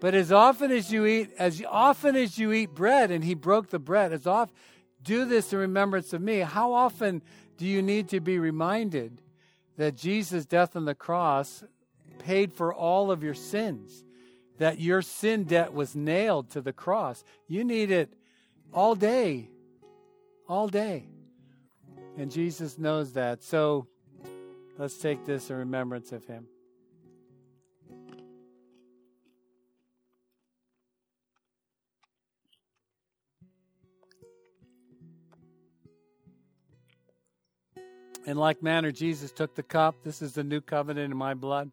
But 0.00 0.14
as 0.14 0.32
often 0.32 0.72
as 0.72 0.90
you 0.90 1.04
eat, 1.04 1.30
as 1.38 1.62
often 1.68 2.16
as 2.16 2.38
you 2.38 2.52
eat 2.52 2.74
bread, 2.74 3.10
and 3.10 3.22
he 3.22 3.34
broke 3.34 3.68
the 3.68 3.78
bread, 3.78 4.12
as 4.12 4.26
often 4.26 4.54
do 5.02 5.24
this 5.26 5.52
in 5.52 5.58
remembrance 5.58 6.12
of 6.12 6.22
me. 6.22 6.38
How 6.38 6.72
often 6.72 7.22
do 7.58 7.66
you 7.66 7.82
need 7.82 8.08
to 8.08 8.20
be 8.20 8.38
reminded 8.38 9.20
that 9.76 9.94
Jesus' 9.94 10.46
death 10.46 10.74
on 10.74 10.86
the 10.86 10.94
cross 10.94 11.62
paid 12.18 12.52
for 12.52 12.74
all 12.74 13.10
of 13.10 13.22
your 13.22 13.34
sins? 13.34 14.04
That 14.58 14.80
your 14.80 15.02
sin 15.02 15.44
debt 15.44 15.74
was 15.74 15.94
nailed 15.94 16.50
to 16.50 16.62
the 16.62 16.72
cross. 16.72 17.24
You 17.46 17.62
need 17.62 17.90
it 17.90 18.12
all 18.72 18.94
day. 18.94 19.50
All 20.48 20.66
day. 20.66 21.08
And 22.16 22.30
Jesus 22.30 22.78
knows 22.78 23.12
that. 23.12 23.42
So 23.42 23.86
let's 24.78 24.98
take 24.98 25.24
this 25.24 25.50
in 25.50 25.56
remembrance 25.56 26.12
of 26.12 26.26
him. 26.26 26.46
In 38.24 38.36
like 38.36 38.62
manner, 38.62 38.92
Jesus 38.92 39.32
took 39.32 39.54
the 39.56 39.64
cup. 39.64 39.96
This 40.04 40.22
is 40.22 40.34
the 40.34 40.44
new 40.44 40.60
covenant 40.60 41.10
in 41.10 41.18
my 41.18 41.34
blood. 41.34 41.72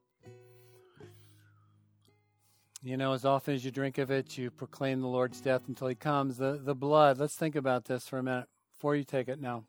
You 2.82 2.98
know, 2.98 3.14
as 3.14 3.24
often 3.24 3.54
as 3.54 3.64
you 3.64 3.72
drink 3.72 3.98
of 3.98 4.10
it, 4.10 4.38
you 4.38 4.50
proclaim 4.50 5.02
the 5.02 5.08
Lord's 5.08 5.42
death 5.42 5.64
until 5.68 5.88
he 5.88 5.96
comes. 5.96 6.38
The, 6.38 6.60
the 6.64 6.74
blood, 6.74 7.20
let's 7.20 7.36
think 7.36 7.56
about 7.56 7.86
this 7.86 8.08
for 8.08 8.18
a 8.18 8.24
minute 8.24 8.48
before 8.74 8.96
you 8.96 9.04
take 9.04 9.28
it 9.28 9.40
now. 9.40 9.66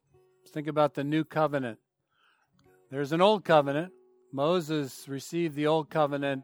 Think 0.48 0.68
about 0.68 0.94
the 0.94 1.04
new 1.04 1.24
covenant. 1.24 1.78
There's 2.90 3.12
an 3.12 3.20
old 3.20 3.44
covenant. 3.44 3.92
Moses 4.32 5.08
received 5.08 5.54
the 5.54 5.68
old 5.68 5.90
covenant 5.90 6.42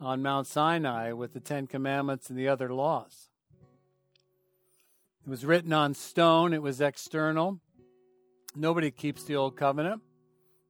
on 0.00 0.20
Mount 0.20 0.48
Sinai 0.48 1.12
with 1.12 1.32
the 1.32 1.38
Ten 1.38 1.68
Commandments 1.68 2.28
and 2.28 2.36
the 2.36 2.48
other 2.48 2.74
laws. 2.74 3.28
It 5.24 5.30
was 5.30 5.44
written 5.44 5.72
on 5.72 5.94
stone, 5.94 6.52
it 6.52 6.62
was 6.62 6.80
external. 6.80 7.60
Nobody 8.56 8.90
keeps 8.90 9.22
the 9.22 9.36
old 9.36 9.56
covenant. 9.56 10.02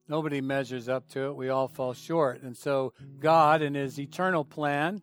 Nobody 0.07 0.42
measures 0.42 0.86
up 0.86 1.09
to 1.11 1.28
it. 1.28 1.36
We 1.36 1.48
all 1.48 1.68
fall 1.68 1.94
short. 1.94 2.42
And 2.42 2.55
so 2.55 2.92
God, 3.20 3.62
in 3.62 3.74
his 3.74 3.98
eternal 3.98 4.44
plan, 4.44 5.01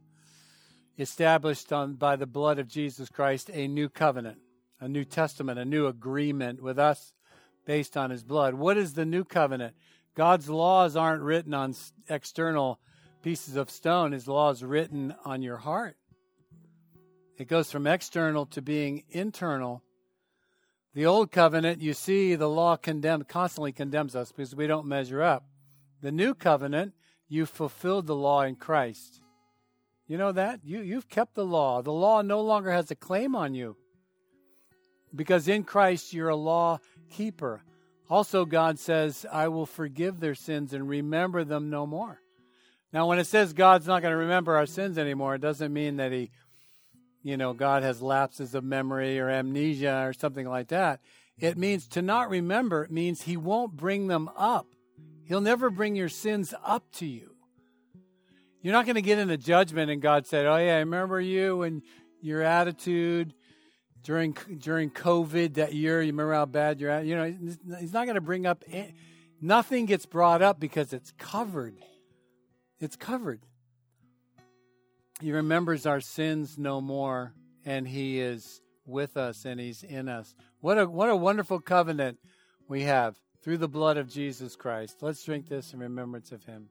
established 1.00 1.74
on, 1.74 1.96
by 1.96 2.18
the 2.18 2.28
blood 2.28 2.60
of 2.60 2.68
Jesus 2.68 3.10
Christ 3.10 3.50
a 3.52 3.68
new 3.68 3.90
covenant, 3.90 4.38
a 4.80 4.88
new 4.88 5.06
testament, 5.06 5.58
a 5.58 5.66
new 5.66 5.88
agreement 5.88 6.62
with 6.62 6.78
us 6.78 7.14
based 7.68 7.98
on 7.98 8.10
his 8.10 8.24
blood. 8.24 8.56
What 8.56 8.78
is 8.78 8.94
the 8.94 9.06
new 9.06 9.26
covenant? 9.26 9.76
God's 10.16 10.50
laws 10.50 10.96
aren't 10.96 11.22
written 11.22 11.54
on 11.54 11.76
external 12.10 12.80
pieces 13.22 13.58
of 13.58 13.70
stone, 13.70 14.14
his 14.14 14.28
laws 14.28 14.64
written 14.64 15.14
on 15.26 15.42
your 15.42 15.58
heart. 15.58 15.98
It 17.38 17.50
goes 17.50 17.70
from 17.70 17.86
external 17.86 18.48
to 18.48 18.62
being 18.62 19.04
internal. 19.10 19.84
The 20.96 21.06
old 21.06 21.32
covenant, 21.32 21.82
you 21.82 21.94
see, 21.94 22.36
the 22.36 22.50
law 22.50 22.78
condemn, 22.78 23.24
constantly 23.26 23.74
condemns 23.74 24.16
us 24.16 24.32
because 24.32 24.56
we 24.56 24.66
don't 24.66 24.88
measure 24.88 25.22
up. 25.22 25.44
The 26.02 26.12
new 26.12 26.34
covenant, 26.34 26.94
you 27.28 27.46
fulfilled 27.46 28.08
the 28.08 28.16
law 28.16 28.42
in 28.44 28.56
Christ. 28.56 29.22
You 30.08 30.18
know 30.18 30.32
that? 30.32 30.62
You, 30.64 30.80
you've 30.80 31.10
kept 31.10 31.36
the 31.36 31.46
law. 31.46 31.82
The 31.82 31.92
law 31.92 32.22
no 32.22 32.42
longer 32.42 32.72
has 32.72 32.90
a 32.90 32.96
claim 32.96 33.36
on 33.36 33.54
you 33.54 33.76
because 35.14 35.48
in 35.48 35.64
Christ 35.64 36.14
you're 36.14 36.30
a 36.30 36.36
law 36.36 36.80
keeper. 37.10 37.62
Also, 38.10 38.46
God 38.46 38.80
says, 38.80 39.26
I 39.32 39.50
will 39.50 39.66
forgive 39.66 40.20
their 40.20 40.36
sins 40.36 40.74
and 40.74 40.88
remember 40.88 41.44
them 41.44 41.70
no 41.70 41.86
more. 41.86 42.22
Now, 42.94 43.08
when 43.08 43.20
it 43.20 43.28
says 43.28 43.54
God's 43.54 43.88
not 43.88 44.02
going 44.02 44.14
to 44.14 44.18
remember 44.18 44.56
our 44.56 44.66
sins 44.66 44.98
anymore, 44.98 45.36
it 45.36 45.42
doesn't 45.42 45.74
mean 45.74 45.98
that 45.98 46.12
He, 46.12 46.32
you 47.22 47.36
know, 47.36 47.54
God 47.54 47.84
has 47.84 48.02
lapses 48.02 48.56
of 48.56 48.64
memory 48.64 49.20
or 49.20 49.30
amnesia 49.30 50.06
or 50.06 50.14
something 50.14 50.48
like 50.48 50.70
that. 50.70 51.02
It 51.38 51.58
means 51.58 51.88
to 51.90 52.02
not 52.02 52.30
remember, 52.30 52.84
it 52.84 52.92
means 52.92 53.24
He 53.24 53.36
won't 53.36 53.76
bring 53.76 54.08
them 54.08 54.30
up. 54.38 54.68
He'll 55.26 55.42
never 55.42 55.70
bring 55.70 55.96
your 55.96 56.10
sins 56.10 56.54
up 56.64 56.90
to 56.94 57.06
you. 57.06 57.36
You're 58.62 58.74
not 58.74 58.86
going 58.86 58.96
to 58.96 59.02
get 59.02 59.20
into 59.20 59.38
judgment 59.38 59.92
and 59.92 60.02
God 60.02 60.26
said, 60.26 60.46
"Oh 60.46 60.58
yeah, 60.58 60.76
I 60.76 60.80
remember 60.80 61.22
you 61.22 61.64
and 61.64 61.82
your 62.22 62.42
attitude 62.42 63.34
during 64.08 64.32
during 64.60 64.90
COVID 64.90 65.56
that 65.56 65.74
year. 65.74 66.02
You 66.02 66.14
remember 66.14 66.34
how 66.34 66.46
bad 66.46 66.80
you're 66.80 66.90
at. 66.90 67.06
You 67.06 67.18
know, 67.18 67.36
He's 67.78 67.92
not 67.92 68.06
going 68.06 68.16
to 68.16 68.22
bring 68.22 68.46
up. 68.46 68.64
Nothing 69.42 69.86
gets 69.86 70.06
brought 70.06 70.42
up 70.42 70.62
because 70.62 70.94
it's 70.94 71.12
covered. 71.18 71.76
It's 72.80 72.96
covered. 72.96 73.42
He 75.20 75.34
remembers 75.34 75.86
our 75.86 76.00
sins 76.00 76.58
no 76.58 76.80
more, 76.80 77.34
and 77.66 77.86
He 77.86 78.22
is 78.22 78.62
with 78.86 79.18
us 79.18 79.44
and 79.44 79.60
He's 79.60 79.84
in 79.84 80.08
us. 80.08 80.34
What 80.62 80.78
a 80.78 80.88
what 80.88 81.10
a 81.10 81.16
wonderful 81.16 81.60
covenant 81.60 82.18
we 82.70 82.84
have 82.84 83.18
through 83.44 83.58
the 83.58 83.68
blood 83.68 83.98
of 83.98 84.08
Jesus 84.08 84.56
Christ. 84.56 85.00
Let's 85.02 85.22
drink 85.22 85.50
this 85.50 85.74
in 85.74 85.80
remembrance 85.80 86.32
of 86.32 86.46
Him. 86.46 86.70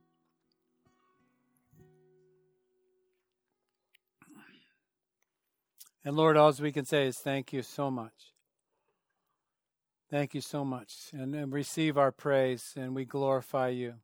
And 6.07 6.17
Lord, 6.17 6.37
all 6.37 6.53
we 6.61 6.71
can 6.71 6.85
say 6.85 7.09
is 7.09 7.19
thank 7.19 7.53
you 7.53 7.63
so 7.63 7.91
much. 7.91 8.33
Thank 10.09 10.35
you 10.35 10.41
so 10.41 10.65
much. 10.65 11.11
And, 11.13 11.35
and 11.35 11.53
receive 11.53 11.99
our 11.99 12.13
praise, 12.13 12.75
and 12.77 12.95
we 12.95 13.05
glorify 13.05 13.71
you. 13.71 13.95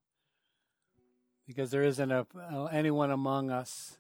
Because 1.46 1.70
there 1.70 1.84
isn't 1.84 2.10
a, 2.10 2.26
anyone 2.72 3.12
among 3.12 3.52
us 3.52 3.98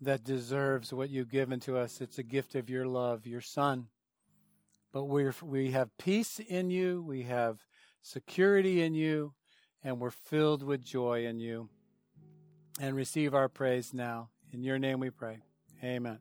that 0.00 0.22
deserves 0.22 0.92
what 0.92 1.10
you've 1.10 1.28
given 1.28 1.58
to 1.60 1.76
us. 1.76 2.00
It's 2.00 2.18
a 2.18 2.22
gift 2.22 2.54
of 2.54 2.70
your 2.70 2.86
love, 2.86 3.26
your 3.26 3.40
Son. 3.40 3.88
But 4.92 5.06
we 5.06 5.28
we 5.42 5.72
have 5.72 5.98
peace 5.98 6.38
in 6.38 6.70
you, 6.70 7.02
we 7.02 7.24
have 7.24 7.66
security 8.00 8.80
in 8.80 8.94
you, 8.94 9.34
and 9.82 9.98
we're 9.98 10.10
filled 10.10 10.62
with 10.62 10.84
joy 10.84 11.26
in 11.26 11.40
you. 11.40 11.68
And 12.80 12.94
receive 12.94 13.34
our 13.34 13.48
praise 13.48 13.92
now. 13.92 14.28
In 14.52 14.62
your 14.62 14.78
name 14.78 15.00
we 15.00 15.10
pray. 15.10 15.40
Amen. 15.82 16.20